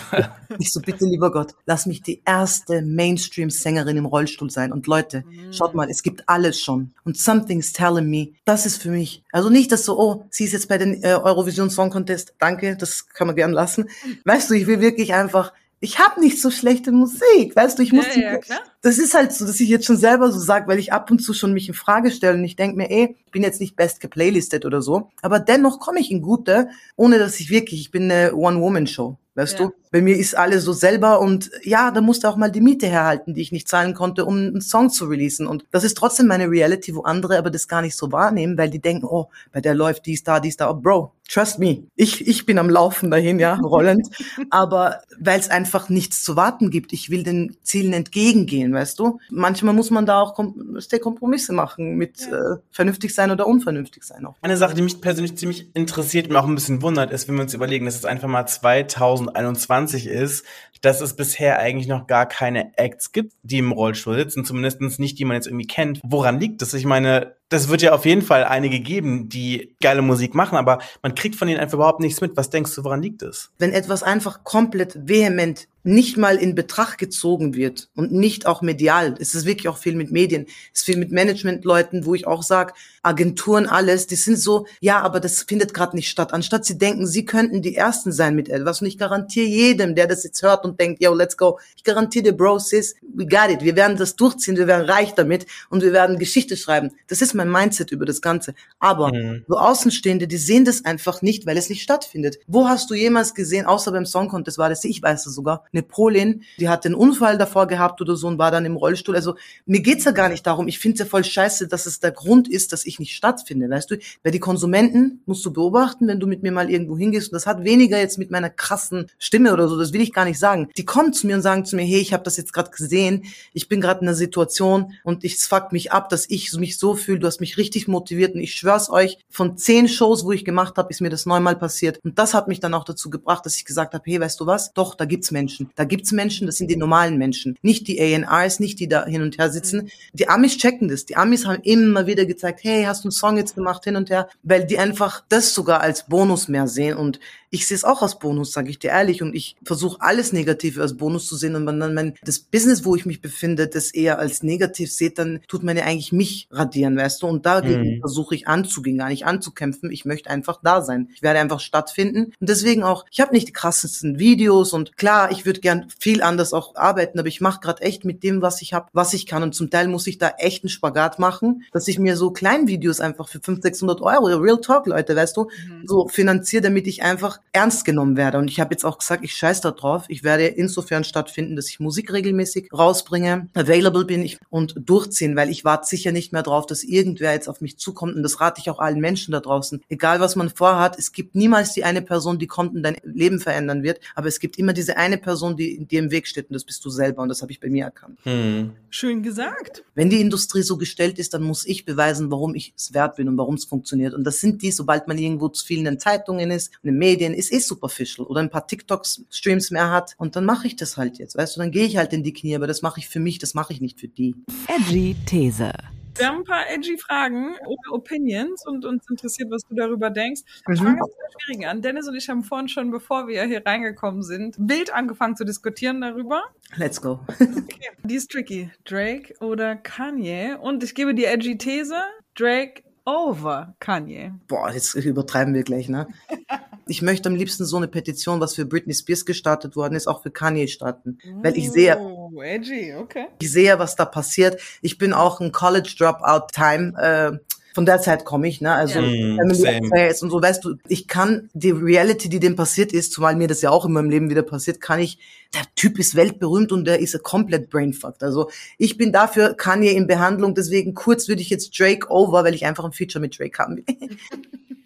ich 0.58 0.72
so, 0.72 0.80
bitte 0.80 1.04
lieber 1.04 1.30
Gott, 1.30 1.54
lass 1.66 1.86
mich 1.86 2.02
die 2.02 2.22
erste 2.24 2.82
Mainstream-Sängerin 2.82 3.96
im 3.96 4.06
Rollstuhl 4.06 4.50
sein. 4.50 4.72
Und 4.72 4.86
Leute, 4.86 5.24
schaut 5.50 5.74
mal, 5.74 5.90
es 5.90 6.02
gibt 6.02 6.28
alles 6.28 6.60
schon. 6.60 6.92
Und 7.04 7.18
something's 7.18 7.72
telling 7.72 8.08
me, 8.08 8.32
das 8.44 8.66
ist 8.66 8.80
für 8.80 8.90
mich. 8.90 9.22
Also 9.32 9.50
nicht, 9.50 9.72
dass 9.72 9.84
so, 9.84 9.98
oh, 9.98 10.26
sie 10.30 10.44
ist 10.44 10.52
jetzt 10.52 10.68
bei 10.68 10.78
den 10.78 11.02
äh, 11.02 11.14
Eurovision 11.14 11.70
Song 11.70 11.90
Contest. 11.90 12.34
Danke, 12.38 12.76
das 12.76 13.08
kann 13.08 13.26
man 13.26 13.36
gern 13.36 13.52
lassen. 13.52 13.88
Weißt 14.24 14.50
du, 14.50 14.54
ich 14.54 14.66
will 14.66 14.80
wirklich 14.80 15.14
einfach 15.14 15.52
ich 15.84 15.98
habe 15.98 16.20
nicht 16.20 16.40
so 16.40 16.50
schlechte 16.50 16.90
Musik, 16.92 17.54
weißt 17.54 17.78
du, 17.78 17.82
ich 17.82 17.92
muss 17.92 18.06
Ja, 18.06 18.12
die- 18.14 18.20
ja, 18.50 18.58
das 18.82 18.98
ist 18.98 19.14
halt 19.14 19.32
so, 19.32 19.46
dass 19.46 19.60
ich 19.60 19.68
jetzt 19.68 19.84
schon 19.86 19.96
selber 19.96 20.32
so 20.32 20.40
sage, 20.40 20.66
weil 20.66 20.78
ich 20.78 20.92
ab 20.92 21.10
und 21.10 21.20
zu 21.20 21.32
schon 21.34 21.52
mich 21.52 21.68
in 21.68 21.74
Frage 21.74 22.10
stelle 22.10 22.36
und 22.38 22.44
ich 22.44 22.56
denke 22.56 22.76
mir, 22.76 22.90
ey, 22.90 23.16
ich 23.26 23.30
bin 23.32 23.42
jetzt 23.42 23.60
nicht 23.60 23.76
best 23.76 24.00
geplaylistet 24.00 24.64
oder 24.64 24.82
so, 24.82 25.10
aber 25.22 25.38
dennoch 25.40 25.78
komme 25.80 26.00
ich 26.00 26.10
in 26.10 26.22
gute, 26.22 26.68
ohne 26.96 27.18
dass 27.18 27.38
ich 27.38 27.50
wirklich, 27.50 27.80
ich 27.80 27.90
bin 27.90 28.10
eine 28.10 28.34
One-Woman-Show. 28.34 29.16
Weißt 29.36 29.58
Ja. 29.58 29.66
du, 29.66 29.72
bei 29.90 30.00
mir 30.00 30.16
ist 30.16 30.36
alles 30.38 30.62
so 30.62 30.72
selber 30.72 31.20
und 31.20 31.50
ja, 31.64 31.90
da 31.90 32.00
musste 32.00 32.28
auch 32.28 32.36
mal 32.36 32.52
die 32.52 32.60
Miete 32.60 32.86
herhalten, 32.86 33.34
die 33.34 33.40
ich 33.42 33.50
nicht 33.50 33.66
zahlen 33.66 33.92
konnte, 33.92 34.26
um 34.26 34.36
einen 34.36 34.60
Song 34.60 34.90
zu 34.90 35.06
releasen. 35.06 35.48
Und 35.48 35.66
das 35.72 35.82
ist 35.82 35.96
trotzdem 35.98 36.28
meine 36.28 36.48
Reality, 36.48 36.94
wo 36.94 37.02
andere 37.02 37.36
aber 37.36 37.50
das 37.50 37.66
gar 37.66 37.82
nicht 37.82 37.96
so 37.96 38.12
wahrnehmen, 38.12 38.56
weil 38.56 38.70
die 38.70 38.78
denken, 38.78 39.06
oh, 39.06 39.30
bei 39.52 39.60
der 39.60 39.74
läuft 39.74 40.06
dies 40.06 40.22
da, 40.22 40.38
dies 40.38 40.56
da. 40.56 40.70
Oh, 40.70 40.74
Bro, 40.74 41.13
trust 41.28 41.58
me, 41.58 41.84
ich, 41.96 42.26
ich 42.26 42.46
bin 42.46 42.58
am 42.58 42.70
Laufen 42.70 43.10
dahin, 43.10 43.38
ja, 43.38 43.54
rollend. 43.62 44.08
aber 44.50 45.00
weil 45.18 45.38
es 45.40 45.50
einfach 45.50 45.88
nichts 45.88 46.22
zu 46.22 46.36
warten 46.36 46.70
gibt, 46.70 46.92
ich 46.92 47.10
will 47.10 47.22
den 47.22 47.56
Zielen 47.62 47.92
entgegengehen, 47.92 48.72
weißt 48.72 48.98
du. 48.98 49.18
Manchmal 49.30 49.74
muss 49.74 49.90
man 49.90 50.06
da 50.06 50.20
auch 50.20 50.34
Kom 50.34 50.78
Kompromisse 51.00 51.52
machen 51.52 51.96
mit 51.96 52.20
äh, 52.28 52.56
vernünftig 52.70 53.14
sein 53.14 53.30
oder 53.30 53.46
unvernünftig 53.46 54.04
sein 54.04 54.26
auch. 54.26 54.36
Eine 54.42 54.56
Sache, 54.56 54.74
die 54.74 54.82
mich 54.82 55.00
persönlich 55.00 55.36
ziemlich 55.36 55.74
interessiert 55.74 56.26
und 56.26 56.32
mir 56.32 56.40
auch 56.40 56.46
ein 56.46 56.54
bisschen 56.54 56.82
wundert, 56.82 57.10
ist, 57.10 57.28
wenn 57.28 57.34
wir 57.34 57.42
uns 57.42 57.54
überlegen, 57.54 57.84
dass 57.84 57.96
es 57.96 58.04
einfach 58.04 58.28
mal 58.28 58.46
2021 58.46 60.06
ist, 60.06 60.44
dass 60.80 61.00
es 61.00 61.16
bisher 61.16 61.58
eigentlich 61.58 61.88
noch 61.88 62.06
gar 62.06 62.26
keine 62.26 62.76
Acts 62.76 63.12
gibt, 63.12 63.32
die 63.42 63.58
im 63.58 63.72
Rollstuhl 63.72 64.16
sitzen, 64.16 64.44
zumindest 64.44 65.00
nicht, 65.00 65.18
die 65.18 65.24
man 65.24 65.36
jetzt 65.36 65.46
irgendwie 65.46 65.66
kennt. 65.66 66.00
Woran 66.04 66.38
liegt 66.38 66.62
das? 66.62 66.74
Ich 66.74 66.84
meine, 66.84 67.34
das 67.54 67.68
wird 67.68 67.82
ja 67.82 67.92
auf 67.92 68.04
jeden 68.04 68.22
Fall 68.22 68.44
einige 68.44 68.80
geben, 68.80 69.28
die 69.28 69.74
geile 69.80 70.02
Musik 70.02 70.34
machen, 70.34 70.56
aber 70.58 70.80
man 71.02 71.14
kriegt 71.14 71.36
von 71.36 71.48
denen 71.48 71.60
einfach 71.60 71.76
überhaupt 71.76 72.00
nichts 72.00 72.20
mit. 72.20 72.36
Was 72.36 72.50
denkst 72.50 72.74
du, 72.74 72.84
woran 72.84 73.02
liegt 73.02 73.22
es? 73.22 73.50
wenn 73.58 73.72
etwas 73.72 74.02
einfach 74.02 74.44
komplett 74.44 75.08
vehement 75.08 75.68
nicht 75.84 76.16
mal 76.16 76.36
in 76.36 76.54
Betracht 76.54 76.98
gezogen 76.98 77.54
wird 77.54 77.88
und 77.94 78.10
nicht 78.10 78.46
auch 78.46 78.62
medial, 78.62 79.14
es 79.18 79.34
ist 79.34 79.44
wirklich 79.44 79.68
auch 79.68 79.76
viel 79.76 79.94
mit 79.94 80.10
Medien, 80.10 80.46
es 80.72 80.80
ist 80.80 80.86
viel 80.86 80.96
mit 80.96 81.12
Managementleuten, 81.12 82.06
wo 82.06 82.14
ich 82.14 82.26
auch 82.26 82.42
sage, 82.42 82.72
Agenturen, 83.02 83.66
alles, 83.66 84.06
die 84.06 84.14
sind 84.14 84.38
so, 84.38 84.66
ja, 84.80 85.00
aber 85.02 85.20
das 85.20 85.42
findet 85.42 85.74
gerade 85.74 85.94
nicht 85.94 86.08
statt. 86.08 86.32
Anstatt 86.32 86.64
sie 86.64 86.78
denken, 86.78 87.06
sie 87.06 87.26
könnten 87.26 87.60
die 87.60 87.76
Ersten 87.76 88.12
sein 88.12 88.34
mit 88.34 88.48
etwas 88.48 88.80
und 88.80 88.86
ich 88.86 88.96
garantiere 88.96 89.46
jedem, 89.46 89.94
der 89.94 90.06
das 90.06 90.24
jetzt 90.24 90.42
hört 90.42 90.64
und 90.64 90.80
denkt, 90.80 91.02
yo, 91.02 91.12
let's 91.12 91.36
go, 91.36 91.58
ich 91.76 91.84
garantiere 91.84 92.24
dir, 92.24 92.32
Bro, 92.32 92.60
sis, 92.60 92.94
we 93.14 93.26
got 93.26 93.50
it, 93.50 93.62
wir 93.62 93.76
werden 93.76 93.98
das 93.98 94.16
durchziehen, 94.16 94.56
wir 94.56 94.66
werden 94.66 94.88
reich 94.88 95.12
damit 95.14 95.46
und 95.68 95.82
wir 95.82 95.92
werden 95.92 96.18
Geschichte 96.18 96.56
schreiben. 96.56 96.92
Das 97.08 97.20
ist 97.20 97.34
mein 97.34 97.50
Mindset 97.50 97.92
über 97.92 98.06
das 98.06 98.22
Ganze. 98.22 98.54
Aber 98.78 99.12
so 99.46 99.58
Außenstehende, 99.58 100.26
die 100.26 100.38
sehen 100.38 100.64
das 100.64 100.86
einfach 100.86 101.20
nicht, 101.20 101.44
weil 101.46 101.58
es 101.58 101.68
nicht 101.68 101.82
stattfindet. 101.82 102.38
Wo 102.46 102.68
hast 102.68 102.90
du 102.90 102.94
jemals 102.94 103.34
gesehen, 103.34 103.66
außer 103.66 103.92
beim 103.92 104.06
Song 104.06 104.28
Contest 104.28 104.56
war 104.56 104.70
das, 104.70 104.82
ich 104.84 105.02
weiß 105.02 105.26
es 105.26 105.34
sogar, 105.34 105.64
eine 105.74 105.82
Polin, 105.82 106.42
die 106.58 106.68
hat 106.68 106.86
einen 106.86 106.94
Unfall 106.94 107.38
davor 107.38 107.66
gehabt 107.66 108.00
oder 108.00 108.16
so 108.16 108.26
und 108.26 108.38
war 108.38 108.50
dann 108.50 108.64
im 108.64 108.76
Rollstuhl. 108.76 109.14
Also 109.14 109.36
mir 109.66 109.80
geht's 109.80 110.04
ja 110.04 110.12
gar 110.12 110.28
nicht 110.28 110.46
darum. 110.46 110.68
Ich 110.68 110.78
finde 110.78 111.00
ja 111.00 111.04
voll 111.04 111.24
scheiße, 111.24 111.68
dass 111.68 111.86
es 111.86 112.00
der 112.00 112.12
Grund 112.12 112.48
ist, 112.48 112.72
dass 112.72 112.86
ich 112.86 112.98
nicht 112.98 113.14
stattfinde, 113.14 113.68
weißt 113.68 113.90
du? 113.90 113.98
Weil 114.22 114.32
die 114.32 114.40
Konsumenten 114.40 115.22
musst 115.26 115.44
du 115.44 115.52
beobachten, 115.52 116.08
wenn 116.08 116.20
du 116.20 116.26
mit 116.26 116.42
mir 116.42 116.52
mal 116.52 116.70
irgendwo 116.70 116.96
hingehst. 116.96 117.32
Und 117.32 117.34
das 117.34 117.46
hat 117.46 117.64
weniger 117.64 117.98
jetzt 117.98 118.18
mit 118.18 118.30
meiner 118.30 118.50
krassen 118.50 119.10
Stimme 119.18 119.52
oder 119.52 119.68
so, 119.68 119.78
das 119.78 119.92
will 119.92 120.00
ich 120.00 120.12
gar 120.12 120.24
nicht 120.24 120.38
sagen. 120.38 120.68
Die 120.76 120.84
kommen 120.84 121.12
zu 121.12 121.26
mir 121.26 121.36
und 121.36 121.42
sagen 121.42 121.64
zu 121.64 121.76
mir, 121.76 121.82
hey, 121.82 122.00
ich 122.00 122.12
habe 122.12 122.24
das 122.24 122.36
jetzt 122.36 122.52
gerade 122.52 122.70
gesehen, 122.70 123.24
ich 123.52 123.68
bin 123.68 123.80
gerade 123.80 124.00
in 124.00 124.08
einer 124.08 124.16
Situation 124.16 124.94
und 125.02 125.24
ich 125.24 125.34
es 125.36 125.46
fuckt 125.46 125.72
mich 125.72 125.92
ab, 125.92 126.08
dass 126.08 126.28
ich 126.28 126.52
mich 126.54 126.78
so 126.78 126.94
fühle, 126.94 127.18
du 127.18 127.26
hast 127.26 127.40
mich 127.40 127.56
richtig 127.56 127.88
motiviert 127.88 128.34
und 128.34 128.40
ich 128.40 128.54
schwör's 128.54 128.90
euch, 128.90 129.18
von 129.28 129.56
zehn 129.56 129.88
Shows, 129.88 130.24
wo 130.24 130.32
ich 130.32 130.44
gemacht 130.44 130.76
habe, 130.76 130.90
ist 130.90 131.00
mir 131.00 131.10
das 131.10 131.26
neunmal 131.26 131.56
passiert. 131.56 131.98
Und 132.04 132.18
das 132.18 132.34
hat 132.34 132.48
mich 132.48 132.60
dann 132.60 132.74
auch 132.74 132.84
dazu 132.84 133.10
gebracht, 133.10 133.44
dass 133.46 133.56
ich 133.56 133.64
gesagt 133.64 133.94
habe, 133.94 134.04
hey, 134.06 134.20
weißt 134.20 134.40
du 134.40 134.46
was? 134.46 134.72
Doch, 134.72 134.94
da 134.94 135.04
gibt's 135.04 135.30
Menschen. 135.30 135.63
Da 135.76 135.84
gibt's 135.84 136.12
Menschen, 136.12 136.46
das 136.46 136.56
sind 136.56 136.70
die 136.70 136.76
normalen 136.76 137.18
Menschen. 137.18 137.56
Nicht 137.62 137.88
die 137.88 138.00
A&Rs, 138.00 138.60
nicht 138.60 138.80
die 138.80 138.88
da 138.88 139.04
hin 139.06 139.22
und 139.22 139.38
her 139.38 139.50
sitzen. 139.50 139.90
Die 140.12 140.28
Amis 140.28 140.56
checken 140.56 140.88
das. 140.88 141.06
Die 141.06 141.16
Amis 141.16 141.46
haben 141.46 141.62
immer 141.62 142.06
wieder 142.06 142.26
gezeigt, 142.26 142.60
hey, 142.62 142.84
hast 142.84 143.04
du 143.04 143.08
einen 143.08 143.12
Song 143.12 143.36
jetzt 143.36 143.54
gemacht, 143.54 143.84
hin 143.84 143.96
und 143.96 144.10
her, 144.10 144.28
weil 144.42 144.64
die 144.66 144.78
einfach 144.78 145.22
das 145.28 145.54
sogar 145.54 145.80
als 145.80 146.06
Bonus 146.06 146.48
mehr 146.48 146.68
sehen 146.68 146.96
und 146.96 147.20
ich 147.50 147.68
sehe 147.68 147.76
es 147.76 147.84
auch 147.84 148.02
als 148.02 148.18
Bonus, 148.18 148.50
sage 148.50 148.68
ich 148.68 148.80
dir 148.80 148.90
ehrlich, 148.90 149.22
und 149.22 149.32
ich 149.32 149.54
versuche 149.62 150.00
alles 150.00 150.32
Negative 150.32 150.82
als 150.82 150.96
Bonus 150.96 151.28
zu 151.28 151.36
sehen. 151.36 151.54
Und 151.54 151.68
wenn 151.68 151.78
dann 151.78 151.94
mein 151.94 152.14
das 152.24 152.40
Business, 152.40 152.84
wo 152.84 152.96
ich 152.96 153.06
mich 153.06 153.20
befinde, 153.20 153.68
das 153.68 153.92
eher 153.94 154.18
als 154.18 154.42
negativ 154.42 154.90
seht, 154.90 155.20
dann 155.20 155.38
tut 155.46 155.62
man 155.62 155.76
ja 155.76 155.84
eigentlich 155.84 156.10
mich 156.10 156.48
radieren, 156.50 156.96
weißt 156.96 157.22
du? 157.22 157.28
Und 157.28 157.46
dagegen 157.46 157.94
Mhm. 157.96 158.00
versuche 158.00 158.34
ich 158.34 158.48
anzugehen, 158.48 158.98
gar 158.98 159.08
nicht 159.08 159.24
anzukämpfen. 159.24 159.92
Ich 159.92 160.04
möchte 160.04 160.30
einfach 160.30 160.58
da 160.64 160.82
sein. 160.82 161.10
Ich 161.14 161.22
werde 161.22 161.38
einfach 161.38 161.60
stattfinden. 161.60 162.32
Und 162.40 162.48
deswegen 162.48 162.82
auch, 162.82 163.04
ich 163.12 163.20
habe 163.20 163.32
nicht 163.32 163.46
die 163.46 163.52
krassesten 163.52 164.18
Videos 164.18 164.72
und 164.72 164.96
klar, 164.96 165.30
ich 165.30 165.46
würde 165.46 165.53
gern 165.62 165.86
viel 165.98 166.22
anders 166.22 166.52
auch 166.52 166.76
arbeiten, 166.76 167.18
aber 167.18 167.28
ich 167.28 167.40
mache 167.40 167.60
gerade 167.60 167.82
echt 167.82 168.04
mit 168.04 168.22
dem, 168.22 168.42
was 168.42 168.62
ich 168.62 168.72
habe, 168.72 168.88
was 168.92 169.14
ich 169.14 169.26
kann. 169.26 169.42
Und 169.42 169.54
zum 169.54 169.70
Teil 169.70 169.88
muss 169.88 170.06
ich 170.06 170.18
da 170.18 170.34
echt 170.38 170.64
einen 170.64 170.70
Spagat 170.70 171.18
machen, 171.18 171.64
dass 171.72 171.88
ich 171.88 171.98
mir 171.98 172.16
so 172.16 172.30
Kleinvideos 172.30 173.00
einfach 173.00 173.28
für 173.28 173.40
500, 173.40 173.62
600 173.62 174.00
Euro, 174.00 174.26
Real 174.36 174.60
Talk, 174.60 174.86
Leute, 174.86 175.16
weißt 175.16 175.36
du, 175.36 175.48
so 175.84 176.08
finanziere, 176.08 176.62
damit 176.62 176.86
ich 176.86 177.02
einfach 177.02 177.40
ernst 177.52 177.84
genommen 177.84 178.16
werde. 178.16 178.38
Und 178.38 178.48
ich 178.50 178.60
habe 178.60 178.74
jetzt 178.74 178.84
auch 178.84 178.98
gesagt, 178.98 179.24
ich 179.24 179.34
scheiß 179.34 179.60
da 179.60 179.70
drauf. 179.70 180.04
Ich 180.08 180.24
werde 180.24 180.46
insofern 180.46 181.04
stattfinden, 181.04 181.56
dass 181.56 181.68
ich 181.68 181.80
Musik 181.80 182.12
regelmäßig 182.12 182.70
rausbringe, 182.72 183.48
available 183.54 184.04
bin 184.04 184.22
ich 184.22 184.38
und 184.50 184.74
durchziehen, 184.76 185.36
weil 185.36 185.50
ich 185.50 185.64
warte 185.64 185.86
sicher 185.86 186.12
nicht 186.12 186.32
mehr 186.32 186.42
drauf, 186.42 186.66
dass 186.66 186.82
irgendwer 186.82 187.32
jetzt 187.32 187.48
auf 187.48 187.60
mich 187.60 187.78
zukommt. 187.78 188.16
Und 188.16 188.22
das 188.22 188.40
rate 188.40 188.60
ich 188.60 188.70
auch 188.70 188.78
allen 188.78 189.00
Menschen 189.00 189.32
da 189.32 189.40
draußen. 189.40 189.82
Egal, 189.88 190.20
was 190.20 190.36
man 190.36 190.50
vorhat, 190.50 190.98
es 190.98 191.12
gibt 191.12 191.34
niemals 191.34 191.72
die 191.72 191.84
eine 191.84 192.02
Person, 192.02 192.38
die 192.38 192.46
kommt 192.46 192.74
und 192.74 192.82
dein 192.82 192.96
Leben 193.02 193.40
verändern 193.40 193.82
wird. 193.82 194.00
Aber 194.14 194.28
es 194.28 194.40
gibt 194.40 194.58
immer 194.58 194.72
diese 194.72 194.96
eine 194.96 195.18
Person, 195.18 195.43
die 195.52 195.84
dir 195.84 196.00
im 196.00 196.10
Weg 196.10 196.26
steht. 196.26 196.48
Und 196.48 196.54
das 196.54 196.64
bist 196.64 196.84
du 196.84 196.90
selber. 196.90 197.22
Und 197.22 197.28
das 197.28 197.42
habe 197.42 197.52
ich 197.52 197.60
bei 197.60 197.68
mir 197.68 197.84
erkannt. 197.84 198.18
Hm. 198.22 198.72
Schön 198.90 199.22
gesagt. 199.22 199.84
Wenn 199.94 200.10
die 200.10 200.20
Industrie 200.20 200.62
so 200.62 200.76
gestellt 200.76 201.18
ist, 201.18 201.34
dann 201.34 201.42
muss 201.42 201.66
ich 201.66 201.84
beweisen, 201.84 202.30
warum 202.30 202.54
ich 202.54 202.72
es 202.76 202.94
wert 202.94 203.16
bin 203.16 203.28
und 203.28 203.36
warum 203.36 203.54
es 203.56 203.64
funktioniert. 203.64 204.14
Und 204.14 204.24
das 204.24 204.40
sind 204.40 204.62
die, 204.62 204.70
sobald 204.70 205.08
man 205.08 205.18
irgendwo 205.18 205.48
zu 205.48 205.64
viel 205.64 205.78
in 205.78 205.84
den 205.84 205.98
Zeitungen 205.98 206.50
ist, 206.50 206.72
in 206.82 206.90
den 206.90 206.98
Medien, 206.98 207.34
ist 207.34 207.52
eh 207.52 207.58
superficial 207.58 208.26
oder 208.26 208.40
ein 208.40 208.50
paar 208.50 208.66
TikToks-Streams 208.66 209.70
mehr 209.70 209.90
hat. 209.90 210.14
Und 210.18 210.36
dann 210.36 210.44
mache 210.44 210.66
ich 210.66 210.76
das 210.76 210.96
halt 210.96 211.18
jetzt, 211.18 211.36
weißt 211.36 211.56
du, 211.56 211.60
dann 211.60 211.70
gehe 211.70 211.86
ich 211.86 211.96
halt 211.96 212.12
in 212.12 212.22
die 212.22 212.32
Knie, 212.32 212.56
aber 212.56 212.66
das 212.66 212.82
mache 212.82 213.00
ich 213.00 213.08
für 213.08 213.20
mich, 213.20 213.38
das 213.38 213.54
mache 213.54 213.72
ich 213.72 213.80
nicht 213.80 214.00
für 214.00 214.08
die. 214.08 214.34
Edgy 214.68 215.16
These. 215.26 215.72
Wir 216.16 216.28
haben 216.28 216.38
ein 216.38 216.44
paar 216.44 216.70
edgy 216.70 216.96
Fragen 216.96 217.56
oder 217.66 217.92
Opinions 217.92 218.66
und 218.66 218.84
uns 218.84 219.08
interessiert, 219.10 219.50
was 219.50 219.62
du 219.62 219.74
darüber 219.74 220.10
denkst. 220.10 220.42
Ich 220.72 220.78
fange 220.78 220.98
jetzt 221.04 221.18
mit 221.18 221.42
schwierigen 221.42 221.66
an. 221.66 221.82
Dennis 221.82 222.06
und 222.08 222.14
ich 222.14 222.28
haben 222.28 222.44
vorhin 222.44 222.68
schon, 222.68 222.90
bevor 222.90 223.26
wir 223.26 223.44
hier 223.44 223.64
reingekommen 223.66 224.22
sind, 224.22 224.56
wild 224.58 224.92
angefangen 224.92 225.36
zu 225.36 225.44
diskutieren 225.44 226.00
darüber. 226.00 226.44
Let's 226.76 227.00
go. 227.00 227.20
Okay. 227.28 227.90
Die 228.04 228.14
ist 228.14 228.30
tricky. 228.30 228.70
Drake 228.84 229.34
oder 229.40 229.76
Kanye? 229.76 230.56
Und 230.60 230.84
ich 230.84 230.94
gebe 230.94 231.14
die 231.14 231.24
edgy 231.24 231.58
These. 231.58 231.96
Drake 232.36 232.82
over 233.04 233.74
Kanye. 233.80 234.32
Boah, 234.48 234.70
jetzt 234.72 234.94
übertreiben 234.94 235.54
wir 235.54 235.62
gleich, 235.62 235.88
ne? 235.88 236.08
Ich 236.86 237.00
möchte 237.00 237.30
am 237.30 237.34
liebsten 237.34 237.64
so 237.64 237.78
eine 237.78 237.88
Petition, 237.88 238.40
was 238.40 238.54
für 238.54 238.66
Britney 238.66 238.92
Spears 238.92 239.24
gestartet 239.24 239.74
worden 239.74 239.94
ist, 239.94 240.06
auch 240.06 240.22
für 240.22 240.30
Kanye 240.30 240.68
starten. 240.68 241.16
Weil 241.42 241.56
ich 241.56 241.70
sehe, 241.70 241.96
Oh, 241.98 242.42
edgy, 242.42 242.92
okay. 242.94 243.28
ich 243.40 243.50
sehe, 243.50 243.78
was 243.78 243.96
da 243.96 244.04
passiert. 244.04 244.60
Ich 244.82 244.98
bin 244.98 245.14
auch 245.14 245.40
ein 245.40 245.50
College 245.50 245.94
Dropout 245.96 246.48
Time. 246.52 246.92
Äh, 247.00 247.38
von 247.74 247.84
der 247.84 248.00
Zeit 248.00 248.24
komme 248.24 248.48
ich, 248.48 248.60
ne? 248.60 248.72
Also. 248.72 249.00
Family 249.00 249.80
Mm. 249.80 249.84
Affairs 249.84 250.22
und 250.22 250.30
so, 250.30 250.40
weißt 250.40 250.64
du, 250.64 250.76
ich 250.88 251.08
kann 251.08 251.50
die 251.54 251.72
Reality, 251.72 252.28
die 252.28 252.38
dem 252.38 252.54
passiert 252.54 252.92
ist, 252.92 253.12
zumal 253.12 253.34
mir 253.34 253.48
das 253.48 253.62
ja 253.62 253.70
auch 253.70 253.84
in 253.84 253.92
meinem 253.92 254.10
Leben 254.10 254.30
wieder 254.30 254.42
passiert, 254.42 254.80
kann 254.80 255.00
ich, 255.00 255.18
der 255.52 255.62
Typ 255.74 255.98
ist 255.98 256.14
weltberühmt 256.14 256.70
und 256.70 256.84
der 256.84 257.00
ist 257.00 257.20
komplett 257.22 257.70
brainfucked. 257.70 258.22
Also 258.22 258.48
ich 258.78 258.96
bin 258.96 259.12
dafür 259.12 259.54
Kanye 259.54 259.90
in 259.90 260.06
Behandlung, 260.06 260.54
deswegen 260.54 260.94
kurz 260.94 261.28
würde 261.28 261.42
ich 261.42 261.50
jetzt 261.50 261.78
Drake 261.78 262.08
over, 262.10 262.44
weil 262.44 262.54
ich 262.54 262.64
einfach 262.64 262.84
ein 262.84 262.92
Feature 262.92 263.20
mit 263.20 263.38
Drake 263.38 263.58
haben 263.58 263.76
will. 263.78 263.84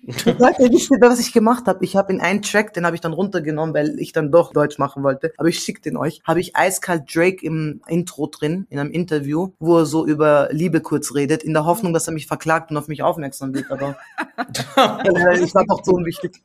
Leute, 0.09 0.73
wisst 0.73 0.91
ihr, 0.91 0.99
was 1.01 1.21
ich 1.21 1.35
gemacht 1.35 1.67
habe? 1.67 1.85
Ich 1.85 1.95
habe 1.95 2.13
in 2.13 2.21
einen 2.21 2.41
Track, 2.41 2.73
den 2.73 2.87
habe 2.87 2.97
ich 2.97 3.03
dann 3.03 3.13
runtergenommen, 3.13 3.75
weil 3.75 3.99
ich 3.99 4.13
dann 4.13 4.33
doch 4.33 4.55
Deutsch 4.55 4.79
machen 4.79 5.03
wollte. 5.03 5.33
Aber 5.37 5.49
ich 5.49 5.59
schick 5.59 5.83
den 5.83 5.99
euch. 5.99 6.21
Habe 6.25 6.41
ich 6.41 6.57
eiskalt 6.57 7.15
Drake 7.15 7.45
im 7.45 7.83
Intro 7.89 8.27
drin, 8.27 8.67
in 8.71 8.79
einem 8.79 8.91
Interview, 8.91 9.53
wo 9.59 9.79
er 9.79 9.87
so 9.87 10.07
über 10.07 10.49
Liebe 10.51 10.81
kurz 10.81 11.15
redet, 11.15 11.43
in 11.43 11.53
der 11.53 11.67
Hoffnung, 11.67 11.93
dass 11.93 12.07
er 12.07 12.15
mich 12.15 12.27
verklagt 12.27 12.71
und 12.71 12.79
auf 12.79 12.89
mich 12.89 13.03
aufmerksam 13.03 13.53
wird. 13.55 13.71
Aber 13.71 13.99
ich 15.43 15.55
war 15.55 15.65
doch 15.67 15.85
so 15.85 15.93
unwichtig. 15.93 16.43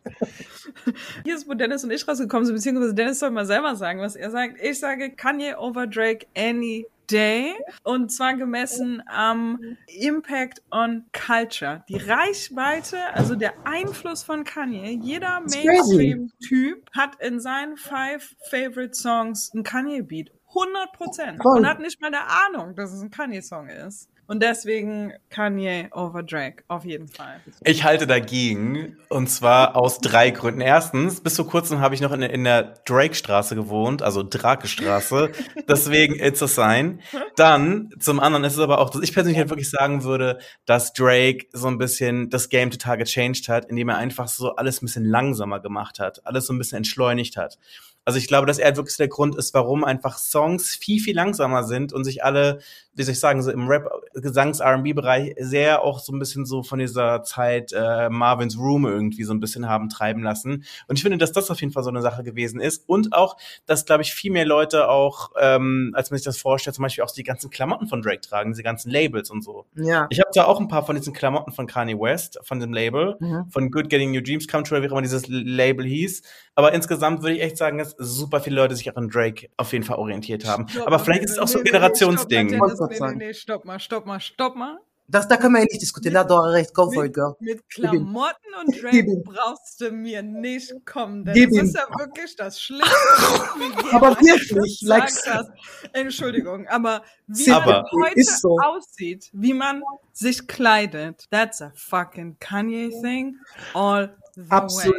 Hier 1.23 1.35
ist, 1.35 1.47
wo 1.47 1.53
Dennis 1.53 1.85
und 1.85 1.91
ich 1.91 2.05
rausgekommen 2.05 2.45
sind, 2.45 2.55
beziehungsweise 2.55 2.93
Dennis 2.93 3.19
soll 3.19 3.31
mal 3.31 3.45
selber 3.45 3.75
sagen, 3.77 4.01
was 4.01 4.17
er 4.17 4.29
sagt. 4.29 4.55
Ich 4.61 4.79
sage 4.79 5.11
Kanye 5.11 5.55
over 5.57 5.87
Drake 5.87 6.25
any 6.35 6.85
day. 7.13 7.53
Und 7.83 8.11
zwar 8.11 8.35
gemessen 8.35 9.01
am 9.07 9.59
Impact 9.87 10.61
on 10.71 11.05
Culture. 11.13 11.83
Die 11.87 11.97
Reichweite, 11.97 12.97
also 13.13 13.35
der 13.35 13.53
Einfluss 13.65 14.23
von 14.23 14.43
Kanye. 14.43 14.99
Jeder. 15.01 15.41
Mainstream-Typ 15.41 16.89
hat 16.91 17.21
in 17.21 17.39
seinen 17.39 17.77
five 17.77 18.35
favorite 18.49 18.95
Songs 18.95 19.51
einen 19.53 19.63
Kanye-Beat. 19.63 20.31
100 20.49 20.91
Prozent. 20.93 21.45
Und 21.45 21.67
hat 21.67 21.79
nicht 21.79 21.99
mal 22.01 22.07
eine 22.07 22.21
Ahnung, 22.27 22.75
dass 22.75 22.91
es 22.91 23.01
ein 23.01 23.09
Kanye-Song 23.09 23.69
ist. 23.69 24.09
Und 24.25 24.41
deswegen 24.41 25.13
Kanye 25.29 25.89
over 25.91 26.23
Drake, 26.23 26.63
auf 26.67 26.85
jeden 26.85 27.07
Fall. 27.07 27.41
Ich 27.63 27.83
halte 27.83 28.07
dagegen. 28.07 28.97
Und 29.09 29.27
zwar 29.27 29.75
aus 29.75 29.99
drei 29.99 30.31
Gründen. 30.31 30.61
Erstens, 30.61 31.21
bis 31.21 31.35
vor 31.35 31.47
kurzem 31.47 31.79
habe 31.79 31.93
ich 31.93 32.01
noch 32.01 32.13
in, 32.13 32.21
in 32.21 32.43
der 32.43 32.75
Drake-Straße 32.85 33.55
gewohnt, 33.55 34.01
also 34.01 34.23
Drake-Straße. 34.23 35.31
Deswegen 35.67 36.15
it's 36.15 36.41
a 36.41 36.47
sign. 36.47 37.01
Dann, 37.35 37.89
zum 37.99 38.19
anderen 38.19 38.45
ist 38.45 38.53
es 38.53 38.59
aber 38.59 38.79
auch, 38.79 38.89
dass 38.89 39.01
ich 39.01 39.13
persönlich 39.13 39.37
halt 39.37 39.49
wirklich 39.49 39.69
sagen 39.69 40.03
würde, 40.03 40.39
dass 40.65 40.93
Drake 40.93 41.47
so 41.51 41.67
ein 41.67 41.77
bisschen 41.77 42.29
das 42.29 42.49
Game 42.49 42.71
total 42.71 42.97
gechanged 42.97 43.49
hat, 43.49 43.65
indem 43.65 43.89
er 43.89 43.97
einfach 43.97 44.29
so 44.29 44.55
alles 44.55 44.81
ein 44.81 44.85
bisschen 44.85 45.05
langsamer 45.05 45.59
gemacht 45.59 45.99
hat, 45.99 46.25
alles 46.25 46.47
so 46.47 46.53
ein 46.53 46.57
bisschen 46.57 46.77
entschleunigt 46.77 47.35
hat. 47.35 47.57
Also 48.05 48.19
ich 48.19 48.27
glaube, 48.27 48.47
dass 48.47 48.59
er 48.59 48.65
halt 48.65 48.77
wirklich 48.77 48.97
der 48.97 49.07
Grund 49.07 49.35
ist, 49.35 49.53
warum 49.53 49.83
einfach 49.83 50.17
Songs 50.17 50.75
viel, 50.75 50.99
viel 51.01 51.15
langsamer 51.15 51.63
sind 51.63 51.93
und 51.93 52.03
sich 52.03 52.23
alle, 52.23 52.59
wie 52.93 53.03
soll 53.03 53.13
ich 53.13 53.19
sagen, 53.19 53.41
so 53.41 53.49
im 53.51 53.67
Rap, 53.67 53.89
Gesangs-R&B-Bereich 54.13 55.35
sehr 55.39 55.81
auch 55.83 55.99
so 55.99 56.11
ein 56.13 56.19
bisschen 56.19 56.45
so 56.45 56.63
von 56.63 56.79
dieser 56.79 57.23
Zeit 57.23 57.71
äh, 57.73 58.09
Marvin's 58.09 58.57
Room 58.57 58.85
irgendwie 58.85 59.23
so 59.23 59.33
ein 59.33 59.39
bisschen 59.39 59.67
haben 59.67 59.89
treiben 59.89 60.23
lassen. 60.23 60.63
Und 60.87 60.97
ich 60.97 61.01
finde, 61.03 61.17
dass 61.17 61.31
das 61.31 61.49
auf 61.49 61.61
jeden 61.61 61.73
Fall 61.73 61.83
so 61.83 61.89
eine 61.89 62.01
Sache 62.01 62.23
gewesen 62.23 62.59
ist. 62.59 62.87
Und 62.87 63.13
auch, 63.13 63.37
dass, 63.65 63.85
glaube 63.85 64.03
ich, 64.03 64.13
viel 64.13 64.31
mehr 64.31 64.45
Leute 64.45 64.89
auch, 64.89 65.31
ähm, 65.39 65.91
als 65.95 66.11
man 66.11 66.17
sich 66.17 66.25
das 66.25 66.37
vorstellt, 66.37 66.75
zum 66.75 66.83
Beispiel 66.83 67.03
auch 67.03 67.11
die 67.11 67.23
ganzen 67.23 67.49
Klamotten 67.49 67.87
von 67.87 68.01
Drake 68.01 68.21
tragen, 68.21 68.51
diese 68.51 68.63
ganzen 68.63 68.91
Labels 68.91 69.29
und 69.29 69.43
so. 69.43 69.65
Ja. 69.75 70.07
Ich 70.09 70.19
habe 70.19 70.29
da 70.33 70.45
auch 70.45 70.59
ein 70.59 70.67
paar 70.67 70.85
von 70.85 70.95
diesen 70.95 71.13
Klamotten 71.13 71.51
von 71.51 71.67
Kanye 71.67 71.99
West, 71.99 72.39
von 72.43 72.59
dem 72.59 72.73
Label, 72.73 73.15
Mhm. 73.19 73.45
von 73.49 73.71
Good 73.71 73.89
Getting 73.89 74.15
Your 74.15 74.21
Dreams 74.21 74.47
Come 74.47 74.63
True, 74.63 74.81
wie 74.81 74.87
auch 74.87 74.91
immer 74.91 75.01
dieses 75.01 75.27
Label 75.27 75.85
hieß. 75.85 76.21
Aber 76.55 76.73
insgesamt 76.73 77.21
würde 77.21 77.35
ich 77.35 77.41
echt 77.41 77.57
sagen, 77.57 77.77
dass 77.77 77.92
super 77.97 78.41
viele 78.41 78.55
Leute 78.57 78.75
sich 78.75 78.89
auch 78.91 78.95
an 78.95 79.09
Drake 79.09 79.49
auf 79.57 79.71
jeden 79.73 79.83
Fall 79.85 79.97
orientiert 79.97 80.45
haben. 80.45 80.67
Stopp 80.67 80.87
Aber 80.87 80.99
vielleicht 80.99 81.23
ist 81.23 81.31
es 81.31 81.37
auch 81.39 81.47
so 81.47 81.59
ein 81.59 81.63
nee, 81.63 81.69
nee, 81.69 81.77
Generationsding. 81.77 82.49
Stopp 82.49 82.59
grad 82.77 82.77
sagen. 82.97 83.17
nee, 83.17 83.23
nee, 83.23 83.27
nee, 83.27 83.33
stopp 83.33 83.65
mal, 83.65 83.79
stopp 83.79 84.05
mal, 84.05 84.19
stopp 84.19 84.55
mal. 84.55 84.79
Das, 85.05 85.27
da 85.27 85.35
können 85.35 85.53
wir 85.53 85.59
ja 85.59 85.65
nicht 85.65 85.81
diskutieren. 85.81 86.13
Da 86.13 86.21
hat 86.21 86.31
doch 86.31 86.43
recht. 86.45 86.73
Go 86.73 86.89
for 86.89 87.03
it, 87.03 87.13
girl. 87.13 87.35
Mit 87.41 87.61
Klamotten 87.69 88.47
und 88.65 88.73
Drake 88.81 89.21
brauchst 89.25 89.81
du 89.81 89.91
mir 89.91 90.23
nicht 90.23 90.73
kommen. 90.85 91.25
Denn 91.25 91.33
Gib 91.33 91.49
das 91.51 91.63
ist 91.63 91.75
ja 91.75 91.87
wirklich 91.99 92.35
das 92.37 92.61
Schlimmste, 92.61 92.89
Aber 93.91 94.11
wirklich, 94.21 94.79
like- 94.81 95.11
hat. 95.27 95.47
Entschuldigung, 95.91 96.67
aber 96.67 97.03
wie 97.27 97.51
Aber- 97.51 97.83
man 97.93 98.05
heute 98.05 98.23
so. 98.23 98.57
aussieht, 98.63 99.29
wie 99.33 99.53
man 99.53 99.83
sich 100.13 100.47
kleidet, 100.47 101.25
that's 101.29 101.61
a 101.61 101.71
fucking 101.75 102.37
Kanye 102.39 102.89
thing 103.01 103.35
all 103.73 104.15
the 104.35 104.49
way. 104.49 104.93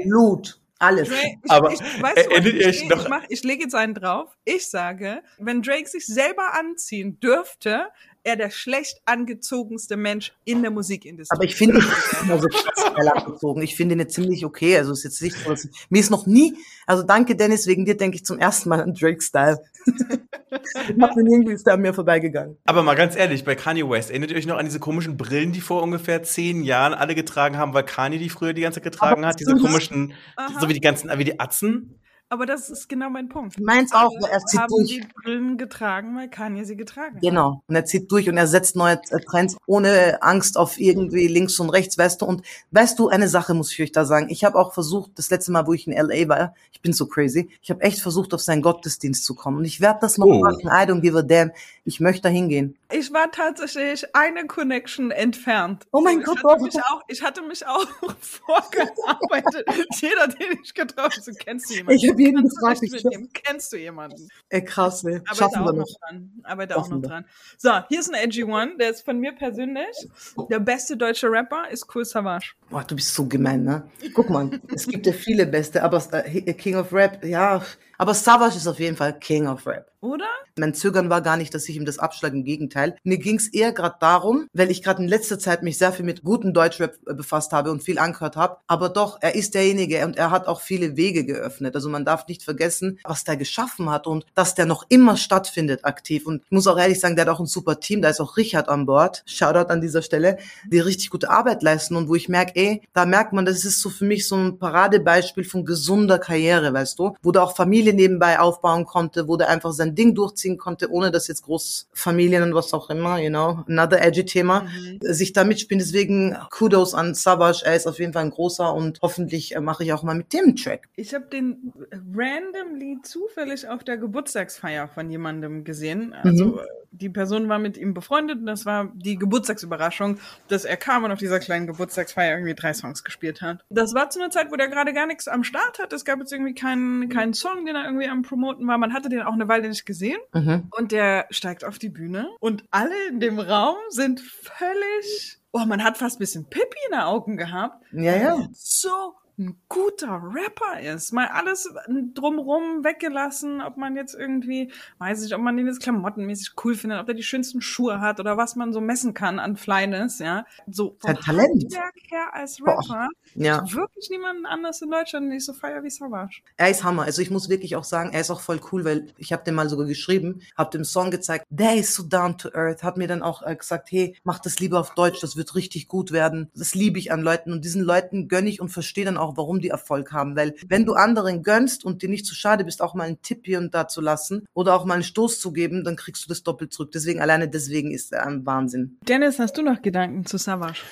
Alles. 0.78 1.10
Ich, 1.10 1.50
Aber 1.50 1.72
ich, 1.72 1.80
weißt 1.80 2.26
du, 2.26 2.48
ich, 2.48 2.82
ich, 2.82 3.08
mach, 3.08 3.22
ich 3.28 3.42
lege 3.44 3.62
jetzt 3.62 3.74
einen 3.74 3.94
drauf. 3.94 4.36
Ich 4.44 4.68
sage, 4.68 5.22
wenn 5.38 5.62
Drake 5.62 5.88
sich 5.88 6.06
selber 6.06 6.54
anziehen 6.54 7.20
dürfte, 7.20 7.88
er 8.24 8.36
der 8.36 8.50
schlecht 8.50 9.00
angezogenste 9.04 9.96
Mensch 9.96 10.32
in 10.44 10.62
der 10.62 10.70
Musikindustrie. 10.70 11.36
Aber 11.36 11.44
ich 11.44 11.54
finde 11.54 11.76
ihn 11.76 11.84
nicht 11.84 12.22
immer 12.22 12.38
so 12.40 12.48
krass 12.48 12.94
geil 12.94 13.08
abgezogen. 13.08 13.62
Ich 13.62 13.76
finde 13.76 13.94
ihn 13.94 14.00
jetzt 14.00 14.14
ziemlich 14.14 14.44
okay. 14.44 14.78
Also 14.78 14.92
ist 14.92 15.04
jetzt 15.04 15.22
nicht 15.22 15.36
so, 15.36 15.54
mir 15.90 16.00
ist 16.00 16.10
noch 16.10 16.26
nie, 16.26 16.56
also 16.86 17.02
danke 17.02 17.36
Dennis, 17.36 17.66
wegen 17.66 17.84
dir 17.84 17.96
denke 17.96 18.16
ich 18.16 18.24
zum 18.24 18.38
ersten 18.38 18.70
Mal 18.70 18.80
an 18.80 18.94
Drake-Style. 18.94 19.58
ich 19.86 21.02
hab 21.02 21.14
den 21.14 21.26
irgendwie 21.26 21.52
ist 21.52 21.66
da 21.66 21.74
an 21.74 21.82
mir 21.82 21.92
vorbeigegangen. 21.92 22.56
Aber 22.64 22.82
mal 22.82 22.94
ganz 22.94 23.14
ehrlich, 23.14 23.44
bei 23.44 23.54
Kanye 23.54 23.88
West, 23.88 24.10
erinnert 24.10 24.30
ihr 24.30 24.38
euch 24.38 24.46
noch 24.46 24.56
an 24.56 24.64
diese 24.64 24.80
komischen 24.80 25.18
Brillen, 25.18 25.52
die 25.52 25.60
vor 25.60 25.82
ungefähr 25.82 26.22
zehn 26.22 26.64
Jahren 26.64 26.94
alle 26.94 27.14
getragen 27.14 27.58
haben, 27.58 27.74
weil 27.74 27.84
Kanye 27.84 28.18
die 28.18 28.30
früher 28.30 28.54
die 28.54 28.62
ganze 28.62 28.80
Zeit 28.80 28.84
getragen 28.84 29.20
Aber 29.24 29.28
hat? 29.28 29.40
Diese 29.40 29.54
komischen, 29.54 30.14
Aha. 30.36 30.60
so 30.60 30.68
wie 30.68 30.74
die 30.74 30.80
ganzen, 30.80 31.10
wie 31.18 31.24
die 31.24 31.38
Atzen? 31.38 32.00
Aber 32.34 32.46
das 32.46 32.68
ist 32.68 32.88
genau 32.88 33.10
mein 33.10 33.28
Punkt. 33.28 33.60
Meins 33.60 33.92
auch, 33.92 34.10
weil 34.20 34.28
er 34.32 34.40
zieht 34.40 34.58
haben 34.58 34.68
durch. 34.70 34.88
die 34.88 35.06
Brillen 35.22 35.56
getragen, 35.56 36.16
weil 36.16 36.28
Kanye 36.28 36.64
sie 36.64 36.74
getragen 36.76 37.14
hat. 37.14 37.22
Genau. 37.22 37.62
Und 37.68 37.76
er 37.76 37.84
zieht 37.84 38.10
durch 38.10 38.28
und 38.28 38.36
er 38.36 38.48
setzt 38.48 38.74
neue 38.74 38.94
äh, 39.10 39.20
Trends 39.20 39.56
ohne 39.66 40.20
Angst 40.20 40.58
auf 40.58 40.80
irgendwie 40.80 41.28
links 41.28 41.60
und 41.60 41.70
rechts, 41.70 41.96
weißt 41.96 42.22
du. 42.22 42.26
Und 42.26 42.42
weißt 42.72 42.98
du, 42.98 43.08
eine 43.08 43.28
Sache 43.28 43.54
muss 43.54 43.70
ich 43.70 43.80
euch 43.80 43.92
da 43.92 44.04
sagen. 44.04 44.26
Ich 44.30 44.42
habe 44.42 44.58
auch 44.58 44.74
versucht, 44.74 45.12
das 45.14 45.30
letzte 45.30 45.52
Mal, 45.52 45.68
wo 45.68 45.74
ich 45.74 45.86
in 45.86 45.92
LA 45.92 46.28
war, 46.28 46.54
ich 46.72 46.80
bin 46.82 46.92
so 46.92 47.06
crazy, 47.06 47.48
ich 47.62 47.70
habe 47.70 47.82
echt 47.82 48.00
versucht, 48.00 48.34
auf 48.34 48.40
seinen 48.40 48.62
Gottesdienst 48.62 49.24
zu 49.24 49.36
kommen. 49.36 49.58
Und 49.58 49.64
ich 49.64 49.80
werde 49.80 50.00
das 50.00 50.18
noch 50.18 50.26
Oh. 50.26 50.40
machen. 50.40 50.62
I 50.66 50.90
don't 50.90 51.02
give 51.02 51.16
a 51.16 51.22
damn. 51.22 51.52
Ich 51.84 52.00
möchte 52.00 52.22
da 52.22 52.28
hingehen. 52.30 52.76
Ich 52.90 53.12
war 53.12 53.30
tatsächlich 53.30 54.04
eine 54.16 54.46
Connection 54.46 55.10
entfernt. 55.12 55.86
Oh 55.92 56.00
mein 56.00 56.20
ich 56.20 56.24
Gott, 56.24 56.38
Hatte 56.38 56.44
warum? 56.46 56.62
mich 56.64 56.76
auch, 56.82 57.02
ich 57.08 57.22
hatte 57.22 57.42
mich 57.42 57.64
auch 57.66 57.86
vorgearbeitet. 58.20 59.66
Jeder, 60.00 60.28
den 60.28 60.58
ich 60.62 60.74
getroffen 60.74 61.22
habe, 61.26 61.36
kennst 61.36 61.70
du 61.70 61.74
jemanden? 61.74 62.00
Ich 62.24 62.92
mitnehmen? 62.92 63.28
Kennst 63.32 63.72
du 63.72 63.76
jemanden? 63.76 64.28
Ey, 64.48 64.64
krass, 64.64 65.02
ne? 65.02 65.22
Schaffen 65.32 65.62
auch 65.62 65.66
wir 65.66 65.72
noch 65.72 65.88
dran. 66.00 66.30
Aber 66.42 66.76
auch 66.76 66.88
noch 66.88 67.02
dran. 67.02 67.24
So, 67.58 67.70
hier 67.88 68.00
ist 68.00 68.12
ein 68.12 68.14
Edgy 68.14 68.44
One. 68.44 68.76
Der 68.78 68.90
ist 68.90 69.02
von 69.02 69.18
mir 69.18 69.32
persönlich. 69.32 70.08
Der 70.50 70.60
beste 70.60 70.96
deutsche 70.96 71.30
Rapper 71.30 71.68
ist 71.70 71.86
Cool 71.94 72.04
Savage. 72.04 72.54
Boah, 72.70 72.84
du 72.84 72.96
bist 72.96 73.14
so 73.14 73.26
gemein, 73.26 73.64
ne? 73.64 73.88
Guck 74.14 74.30
mal, 74.30 74.50
es 74.74 74.86
gibt 74.86 75.06
ja 75.06 75.12
viele 75.12 75.46
Beste, 75.46 75.82
aber 75.82 76.02
äh, 76.12 76.52
King 76.54 76.76
of 76.76 76.92
Rap, 76.92 77.24
ja. 77.24 77.62
Aber 77.98 78.14
Savage 78.14 78.56
ist 78.56 78.66
auf 78.66 78.80
jeden 78.80 78.96
Fall 78.96 79.18
King 79.18 79.46
of 79.46 79.66
Rap. 79.66 79.90
Oder? 80.04 80.26
Mein 80.58 80.74
Zögern 80.74 81.08
war 81.08 81.22
gar 81.22 81.38
nicht, 81.38 81.54
dass 81.54 81.66
ich 81.66 81.76
ihm 81.76 81.86
das 81.86 81.98
abschlage, 81.98 82.36
im 82.36 82.44
Gegenteil. 82.44 82.96
Mir 83.04 83.16
ging 83.16 83.36
es 83.36 83.48
eher 83.48 83.72
gerade 83.72 83.96
darum, 84.00 84.48
weil 84.52 84.70
ich 84.70 84.82
gerade 84.82 85.02
in 85.02 85.08
letzter 85.08 85.38
Zeit 85.38 85.62
mich 85.62 85.78
sehr 85.78 85.92
viel 85.92 86.04
mit 86.04 86.22
guten 86.22 86.52
Deutschrap 86.52 86.98
äh, 87.06 87.14
befasst 87.14 87.52
habe 87.52 87.70
und 87.70 87.82
viel 87.82 87.98
angehört 87.98 88.36
habe. 88.36 88.58
Aber 88.66 88.90
doch, 88.90 89.16
er 89.22 89.34
ist 89.34 89.54
derjenige 89.54 90.04
und 90.04 90.18
er 90.18 90.30
hat 90.30 90.46
auch 90.46 90.60
viele 90.60 90.96
Wege 90.96 91.24
geöffnet. 91.24 91.74
Also 91.74 91.88
man 91.88 92.04
darf 92.04 92.28
nicht 92.28 92.42
vergessen, 92.42 92.98
was 93.04 93.24
der 93.24 93.38
geschaffen 93.38 93.90
hat 93.90 94.06
und 94.06 94.26
dass 94.34 94.54
der 94.54 94.66
noch 94.66 94.84
immer 94.90 95.16
stattfindet 95.16 95.86
aktiv. 95.86 96.26
Und 96.26 96.42
ich 96.44 96.50
muss 96.50 96.66
auch 96.66 96.78
ehrlich 96.78 97.00
sagen, 97.00 97.16
der 97.16 97.24
hat 97.24 97.34
auch 97.34 97.40
ein 97.40 97.46
super 97.46 97.80
Team. 97.80 98.02
Da 98.02 98.10
ist 98.10 98.20
auch 98.20 98.36
Richard 98.36 98.68
an 98.68 98.84
Bord. 98.84 99.22
Shoutout 99.24 99.72
an 99.72 99.80
dieser 99.80 100.02
Stelle, 100.02 100.36
die 100.70 100.80
richtig 100.80 101.08
gute 101.08 101.30
Arbeit 101.30 101.62
leisten 101.62 101.96
und 101.96 102.08
wo 102.08 102.14
ich 102.14 102.28
merke, 102.28 102.52
ey, 102.56 102.82
da 102.92 103.06
merkt 103.06 103.32
man, 103.32 103.46
das 103.46 103.64
ist 103.64 103.80
so 103.80 103.88
für 103.88 104.04
mich 104.04 104.28
so 104.28 104.36
ein 104.36 104.58
Paradebeispiel 104.58 105.44
von 105.44 105.64
gesunder 105.64 106.18
Karriere, 106.18 106.74
weißt 106.74 106.98
du, 106.98 107.16
wo 107.22 107.32
der 107.32 107.42
auch 107.42 107.56
Familie 107.56 107.83
nebenbei 107.92 108.38
aufbauen 108.38 108.84
konnte, 108.84 109.28
wo 109.28 109.36
der 109.36 109.48
einfach 109.48 109.72
sein 109.72 109.94
Ding 109.94 110.14
durchziehen 110.14 110.58
konnte, 110.58 110.90
ohne 110.90 111.10
dass 111.10 111.28
jetzt 111.28 111.42
groß 111.42 111.88
Familien 111.92 112.42
und 112.42 112.54
was 112.54 112.72
auch 112.72 112.90
immer, 112.90 113.18
you 113.18 113.28
know, 113.28 113.64
another 113.68 114.00
edgy 114.02 114.24
Thema, 114.24 114.66
sich 115.00 115.32
da 115.32 115.44
mitspielen. 115.44 115.80
Deswegen 115.80 116.36
Kudos 116.50 116.94
an 116.94 117.14
Savage, 117.14 117.62
er 117.64 117.76
ist 117.76 117.86
auf 117.86 117.98
jeden 117.98 118.12
Fall 118.12 118.24
ein 118.24 118.30
großer 118.30 118.72
und 118.72 119.00
hoffentlich 119.02 119.54
äh, 119.54 119.60
mache 119.60 119.84
ich 119.84 119.92
auch 119.92 120.02
mal 120.02 120.14
mit 120.14 120.32
dem 120.32 120.56
Track. 120.56 120.88
Ich 120.96 121.14
habe 121.14 121.26
den 121.26 121.72
randomly 122.14 122.98
zufällig 123.02 123.68
auf 123.68 123.84
der 123.84 123.96
Geburtstagsfeier 123.96 124.88
von 124.88 125.10
jemandem 125.10 125.64
gesehen. 125.64 126.12
Also 126.12 126.44
Mhm. 126.44 126.60
Die 127.00 127.08
Person 127.08 127.48
war 127.48 127.58
mit 127.58 127.76
ihm 127.76 127.94
befreundet 127.94 128.38
und 128.38 128.46
das 128.46 128.66
war 128.66 128.90
die 128.94 129.16
Geburtstagsüberraschung, 129.16 130.18
dass 130.48 130.64
er 130.64 130.76
kam 130.76 131.04
und 131.04 131.12
auf 131.12 131.18
dieser 131.18 131.40
kleinen 131.40 131.66
Geburtstagsfeier 131.66 132.36
irgendwie 132.36 132.54
drei 132.54 132.72
Songs 132.72 133.04
gespielt 133.04 133.42
hat. 133.42 133.64
Das 133.70 133.94
war 133.94 134.10
zu 134.10 134.20
einer 134.20 134.30
Zeit, 134.30 134.50
wo 134.50 134.56
der 134.56 134.68
gerade 134.68 134.92
gar 134.92 135.06
nichts 135.06 135.28
am 135.28 135.44
Start 135.44 135.78
hat. 135.78 135.92
Es 135.92 136.04
gab 136.04 136.18
jetzt 136.20 136.32
irgendwie 136.32 136.54
keinen, 136.54 137.08
keinen 137.08 137.34
Song, 137.34 137.64
den 137.66 137.76
er 137.76 137.84
irgendwie 137.84 138.08
am 138.08 138.22
Promoten 138.22 138.66
war. 138.66 138.78
Man 138.78 138.92
hatte 138.92 139.08
den 139.08 139.22
auch 139.22 139.32
eine 139.32 139.48
Weile 139.48 139.68
nicht 139.68 139.86
gesehen. 139.86 140.18
Mhm. 140.32 140.68
Und 140.70 140.92
der 140.92 141.26
steigt 141.30 141.64
auf 141.64 141.78
die 141.78 141.88
Bühne 141.88 142.28
und 142.40 142.64
alle 142.70 142.94
in 143.08 143.20
dem 143.20 143.38
Raum 143.38 143.76
sind 143.90 144.20
völlig, 144.20 145.38
oh, 145.52 145.64
man 145.66 145.82
hat 145.82 145.98
fast 145.98 146.16
ein 146.16 146.20
bisschen 146.20 146.44
Pippi 146.48 146.78
in 146.86 146.92
den 146.92 147.00
Augen 147.00 147.36
gehabt. 147.36 147.84
Ja, 147.92 148.16
ja. 148.16 148.48
So 148.52 149.14
ein 149.38 149.56
guter 149.68 150.20
Rapper 150.22 150.80
ist. 150.80 151.12
Mal 151.12 151.26
alles 151.26 151.72
drumrum 152.14 152.84
weggelassen, 152.84 153.60
ob 153.60 153.76
man 153.76 153.96
jetzt 153.96 154.14
irgendwie, 154.14 154.70
weiß 154.98 155.24
ich, 155.24 155.34
ob 155.34 155.40
man 155.40 155.56
den 155.56 155.66
jetzt 155.66 155.80
klamottenmäßig 155.80 156.52
cool 156.64 156.74
findet, 156.74 157.00
ob 157.00 157.06
der 157.06 157.14
die 157.14 157.22
schönsten 157.22 157.60
Schuhe 157.60 158.00
hat 158.00 158.20
oder 158.20 158.36
was 158.36 158.56
man 158.56 158.72
so 158.72 158.80
messen 158.80 159.14
kann 159.14 159.38
an 159.38 159.56
Flyness, 159.56 160.18
ja. 160.18 160.46
So 160.66 160.96
vom 161.00 161.14
Talent. 161.16 161.64
Handwerk 161.64 161.94
her 162.10 162.34
als 162.34 162.58
Boah. 162.58 163.08
Ja. 163.34 163.64
Wirklich 163.72 164.10
niemanden 164.10 164.46
anders 164.46 164.80
in 164.82 164.90
Deutschland, 164.90 165.26
den 165.26 165.38
ich 165.38 165.44
so 165.44 165.52
feier 165.52 165.82
wie 165.82 165.90
Savage. 165.90 166.42
Er 166.56 166.70
ist 166.70 166.84
Hammer. 166.84 167.02
Also 167.02 167.22
ich 167.22 167.30
muss 167.30 167.48
wirklich 167.48 167.76
auch 167.76 167.84
sagen, 167.84 168.10
er 168.12 168.20
ist 168.20 168.30
auch 168.30 168.40
voll 168.40 168.60
cool, 168.72 168.84
weil 168.84 169.06
ich 169.18 169.32
habe 169.32 169.44
dem 169.44 169.54
mal 169.54 169.68
sogar 169.68 169.86
geschrieben, 169.86 170.40
habe 170.56 170.70
dem 170.70 170.84
Song 170.84 171.10
gezeigt, 171.10 171.46
der 171.50 171.74
ist 171.76 171.94
so 171.94 172.02
down 172.02 172.38
to 172.38 172.50
earth, 172.54 172.82
hat 172.82 172.96
mir 172.96 173.08
dann 173.08 173.22
auch 173.22 173.42
äh, 173.42 173.56
gesagt, 173.56 173.90
hey, 173.90 174.16
mach 174.24 174.38
das 174.38 174.58
lieber 174.58 174.80
auf 174.80 174.94
Deutsch, 174.94 175.20
das 175.20 175.36
wird 175.36 175.54
richtig 175.54 175.88
gut 175.88 176.12
werden. 176.12 176.50
Das 176.54 176.74
liebe 176.74 176.98
ich 176.98 177.12
an 177.12 177.22
Leuten 177.22 177.52
und 177.52 177.64
diesen 177.64 177.82
Leuten 177.82 178.28
gönne 178.28 178.48
ich 178.48 178.60
und 178.60 178.68
verstehe 178.68 179.04
dann 179.04 179.16
auch, 179.16 179.36
warum 179.36 179.60
die 179.60 179.68
Erfolg 179.68 180.12
haben, 180.12 180.36
weil 180.36 180.54
wenn 180.66 180.84
du 180.84 180.94
anderen 180.94 181.42
gönnst 181.42 181.84
und 181.84 182.02
dir 182.02 182.08
nicht 182.08 182.26
zu 182.26 182.34
schade 182.34 182.64
bist, 182.64 182.82
auch 182.82 182.94
mal 182.94 183.04
einen 183.04 183.22
Tipp 183.22 183.42
hier 183.44 183.58
und 183.58 183.74
da 183.74 183.88
zu 183.88 184.00
lassen 184.00 184.46
oder 184.54 184.74
auch 184.74 184.84
mal 184.84 184.94
einen 184.94 185.02
Stoß 185.02 185.40
zu 185.40 185.52
geben, 185.52 185.84
dann 185.84 185.96
kriegst 185.96 186.24
du 186.24 186.28
das 186.28 186.42
doppelt 186.42 186.72
zurück. 186.72 186.92
Deswegen 186.92 187.20
alleine 187.20 187.48
deswegen 187.48 187.90
ist 187.90 188.12
er 188.12 188.26
ein 188.26 188.46
Wahnsinn. 188.46 188.98
Dennis, 189.02 189.38
hast 189.38 189.56
du 189.56 189.62
noch 189.62 189.82
Gedanken 189.82 190.26
zu 190.26 190.38
Savage? 190.38 190.82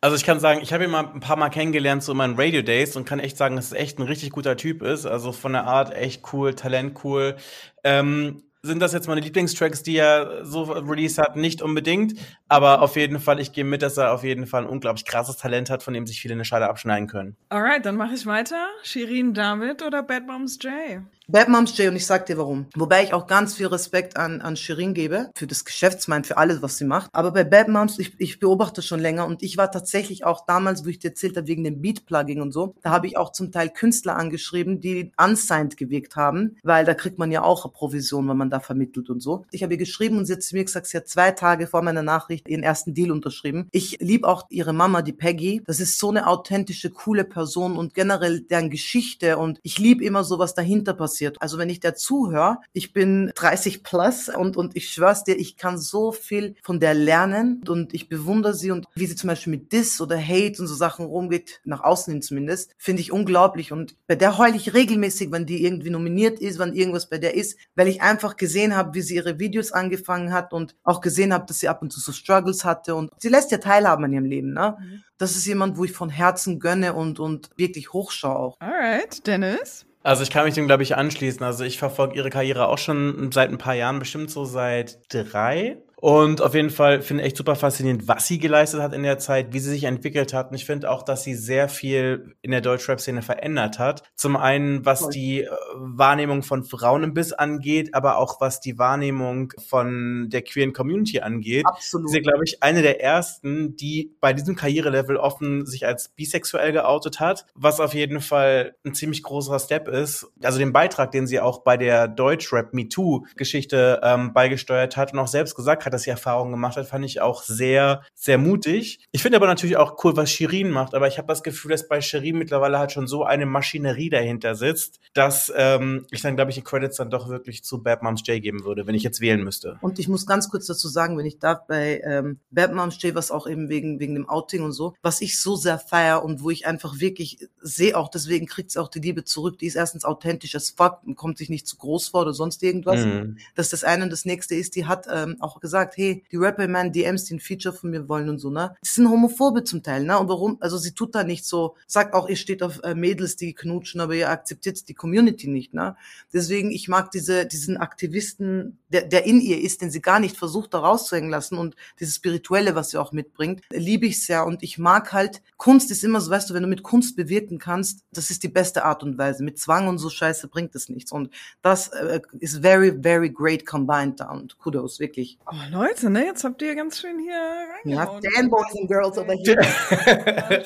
Also 0.00 0.16
ich 0.16 0.24
kann 0.24 0.40
sagen, 0.40 0.60
ich 0.62 0.72
habe 0.72 0.84
ihn 0.84 0.90
mal 0.90 1.06
ein 1.06 1.20
paar 1.20 1.36
Mal 1.36 1.50
kennengelernt 1.50 1.91
so 2.00 2.12
in 2.12 2.18
meinen 2.18 2.38
Radio 2.38 2.62
Days 2.62 2.96
und 2.96 3.04
kann 3.04 3.20
echt 3.20 3.36
sagen, 3.36 3.56
dass 3.56 3.66
es 3.66 3.72
echt 3.72 3.98
ein 3.98 4.02
richtig 4.02 4.30
guter 4.30 4.56
Typ 4.56 4.82
ist. 4.82 5.04
Also 5.04 5.32
von 5.32 5.52
der 5.52 5.64
Art 5.64 5.94
echt 5.94 6.32
cool, 6.32 6.54
Talent 6.54 7.04
cool. 7.04 7.36
Ähm, 7.84 8.42
sind 8.64 8.78
das 8.78 8.92
jetzt 8.92 9.08
meine 9.08 9.20
Lieblingstracks, 9.20 9.82
die 9.82 9.96
er 9.96 10.44
so 10.44 10.62
released 10.62 11.18
hat? 11.18 11.34
Nicht 11.34 11.62
unbedingt, 11.62 12.14
aber 12.46 12.80
auf 12.80 12.94
jeden 12.94 13.18
Fall, 13.18 13.40
ich 13.40 13.52
gehe 13.52 13.64
mit, 13.64 13.82
dass 13.82 13.96
er 13.96 14.12
auf 14.12 14.22
jeden 14.22 14.46
Fall 14.46 14.62
ein 14.62 14.68
unglaublich 14.68 15.04
krasses 15.04 15.36
Talent 15.36 15.68
hat, 15.68 15.82
von 15.82 15.94
dem 15.94 16.06
sich 16.06 16.20
viele 16.20 16.34
eine 16.34 16.44
Scheibe 16.44 16.68
abschneiden 16.68 17.08
können. 17.08 17.36
Alright, 17.48 17.84
dann 17.84 17.96
mache 17.96 18.14
ich 18.14 18.24
weiter. 18.24 18.68
Shirin 18.84 19.34
David 19.34 19.82
oder 19.82 20.04
Bad 20.04 20.28
Moms 20.28 20.58
J? 20.62 21.02
Bad 21.28 21.48
Moms 21.48 21.78
J 21.78 21.88
und 21.88 21.96
ich 21.96 22.04
sag 22.04 22.26
dir 22.26 22.36
warum. 22.36 22.66
Wobei 22.74 23.04
ich 23.04 23.14
auch 23.14 23.28
ganz 23.28 23.54
viel 23.54 23.68
Respekt 23.68 24.16
an, 24.16 24.40
an 24.40 24.56
Shirin 24.56 24.92
gebe, 24.92 25.30
für 25.36 25.46
das 25.46 25.64
Geschäftsmein, 25.64 26.24
für 26.24 26.36
alles, 26.36 26.62
was 26.62 26.78
sie 26.78 26.84
macht. 26.84 27.10
Aber 27.12 27.30
bei 27.30 27.44
Bad 27.44 27.68
Moms, 27.68 28.00
ich, 28.00 28.14
ich 28.18 28.40
beobachte 28.40 28.82
schon 28.82 28.98
länger 28.98 29.26
und 29.26 29.42
ich 29.42 29.56
war 29.56 29.70
tatsächlich 29.70 30.24
auch 30.24 30.44
damals, 30.46 30.84
wo 30.84 30.88
ich 30.88 30.98
dir 30.98 31.10
erzählt 31.10 31.36
habe, 31.36 31.46
wegen 31.46 31.62
dem 31.62 31.80
Beat-Plugin 31.80 32.40
und 32.40 32.50
so, 32.52 32.74
da 32.82 32.90
habe 32.90 33.06
ich 33.06 33.16
auch 33.16 33.30
zum 33.30 33.52
Teil 33.52 33.70
Künstler 33.70 34.16
angeschrieben, 34.16 34.80
die 34.80 35.12
unsigned 35.16 35.76
gewirkt 35.76 36.16
haben, 36.16 36.56
weil 36.64 36.84
da 36.84 36.94
kriegt 36.94 37.18
man 37.18 37.30
ja 37.30 37.42
auch 37.42 37.64
eine 37.64 37.72
Provision, 37.72 38.28
wenn 38.28 38.36
man 38.36 38.50
da 38.50 38.58
vermittelt 38.58 39.08
und 39.08 39.20
so. 39.20 39.44
Ich 39.52 39.62
habe 39.62 39.74
ihr 39.74 39.78
geschrieben 39.78 40.18
und 40.18 40.26
sie 40.26 40.32
hat 40.32 40.42
zu 40.42 40.56
mir 40.56 40.64
gesagt, 40.64 40.88
sie 40.88 40.96
hat 40.96 41.06
zwei 41.06 41.30
Tage 41.30 41.68
vor 41.68 41.82
meiner 41.82 42.02
Nachricht 42.02 42.48
ihren 42.48 42.64
ersten 42.64 42.94
Deal 42.94 43.12
unterschrieben. 43.12 43.68
Ich 43.70 43.98
liebe 44.00 44.26
auch 44.26 44.46
ihre 44.50 44.72
Mama, 44.72 45.02
die 45.02 45.12
Peggy. 45.12 45.62
Das 45.66 45.78
ist 45.78 46.00
so 46.00 46.10
eine 46.10 46.26
authentische, 46.26 46.90
coole 46.90 47.24
Person 47.24 47.76
und 47.76 47.94
generell 47.94 48.40
deren 48.40 48.70
Geschichte 48.70 49.38
und 49.38 49.60
ich 49.62 49.78
liebe 49.78 50.04
immer 50.04 50.24
so, 50.24 50.40
was 50.40 50.54
dahinter 50.54 50.94
passiert. 50.94 51.11
Also 51.40 51.58
wenn 51.58 51.68
ich 51.68 51.80
der 51.80 51.94
zuhöre, 51.94 52.58
ich 52.72 52.92
bin 52.92 53.32
30 53.34 53.82
plus 53.82 54.28
und, 54.28 54.56
und 54.56 54.76
ich 54.76 54.90
schwör's 54.90 55.24
dir, 55.24 55.36
ich 55.36 55.56
kann 55.56 55.78
so 55.78 56.12
viel 56.12 56.54
von 56.62 56.80
der 56.80 56.94
lernen 56.94 57.62
und 57.68 57.94
ich 57.94 58.08
bewundere 58.08 58.54
sie 58.54 58.70
und 58.70 58.86
wie 58.94 59.06
sie 59.06 59.16
zum 59.16 59.28
Beispiel 59.28 59.50
mit 59.50 59.72
Diss 59.72 60.00
oder 60.00 60.18
Hate 60.18 60.60
und 60.60 60.66
so 60.66 60.74
Sachen 60.74 61.06
rumgeht, 61.06 61.60
nach 61.64 61.82
außen 61.82 62.12
hin 62.12 62.22
zumindest, 62.22 62.74
finde 62.78 63.02
ich 63.02 63.12
unglaublich 63.12 63.72
und 63.72 63.96
bei 64.06 64.14
der 64.14 64.38
heule 64.38 64.56
ich 64.56 64.74
regelmäßig, 64.74 65.30
wenn 65.32 65.46
die 65.46 65.64
irgendwie 65.64 65.90
nominiert 65.90 66.40
ist, 66.40 66.58
wenn 66.58 66.74
irgendwas 66.74 67.08
bei 67.08 67.18
der 67.18 67.34
ist, 67.34 67.58
weil 67.74 67.88
ich 67.88 68.02
einfach 68.02 68.36
gesehen 68.36 68.76
habe, 68.76 68.94
wie 68.94 69.02
sie 69.02 69.16
ihre 69.16 69.38
Videos 69.38 69.72
angefangen 69.72 70.32
hat 70.32 70.52
und 70.52 70.74
auch 70.82 71.00
gesehen 71.00 71.32
habe, 71.32 71.46
dass 71.46 71.60
sie 71.60 71.68
ab 71.68 71.82
und 71.82 71.92
zu 71.92 72.00
so 72.00 72.12
Struggles 72.12 72.64
hatte 72.64 72.94
und 72.94 73.10
sie 73.18 73.28
lässt 73.28 73.50
ja 73.50 73.58
teilhaben 73.58 74.04
an 74.04 74.12
ihrem 74.12 74.24
Leben, 74.24 74.52
ne? 74.52 74.76
Mhm. 74.78 75.02
Das 75.18 75.36
ist 75.36 75.46
jemand, 75.46 75.76
wo 75.76 75.84
ich 75.84 75.92
von 75.92 76.10
Herzen 76.10 76.58
gönne 76.58 76.94
und, 76.94 77.20
und 77.20 77.50
wirklich 77.56 77.92
hochschaue 77.92 78.34
auch. 78.34 78.56
Alright, 78.58 79.24
Dennis? 79.26 79.86
Also 80.04 80.22
ich 80.22 80.30
kann 80.30 80.44
mich 80.44 80.54
dem, 80.54 80.66
glaube 80.66 80.82
ich, 80.82 80.96
anschließen. 80.96 81.42
Also 81.44 81.64
ich 81.64 81.78
verfolge 81.78 82.16
ihre 82.16 82.30
Karriere 82.30 82.68
auch 82.68 82.78
schon 82.78 83.30
seit 83.32 83.50
ein 83.50 83.58
paar 83.58 83.74
Jahren, 83.74 83.98
bestimmt 83.98 84.30
so 84.30 84.44
seit 84.44 84.98
drei. 85.12 85.78
Und 86.02 86.42
auf 86.42 86.56
jeden 86.56 86.70
Fall 86.70 87.00
finde 87.00 87.22
ich 87.22 87.28
echt 87.28 87.36
super 87.36 87.54
faszinierend, 87.54 88.08
was 88.08 88.26
sie 88.26 88.40
geleistet 88.40 88.82
hat 88.82 88.92
in 88.92 89.04
der 89.04 89.18
Zeit, 89.18 89.52
wie 89.52 89.60
sie 89.60 89.70
sich 89.70 89.84
entwickelt 89.84 90.34
hat. 90.34 90.50
Und 90.50 90.56
ich 90.56 90.64
finde 90.64 90.90
auch, 90.90 91.04
dass 91.04 91.22
sie 91.22 91.36
sehr 91.36 91.68
viel 91.68 92.34
in 92.42 92.50
der 92.50 92.60
Deutschrap-Szene 92.60 93.22
verändert 93.22 93.78
hat. 93.78 94.02
Zum 94.16 94.36
einen, 94.36 94.84
was 94.84 95.10
die 95.10 95.42
äh, 95.42 95.50
Wahrnehmung 95.76 96.42
von 96.42 96.64
Frauen 96.64 97.04
im 97.04 97.14
Biss 97.14 97.32
angeht, 97.32 97.94
aber 97.94 98.18
auch 98.18 98.40
was 98.40 98.58
die 98.58 98.80
Wahrnehmung 98.80 99.52
von 99.68 100.28
der 100.28 100.42
queeren 100.42 100.72
Community 100.72 101.20
angeht. 101.20 101.64
Absolut. 101.66 102.10
Sie 102.10 102.18
ist, 102.18 102.24
glaube 102.24 102.42
ich, 102.44 102.64
eine 102.64 102.82
der 102.82 103.00
ersten, 103.00 103.76
die 103.76 104.16
bei 104.20 104.32
diesem 104.32 104.56
Karrierelevel 104.56 105.16
offen 105.16 105.66
sich 105.66 105.86
als 105.86 106.08
bisexuell 106.08 106.72
geoutet 106.72 107.20
hat, 107.20 107.46
was 107.54 107.78
auf 107.78 107.94
jeden 107.94 108.20
Fall 108.20 108.74
ein 108.84 108.94
ziemlich 108.94 109.22
großer 109.22 109.60
Step 109.60 109.86
ist. 109.86 110.26
Also 110.42 110.58
den 110.58 110.72
Beitrag, 110.72 111.12
den 111.12 111.28
sie 111.28 111.38
auch 111.38 111.62
bei 111.62 111.76
der 111.76 112.08
Deutschrap 112.08 112.74
MeToo-Geschichte 112.74 114.00
ähm, 114.02 114.32
beigesteuert 114.32 114.96
hat 114.96 115.12
und 115.12 115.20
auch 115.20 115.28
selbst 115.28 115.54
gesagt 115.54 115.84
hat, 115.84 115.91
dass 115.92 116.02
sie 116.02 116.10
Erfahrungen 116.10 116.52
gemacht 116.52 116.76
hat, 116.76 116.86
fand 116.86 117.04
ich 117.04 117.20
auch 117.20 117.42
sehr, 117.42 118.02
sehr 118.14 118.38
mutig. 118.38 119.04
Ich 119.12 119.22
finde 119.22 119.36
aber 119.36 119.46
natürlich 119.46 119.76
auch 119.76 120.02
cool, 120.04 120.16
was 120.16 120.30
Shirin 120.30 120.70
macht, 120.70 120.94
aber 120.94 121.08
ich 121.08 121.18
habe 121.18 121.28
das 121.28 121.42
Gefühl, 121.42 121.70
dass 121.70 121.88
bei 121.88 122.00
Shirin 122.00 122.38
mittlerweile 122.38 122.78
halt 122.78 122.92
schon 122.92 123.06
so 123.06 123.24
eine 123.24 123.46
Maschinerie 123.46 124.10
dahinter 124.10 124.54
sitzt, 124.54 125.00
dass 125.14 125.52
ähm, 125.56 126.06
ich 126.10 126.22
dann, 126.22 126.36
glaube 126.36 126.50
ich, 126.50 126.56
die 126.56 126.62
Credits 126.62 126.96
dann 126.96 127.10
doch 127.10 127.28
wirklich 127.28 127.64
zu 127.64 127.82
Bad 127.82 128.02
Moms 128.02 128.22
J 128.26 128.42
geben 128.42 128.64
würde, 128.64 128.86
wenn 128.86 128.94
ich 128.94 129.02
jetzt 129.02 129.20
wählen 129.20 129.42
müsste. 129.42 129.78
Und 129.80 129.98
ich 129.98 130.08
muss 130.08 130.26
ganz 130.26 130.48
kurz 130.48 130.66
dazu 130.66 130.88
sagen, 130.88 131.16
wenn 131.18 131.26
ich 131.26 131.38
darf, 131.38 131.66
bei 131.66 132.00
ähm, 132.04 132.38
Bad 132.50 132.74
Moms 132.74 133.00
J, 133.02 133.14
was 133.14 133.30
auch 133.30 133.46
eben 133.46 133.68
wegen, 133.68 134.00
wegen 134.00 134.14
dem 134.14 134.28
Outing 134.28 134.62
und 134.62 134.72
so, 134.72 134.94
was 135.02 135.20
ich 135.20 135.40
so 135.40 135.56
sehr 135.56 135.78
feier 135.78 136.24
und 136.24 136.42
wo 136.42 136.50
ich 136.50 136.66
einfach 136.66 137.00
wirklich 137.00 137.48
sehe, 137.60 137.96
auch 137.96 138.08
deswegen 138.08 138.46
kriegt 138.46 138.70
sie 138.70 138.78
auch 138.78 138.88
die 138.88 139.00
Liebe 139.00 139.24
zurück, 139.24 139.58
die 139.58 139.66
ist 139.66 139.76
erstens 139.76 140.04
authentisch 140.04 140.54
as 140.54 140.70
fuck, 140.70 141.00
kommt 141.16 141.38
sich 141.38 141.48
nicht 141.48 141.66
zu 141.66 141.76
groß 141.76 142.08
vor 142.08 142.22
oder 142.22 142.34
sonst 142.34 142.62
irgendwas. 142.62 143.04
Mhm. 143.04 143.38
Das 143.54 143.66
ist 143.66 143.72
das 143.72 143.84
eine 143.84 144.04
und 144.04 144.10
das 144.10 144.24
nächste 144.24 144.54
ist, 144.54 144.76
die 144.76 144.86
hat 144.86 145.06
ähm, 145.12 145.36
auch 145.40 145.60
gesagt, 145.60 145.81
gesagt, 145.82 145.96
hey, 145.96 146.24
die 146.30 146.36
Rapper 146.36 146.64
in 146.64 146.72
meinen 146.72 146.92
DMs, 146.92 147.24
die 147.24 147.34
ein 147.34 147.40
Feature 147.40 147.74
von 147.74 147.90
mir 147.90 148.08
wollen 148.08 148.28
und 148.28 148.38
so, 148.38 148.50
ne? 148.50 148.74
Die 148.84 148.88
sind 148.88 149.08
homophobe 149.08 149.64
zum 149.64 149.82
Teil, 149.82 150.04
ne? 150.04 150.18
Und 150.18 150.28
warum? 150.28 150.56
Also 150.60 150.78
sie 150.78 150.92
tut 150.94 151.14
da 151.14 151.24
nicht 151.24 151.44
so, 151.44 151.76
sagt 151.86 152.14
auch, 152.14 152.28
ihr 152.28 152.36
steht 152.36 152.62
auf 152.62 152.80
äh, 152.82 152.94
Mädels, 152.94 153.36
die 153.36 153.54
knutschen, 153.54 154.00
aber 154.00 154.14
ihr 154.14 154.30
akzeptiert 154.30 154.88
die 154.88 154.94
Community 154.94 155.48
nicht, 155.48 155.74
ne? 155.74 155.96
Deswegen, 156.32 156.70
ich 156.70 156.88
mag 156.88 157.10
diese, 157.10 157.46
diesen 157.46 157.76
Aktivisten, 157.76 158.78
der, 158.88 159.02
der 159.02 159.24
in 159.26 159.40
ihr 159.40 159.60
ist, 159.60 159.82
den 159.82 159.90
sie 159.90 160.00
gar 160.00 160.20
nicht 160.20 160.36
versucht, 160.36 160.74
da 160.74 160.78
rauszuhängen 160.78 161.30
lassen 161.30 161.58
und 161.58 161.74
dieses 161.98 162.16
Spirituelle, 162.16 162.74
was 162.74 162.90
sie 162.90 162.98
auch 162.98 163.12
mitbringt, 163.12 163.62
liebe 163.70 164.06
ich 164.06 164.24
sehr 164.24 164.46
und 164.46 164.62
ich 164.62 164.78
mag 164.78 165.12
halt, 165.12 165.42
Kunst 165.56 165.90
ist 165.90 166.04
immer 166.04 166.20
so, 166.20 166.30
weißt 166.30 166.50
du, 166.50 166.54
wenn 166.54 166.62
du 166.62 166.68
mit 166.68 166.82
Kunst 166.82 167.16
bewirken 167.16 167.58
kannst, 167.58 168.04
das 168.12 168.30
ist 168.30 168.42
die 168.42 168.48
beste 168.48 168.84
Art 168.84 169.02
und 169.02 169.18
Weise. 169.18 169.44
Mit 169.44 169.58
Zwang 169.58 169.88
und 169.88 169.98
so 169.98 170.10
Scheiße 170.10 170.48
bringt 170.48 170.74
es 170.74 170.88
nichts 170.88 171.12
und 171.12 171.30
das 171.62 171.88
äh, 171.88 172.20
ist 172.40 172.62
very, 172.62 173.00
very 173.00 173.30
great 173.30 173.66
combined 173.66 174.20
da 174.20 174.30
und 174.30 174.58
kudos, 174.58 175.00
wirklich. 175.00 175.38
Oh, 175.46 175.70
Leute, 175.72 176.10
ne, 176.10 176.26
jetzt 176.26 176.44
habt 176.44 176.60
ihr 176.60 176.74
ganz 176.74 177.00
schön 177.00 177.18
hier 177.18 177.34
reingehauen. 177.34 178.22
Ja, 178.22 178.30
Dan 178.36 178.50
Boys 178.50 178.76
and 178.76 178.88
Girls 178.88 179.16
over 179.16 179.32
here. 179.32 180.64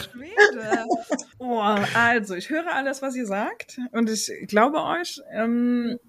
oh, 1.38 1.60
also, 1.94 2.34
ich 2.34 2.50
höre 2.50 2.74
alles, 2.74 3.02
was 3.02 3.14
ihr 3.14 3.26
sagt 3.26 3.78
und 3.92 4.10
ich 4.10 4.30
glaube 4.48 4.82
euch, 4.82 5.22
ähm, 5.30 6.00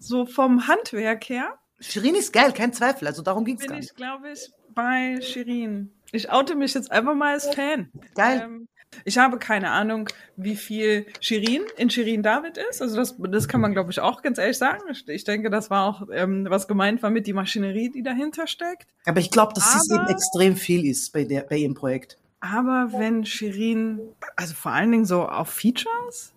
so 0.00 0.26
vom 0.26 0.66
Handwerk 0.66 1.28
her. 1.28 1.56
Shirin 1.78 2.16
ist 2.16 2.32
geil, 2.32 2.52
kein 2.52 2.72
Zweifel, 2.72 3.06
also 3.06 3.22
darum 3.22 3.44
ging's 3.44 3.60
bin 3.60 3.70
gar 3.70 3.76
nicht. 3.76 3.94
Bin 3.94 4.04
ich, 4.04 4.10
glaube 4.12 4.30
ich, 4.32 4.50
bei 4.74 5.20
Shirin. 5.20 5.92
Ich 6.10 6.30
oute 6.30 6.56
mich 6.56 6.74
jetzt 6.74 6.90
einfach 6.90 7.14
mal 7.14 7.34
als 7.34 7.54
Fan. 7.54 7.90
Geil. 8.16 8.42
Ähm, 8.44 8.68
ich 9.04 9.18
habe 9.18 9.38
keine 9.38 9.70
Ahnung, 9.70 10.08
wie 10.36 10.56
viel 10.56 11.06
Shirin 11.20 11.62
in 11.76 11.90
Shirin 11.90 12.22
David 12.22 12.58
ist. 12.70 12.82
Also 12.82 12.96
das, 12.96 13.14
das 13.18 13.48
kann 13.48 13.60
man, 13.60 13.72
glaube 13.72 13.90
ich, 13.90 14.00
auch 14.00 14.22
ganz 14.22 14.38
ehrlich 14.38 14.58
sagen. 14.58 14.82
Ich 15.06 15.24
denke, 15.24 15.50
das 15.50 15.70
war 15.70 15.86
auch, 15.86 16.08
ähm, 16.12 16.46
was 16.48 16.68
gemeint 16.68 17.02
war 17.02 17.10
mit 17.10 17.26
die 17.26 17.32
Maschinerie, 17.32 17.90
die 17.90 18.02
dahinter 18.02 18.46
steckt. 18.46 18.88
Aber 19.06 19.20
ich 19.20 19.30
glaube, 19.30 19.54
dass 19.54 19.74
es 19.74 19.90
eben 19.90 20.06
extrem 20.06 20.56
viel 20.56 20.84
ist 20.86 21.12
bei, 21.12 21.24
der, 21.24 21.42
bei 21.42 21.56
ihrem 21.56 21.74
Projekt. 21.74 22.18
Aber 22.40 22.90
wenn 22.92 23.24
Shirin, 23.24 24.00
also 24.36 24.54
vor 24.54 24.72
allen 24.72 24.92
Dingen 24.92 25.06
so 25.06 25.26
auf 25.26 25.48
Features, 25.48 26.34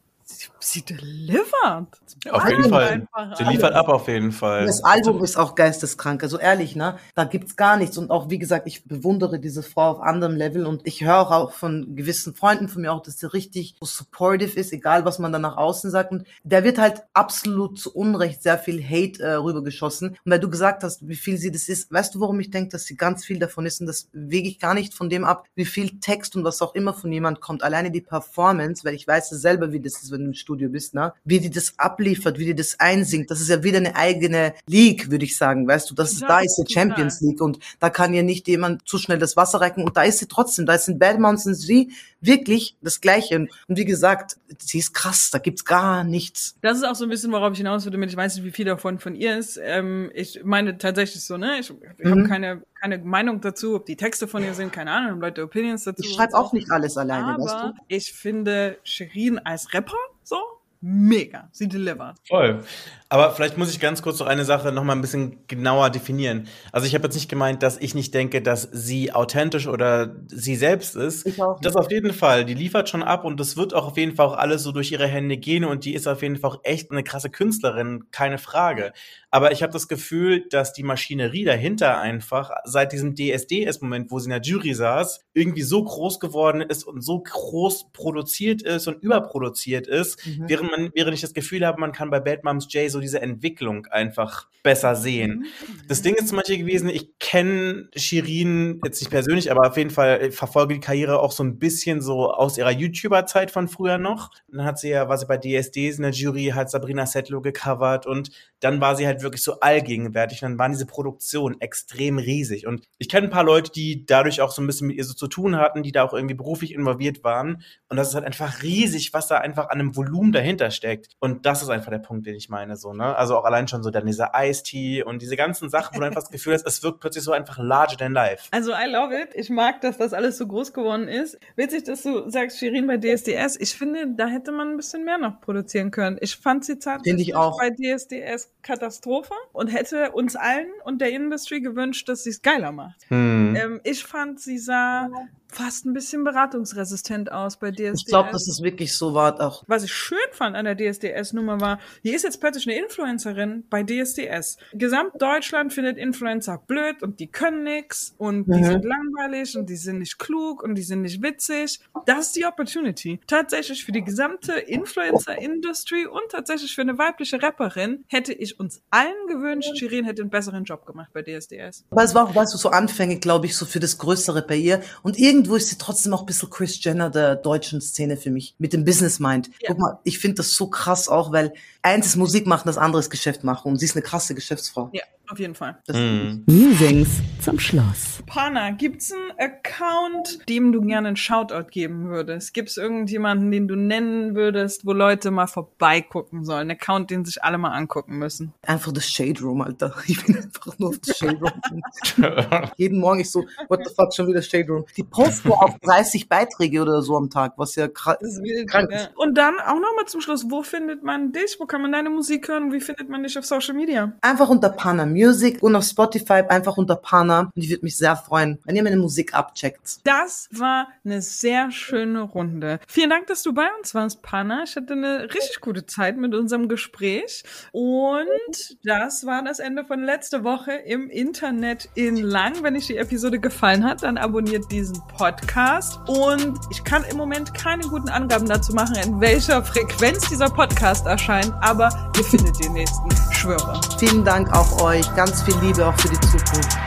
sie, 0.60 0.84
delivert. 0.84 1.88
Auf 2.30 2.50
jeden 2.50 2.70
Fall. 2.70 3.08
Sie 3.38 3.44
liefert 3.44 3.74
ab 3.74 3.90
auf 3.90 4.08
jeden 4.08 4.32
Fall. 4.32 4.66
Das 4.66 4.84
Album 4.84 5.24
ist 5.24 5.38
auch 5.38 5.56
geisteskrank, 5.56 6.24
also 6.24 6.40
ehrlich, 6.40 6.76
ne? 6.76 6.98
Da 7.16 7.24
gibt's 7.26 7.56
gar 7.56 7.78
nichts 7.78 7.98
und 7.98 8.12
auch 8.12 8.30
wie 8.30 8.40
gesagt, 8.40 8.68
ich 8.68 8.86
bewundere 8.86 9.40
diese 9.40 9.64
Frau 9.64 9.92
auf 9.92 10.02
anderem 10.02 10.36
Level 10.36 10.66
und 10.66 10.86
ich 10.86 11.04
höre 11.04 11.32
auch 11.32 11.52
von 11.52 11.96
gewissen 11.96 12.34
Freunden 12.36 12.68
von 12.70 12.82
mir 12.82 12.94
auch, 12.94 13.02
dass 13.02 13.20
sie 13.20 13.32
richtig 13.32 13.76
so 13.80 13.86
supportive 13.86 14.60
ist, 14.60 14.74
egal 14.74 15.06
was 15.06 15.20
man 15.20 15.32
da 15.32 15.40
nach 15.40 15.58
außen 15.58 15.92
sagt 15.92 16.12
und 16.12 16.26
der 16.44 16.64
wird 16.64 16.78
halt 16.78 17.04
absolut 17.14 17.80
zu 17.80 17.94
Unrecht 17.94 18.44
sehr 18.44 18.58
viel 18.58 18.84
Hate 18.84 19.22
äh, 19.22 19.34
rübergeschossen 19.34 20.10
und 20.10 20.32
weil 20.32 20.40
du 20.40 20.50
gesagt 20.50 20.84
hast, 20.84 21.08
wie 21.08 21.16
viel 21.16 21.38
sie 21.38 21.52
das 21.52 21.70
ist, 21.70 21.92
weißt 21.92 22.16
du, 22.16 22.20
warum 22.20 22.40
ich 22.40 22.52
denke, 22.52 22.70
dass 22.70 22.86
sie 22.86 22.96
ganz 22.96 23.26
viel 23.26 23.40
davon 23.40 23.66
ist 23.66 23.82
und 23.82 23.88
das 23.88 24.10
wege 24.14 24.48
ich 24.48 24.60
gar 24.60 24.74
nicht 24.74 24.94
von 24.94 25.10
dem 25.10 25.24
ab, 25.24 25.46
wie 25.56 25.66
viel 25.66 26.00
Text 26.00 26.36
und 26.36 26.44
was 26.44 26.62
auch 26.62 26.76
immer 26.76 26.94
von 26.94 27.12
jemand 27.12 27.42
kommt, 27.42 27.64
alleine 27.64 27.92
die 27.92 28.02
Performance, 28.02 28.84
weil 28.84 28.96
ich 28.96 29.08
weiß 29.08 29.30
selber, 29.30 29.72
wie 29.72 29.80
das 29.80 30.02
ist, 30.02 30.12
wenn 30.12 30.22
du 30.22 30.28
im 30.28 30.34
Studio 30.34 30.57
bist, 30.58 30.94
ne? 30.94 31.14
Wie 31.24 31.40
die 31.40 31.50
das 31.50 31.74
abliefert, 31.78 32.40
wie 32.40 32.46
die 32.46 32.56
das 32.56 32.80
einsingt. 32.80 33.30
Das 33.32 33.40
ist 33.40 33.50
ja 33.50 33.64
wieder 33.64 33.78
eine 33.78 33.96
eigene 33.96 34.54
League, 34.68 35.12
würde 35.12 35.26
ich 35.26 35.38
sagen, 35.38 35.68
weißt 35.68 35.90
du. 35.90 35.96
Das 35.96 36.12
ist, 36.14 36.22
ja, 36.22 36.28
da 36.28 36.40
ist 36.40 36.56
die 36.56 36.72
Champions 36.72 37.22
League 37.22 37.42
und 37.42 37.60
da 37.80 37.90
kann 37.90 38.14
ja 38.14 38.24
nicht 38.24 38.48
jemand 38.48 38.88
zu 38.88 38.98
schnell 38.98 39.20
das 39.20 39.38
Wasser 39.38 39.62
recken 39.62 39.84
und 39.84 39.96
da 39.96 40.04
ist 40.04 40.20
sie 40.20 40.28
trotzdem, 40.28 40.66
da 40.66 40.74
ist 40.74 40.88
in 40.88 41.00
Bad 41.00 41.20
Mountains 41.20 41.62
sie 41.62 41.92
wirklich 42.22 42.76
das 42.82 43.02
Gleiche. 43.02 43.48
Und 43.68 43.78
wie 43.78 43.86
gesagt, 43.86 44.38
sie 44.60 44.80
ist 44.80 44.94
krass, 44.94 45.30
da 45.32 45.40
gibt's 45.40 45.66
gar 45.66 46.04
nichts. 46.04 46.58
Das 46.62 46.78
ist 46.78 46.84
auch 46.84 46.96
so 46.96 47.06
ein 47.06 47.10
bisschen, 47.10 47.32
worauf 47.32 47.52
ich 47.54 47.60
hinaus 47.60 47.86
würde, 47.86 47.98
mit 47.98 48.10
ich 48.10 48.18
weiß 48.18 48.36
nicht, 48.36 48.46
wie 48.46 48.52
viel 48.52 48.66
davon 48.66 49.00
von 49.00 49.16
ihr 49.16 49.38
ist. 49.38 49.60
Ähm, 49.62 50.12
ich 50.14 50.42
meine 50.44 50.78
tatsächlich 50.78 51.24
so, 51.24 51.38
ne? 51.38 51.60
Ich, 51.60 51.70
ich 51.70 52.06
mhm. 52.06 52.12
habe 52.12 52.24
keine, 52.24 52.64
keine 52.80 52.98
Meinung 53.00 53.42
dazu, 53.42 53.76
ob 53.76 53.86
die 53.86 53.96
Texte 53.96 54.28
von 54.28 54.44
ihr 54.44 54.54
sind, 54.54 54.72
keine 54.74 54.92
Ahnung, 54.92 55.12
haben 55.12 55.22
Leute 55.22 55.44
Opinions 55.44 55.84
dazu. 55.84 56.04
Ich 56.04 56.14
schreibe 56.14 56.36
auch 56.36 56.54
nicht 56.54 56.72
alles 56.72 56.98
alleine, 56.98 57.36
Aber 57.36 57.44
weißt 57.44 57.56
du? 57.56 57.74
Ich 57.88 58.14
finde 58.14 58.78
Shirin 58.84 59.40
als 59.40 59.74
Rapper 59.74 59.98
so 60.28 60.38
mega. 60.82 61.48
Sie 61.54 61.68
delivert. 61.68 62.18
Voll. 62.28 62.64
Aber 63.10 63.32
vielleicht 63.32 63.58
muss 63.58 63.72
ich 63.72 63.80
ganz 63.80 64.02
kurz 64.02 64.20
noch 64.20 64.28
eine 64.28 64.44
Sache 64.44 64.72
noch 64.74 64.84
mal 64.84 64.94
ein 64.94 65.02
bisschen 65.02 65.48
genauer 65.48 65.90
definieren. 65.90 66.48
Also 66.74 66.88
ich 66.88 66.94
habe 66.94 67.06
jetzt 67.06 67.16
nicht 67.16 67.30
gemeint, 67.30 67.64
dass 67.64 67.78
ich 67.78 67.96
nicht 67.96 68.14
denke, 68.14 68.42
dass 68.42 68.68
sie 68.72 69.14
authentisch 69.14 69.68
oder 69.68 70.16
sie 70.28 70.58
selbst 70.58 70.96
ist. 70.98 71.26
Ich 71.26 71.42
auch. 71.42 71.60
Das 71.62 71.78
auf 71.78 71.90
jeden 71.90 72.14
Fall. 72.14 72.44
Die 72.44 72.54
liefert 72.54 72.90
schon 72.90 73.04
ab 73.04 73.24
und 73.24 73.40
das 73.40 73.56
wird 73.56 73.74
auch 73.74 73.88
auf 73.88 73.98
jeden 73.98 74.16
Fall 74.16 74.26
auch 74.26 74.38
alles 74.38 74.64
so 74.64 74.74
durch 74.74 74.92
ihre 74.92 75.08
Hände 75.08 75.38
gehen 75.38 75.64
und 75.64 75.86
die 75.86 75.94
ist 75.94 76.06
auf 76.06 76.22
jeden 76.22 76.36
Fall 76.36 76.52
auch 76.52 76.60
echt 76.64 76.92
eine 76.92 77.04
krasse 77.04 77.30
Künstlerin, 77.30 78.06
keine 78.12 78.38
Frage. 78.38 78.92
Aber 79.30 79.52
ich 79.52 79.62
habe 79.62 79.74
das 79.74 79.88
Gefühl, 79.88 80.46
dass 80.50 80.74
die 80.74 80.84
Maschinerie 80.84 81.44
dahinter 81.44 82.00
einfach 82.00 82.52
seit 82.64 82.94
diesem 82.94 83.14
DSDS-Moment, 83.16 84.10
wo 84.10 84.20
sie 84.20 84.26
in 84.26 84.32
der 84.32 84.42
Jury 84.42 84.74
saß, 84.74 85.26
irgendwie 85.34 85.64
so 85.64 85.84
groß 85.84 86.20
geworden 86.20 86.62
ist 86.62 86.86
und 86.86 87.02
so 87.02 87.22
groß 87.22 87.92
produziert 87.92 88.62
ist 88.62 88.88
und 88.88 89.04
überproduziert 89.04 89.88
ist, 89.88 90.26
mhm. 90.26 90.46
während 90.48 90.72
man, 90.72 90.92
während 90.94 91.14
ich 91.14 91.22
das 91.22 91.34
Gefühl 91.34 91.66
habe, 91.66 91.80
man 91.80 91.92
kann 91.92 92.10
bei 92.10 92.20
Bad 92.20 92.44
Moms 92.44 92.68
J 92.74 92.90
so 92.90 92.97
so 92.98 93.02
diese 93.02 93.22
Entwicklung 93.22 93.86
einfach 93.88 94.48
besser 94.64 94.96
sehen. 94.96 95.46
Das 95.88 96.02
Ding 96.02 96.16
ist 96.16 96.28
zum 96.28 96.38
Beispiel 96.38 96.58
gewesen, 96.58 96.90
ich 96.90 97.18
kenne 97.20 97.88
Shirin 97.96 98.82
jetzt 98.84 99.00
nicht 99.00 99.10
persönlich, 99.10 99.50
aber 99.50 99.68
auf 99.68 99.78
jeden 99.78 99.92
Fall 99.92 100.32
verfolge 100.32 100.74
die 100.74 100.80
Karriere 100.82 101.20
auch 101.20 101.32
so 101.32 101.44
ein 101.44 101.58
bisschen 101.58 102.02
so 102.02 102.32
aus 102.34 102.58
ihrer 102.58 102.72
YouTuber-Zeit 102.72 103.50
von 103.50 103.70
früher 103.70 103.98
noch. 103.98 104.32
Dann 104.52 104.66
hat 104.66 104.78
sie 104.78 104.90
ja, 104.90 105.08
war 105.08 105.18
sie 105.18 105.26
bei 105.26 105.38
DSDs 105.38 105.98
in 105.98 106.02
der 106.02 106.12
Jury, 106.12 106.52
hat 106.54 106.70
Sabrina 106.70 107.06
Settler 107.06 107.42
gecovert 107.42 108.06
und 108.06 108.32
dann 108.60 108.82
war 108.82 108.96
sie 108.96 109.06
halt 109.08 109.22
wirklich 109.22 109.44
so 109.44 109.60
allgegenwärtig. 109.60 110.44
Und 110.44 110.50
dann 110.50 110.60
waren 110.60 110.72
diese 110.72 110.86
Produktionen 110.86 111.62
extrem 111.62 112.18
riesig. 112.18 112.68
Und 112.68 112.82
ich 112.98 113.08
kenne 113.08 113.28
ein 113.28 113.32
paar 113.32 113.44
Leute, 113.44 113.72
die 113.72 114.06
dadurch 114.06 114.42
auch 114.42 114.52
so 114.52 114.62
ein 114.62 114.68
bisschen 114.68 114.88
mit 114.88 114.98
ihr 114.98 115.06
so 115.06 115.14
zu 115.14 115.28
tun 115.28 115.56
hatten, 115.56 115.84
die 115.84 115.92
da 115.92 116.04
auch 116.04 116.14
irgendwie 116.14 116.36
beruflich 116.36 116.74
involviert 116.74 117.24
waren. 117.24 117.64
Und 117.88 117.98
das 117.98 118.10
ist 118.10 118.16
halt 118.16 118.26
einfach 118.26 118.64
riesig, 118.64 119.14
was 119.14 119.28
da 119.28 119.38
einfach 119.38 119.70
an 119.70 119.80
einem 119.80 119.96
Volumen 119.96 120.32
dahinter 120.32 120.72
steckt. 120.72 121.16
Und 121.20 121.46
das 121.46 121.62
ist 121.62 121.70
einfach 121.70 121.92
der 121.92 122.00
Punkt, 122.00 122.26
den 122.26 122.36
ich 122.36 122.50
meine, 122.50 122.76
so, 122.76 122.87
ne? 122.94 123.16
Also 123.16 123.38
auch 123.38 123.46
allein 123.46 123.68
schon 123.68 123.84
so 123.84 123.90
dann 123.90 124.06
dieser 124.06 124.32
Ice-Tea 124.36 125.04
und 125.04 125.22
diese 125.22 125.36
ganzen 125.36 125.70
Sachen, 125.70 125.96
wo 125.96 126.00
du 126.00 126.06
einfach 126.06 126.22
das 126.22 126.32
Gefühl 126.32 126.54
hast, 126.54 126.66
es 126.66 126.84
wirkt 126.84 127.00
plötzlich 127.00 127.24
so 127.24 127.32
einfach 127.32 127.58
larger 127.58 127.98
than 127.98 128.14
life. 128.14 128.48
Also 128.52 128.72
I 128.72 128.90
love 128.90 129.14
it. 129.14 129.30
Ich 129.34 129.50
mag, 129.50 129.82
dass 129.82 129.98
das 129.98 130.14
alles 130.14 130.38
so 130.38 130.48
groß 130.48 130.74
geworden 130.74 131.08
ist. 131.08 131.40
Witzig, 131.56 131.84
dass 131.86 132.04
du 132.04 132.30
sagst, 132.30 132.60
Shirin 132.60 132.88
bei 132.88 132.98
DSDS. 132.98 133.58
Ich 133.60 133.76
finde, 133.76 134.08
da 134.16 134.28
hätte 134.28 134.52
man 134.52 134.72
ein 134.72 134.78
bisschen 134.78 135.06
mehr 135.06 135.18
noch 135.18 135.42
produzieren 135.42 135.92
können. 135.92 136.18
Ich 136.22 136.36
fand 136.36 136.66
sie 136.66 136.80
tatsächlich 136.80 137.34
bei 137.34 137.70
DSDS 137.70 138.52
Katastrophe 138.62 139.34
und 139.54 139.68
hätte 139.68 140.12
uns 140.12 140.36
allen 140.36 140.68
und 140.84 141.02
der 141.02 141.12
Industry 141.12 141.62
gewünscht, 141.62 142.10
dass 142.10 142.24
sie 142.24 142.32
es 142.32 142.42
geiler 142.42 142.72
macht. 142.72 143.02
Hm. 143.10 143.56
Ähm, 143.56 143.82
ich 143.84 144.04
fand, 144.04 144.40
sie 144.40 144.58
sah 144.58 145.10
fast 145.50 145.86
ein 145.86 145.94
bisschen 145.94 146.24
beratungsresistent 146.24 147.32
aus 147.32 147.58
bei 147.58 147.72
DSDS. 147.72 148.02
Ich 148.02 148.06
glaube, 148.06 148.30
dass 148.32 148.48
es 148.48 148.62
wirklich 148.62 148.96
so 148.96 149.14
war 149.14 149.40
auch. 149.42 149.64
Was 149.68 149.84
ich 149.84 149.94
schön 149.94 150.18
fand 150.32 150.56
an 150.56 150.66
der 150.66 150.76
DSDS-Nummer 150.76 151.60
war, 151.62 151.80
hier 152.02 152.16
ist 152.16 152.24
jetzt 152.24 152.40
plötzlich 152.40 152.68
eine 152.68 152.78
Influencerin 152.80 153.64
bei 153.70 153.84
DSDS. 153.84 154.58
Gesamtdeutschland 154.74 155.74
findet 155.74 155.98
Influencer 155.98 156.62
blöd 156.68 157.02
und 157.02 157.20
die 157.20 157.28
können 157.28 157.64
nix 157.64 158.14
und 158.18 158.46
die 158.48 158.60
mhm. 158.60 158.66
sind 158.66 158.86
langweilig 158.86 159.58
und 159.58 159.70
die 159.70 159.76
sind 159.76 160.00
nicht 160.00 160.20
klug 160.20 160.64
und 160.64 160.76
die 160.76 160.84
sind 160.84 161.02
nicht 161.02 161.22
witzig. 161.22 161.80
Das 162.06 162.28
ist 162.28 162.36
die 162.36 162.46
Opportunity. 162.46 163.20
Tatsächlich 163.28 163.86
für 163.86 163.92
die 163.92 164.04
gesamte 164.04 164.54
Influencer-Industry 164.54 166.08
und 166.08 166.24
tatsächlich 166.32 166.76
für 166.76 166.82
eine 166.82 166.98
weibliche 166.98 167.42
Rapperin 167.42 168.04
hätte 168.08 168.34
ich 168.34 168.60
uns 168.60 168.82
allen 168.90 169.28
gewünscht, 169.28 169.78
Shirin 169.78 170.06
hätte 170.06 170.22
einen 170.22 170.30
besseren 170.30 170.64
Job 170.64 170.86
gemacht 170.86 171.10
bei 171.14 171.22
DSDS. 171.22 171.86
Aber 171.90 172.04
es 172.04 172.14
war 172.14 172.28
auch, 172.28 172.36
weißt 172.36 172.54
du, 172.54 172.58
so 172.58 172.70
Anfänge, 172.70 173.20
glaube 173.20 173.46
ich, 173.46 173.56
so 173.56 173.66
für 173.66 173.80
das 173.80 173.98
Größere 173.98 174.42
bei 174.42 174.56
ihr 174.56 174.82
und 175.04 175.18
irgendwie 175.18 175.37
irgendwo 175.38 175.56
ist 175.56 175.70
sie 175.70 175.78
trotzdem 175.78 176.14
auch 176.14 176.22
ein 176.22 176.26
bisschen 176.26 176.50
Chris 176.50 176.84
Jenner 176.84 177.12
der 177.12 177.36
deutschen 177.36 177.80
Szene 177.80 178.18
für 178.18 178.32
mich, 178.32 178.56
mit 178.58 178.74
dem 178.74 178.86
Business 178.86 179.20
Mind. 179.20 179.52
Ja. 179.62 179.70
Guck 179.70 179.80
mal, 179.80 180.00
ich 180.04 180.18
finde 180.18 180.38
das 180.38 180.54
so 180.54 180.68
krass 180.68 181.08
auch, 181.08 181.32
weil 181.32 181.54
eins 181.88 182.06
ist 182.08 182.16
Musik 182.16 182.48
machen, 182.48 182.68
das 182.68 182.78
andere 182.78 183.00
ist 183.00 183.10
Geschäft 183.10 183.44
machen 183.44 183.72
und 183.72 183.78
sie 183.78 183.86
ist 183.86 183.96
eine 183.96 184.04
krasse 184.04 184.36
Geschäftsfrau. 184.36 184.90
Ja. 184.94 185.04
Auf 185.30 185.40
jeden 185.40 185.56
Fall. 185.56 185.78
Mm. 185.90 186.44
Musings 186.46 187.10
zum 187.42 187.60
Schluss. 187.60 188.24
Pana, 188.28 188.72
gibt's 188.72 189.12
einen 189.12 189.32
Account, 189.38 190.48
dem 190.48 190.72
du 190.72 190.82
gerne 190.82 191.10
einen 191.10 191.18
Shoutout 191.18 191.70
geben 191.70 192.08
würdest? 192.08 192.54
Gibt's 192.54 192.78
irgendjemanden, 192.78 193.52
den 193.52 193.68
du 193.68 193.76
nennen 193.76 194.36
würdest, 194.36 194.86
wo 194.86 194.94
Leute 194.94 195.32
mal 195.32 195.48
vorbeigucken 195.48 196.46
sollen? 196.46 196.70
Ein 196.70 196.78
Account, 196.78 197.12
den 197.12 197.26
sich 197.26 197.44
alle 197.44 197.58
mal 197.58 197.72
angucken 197.72 198.18
müssen? 198.18 198.54
Einfach 198.66 198.94
das 198.94 199.10
Shade 199.10 199.42
Room, 199.42 199.62
Alter. 199.62 199.94
Ich 200.08 200.26
bin 200.26 200.38
einfach 200.38 200.80
nur 200.80 200.90
auf 200.90 201.00
das 201.00 201.18
Shade 201.18 201.40
Room. 201.40 202.72
Jeden 202.78 203.00
Morgen 203.00 203.20
ich 203.20 203.30
so, 203.30 203.44
what 203.68 203.82
the 203.86 203.94
fuck, 203.94 204.16
schon 204.16 204.28
wieder 204.28 204.42
Shade 204.42 204.68
Room. 204.70 204.86
Die 204.96 205.04
posten 205.04 205.52
auch 205.52 205.78
30 205.80 206.30
Beiträge 206.30 206.82
oder 206.82 207.02
so 207.02 207.18
am 207.18 207.30
Tag, 207.30 207.54
was 207.58 207.76
ja 207.76 207.90
krank 207.90 208.20
ist. 208.22 208.40
Ja. 208.44 209.10
Und 209.16 209.38
dann 209.38 209.60
auch 209.60 209.74
nochmal 209.74 210.06
zum 210.06 210.22
Schluss, 210.22 210.46
wo 210.50 210.64
findet 210.64 211.04
man 211.04 211.34
dich? 211.34 211.58
Wo 211.60 211.66
kann 211.66 211.77
man 211.82 211.92
deine 211.92 212.10
Musik 212.10 212.48
hören? 212.48 212.72
Wie 212.72 212.80
findet 212.80 213.10
man 213.10 213.24
dich 213.24 213.38
auf 213.38 213.46
Social 213.46 213.74
Media? 213.74 214.14
Einfach 214.22 214.50
unter 214.50 214.70
Pana 214.70 215.06
Music 215.06 215.62
und 215.62 215.76
auf 215.76 215.84
Spotify 215.84 216.44
einfach 216.48 216.78
unter 216.78 216.96
Pana. 216.96 217.52
Und 217.56 217.64
ich 217.64 217.70
würde 217.70 217.84
mich 217.84 217.98
sehr 217.98 218.16
freuen, 218.16 218.60
wenn 218.66 218.76
ihr 218.76 218.84
meine 218.84 218.98
Musik 218.98 219.34
abcheckt. 219.34 220.00
Das 220.04 220.50
war 220.52 220.88
eine 221.06 221.22
sehr 221.22 221.72
schöne 221.72 222.22
Runde. 222.22 222.80
Vielen 222.88 223.10
Dank, 223.10 223.28
dass 223.28 223.44
du 223.44 223.54
bei 223.54 223.68
uns 223.78 223.94
warst, 223.96 224.22
Pana. 224.22 224.64
Ich 224.64 224.76
hatte 224.76 224.94
eine 224.94 225.24
richtig 225.24 225.62
gute 225.62 225.86
Zeit 225.86 226.18
mit 226.18 226.34
unserem 226.34 226.68
Gespräch. 226.68 227.44
Und 227.72 228.78
das 228.84 229.26
war 229.26 229.44
das 229.44 229.60
Ende 229.60 229.86
von 229.86 230.04
letzter 230.04 230.44
Woche 230.44 230.72
im 230.72 231.10
Internet 231.10 231.90
in 231.96 232.18
Lang. 232.18 232.64
Wenn 232.64 232.76
euch 232.76 232.88
die 232.88 232.98
Episode 232.98 233.40
gefallen 233.40 233.84
hat, 233.84 234.04
dann 234.04 234.18
abonniert 234.18 234.72
diesen 234.72 235.02
Podcast. 235.08 236.00
Und 236.08 236.60
ich 236.72 236.84
kann 236.84 237.04
im 237.04 237.18
Moment 237.18 237.54
keine 237.54 237.84
guten 237.84 238.10
Angaben 238.10 238.48
dazu 238.48 238.74
machen, 238.74 238.96
in 239.04 239.20
welcher 239.20 239.64
Frequenz 239.64 240.30
dieser 240.30 240.50
Podcast 240.50 241.06
erscheint. 241.06 241.54
Aber 241.68 241.90
ihr 242.18 242.24
findet 242.24 242.64
den 242.64 242.72
nächsten. 242.72 243.10
Schwöre. 243.30 243.82
Vielen 244.00 244.24
Dank 244.24 244.50
auch 244.56 244.82
euch. 244.82 245.14
Ganz 245.16 245.42
viel 245.44 245.58
Liebe 245.58 245.86
auch 245.86 246.00
für 246.00 246.08
die 246.08 246.20
Zukunft. 246.22 246.78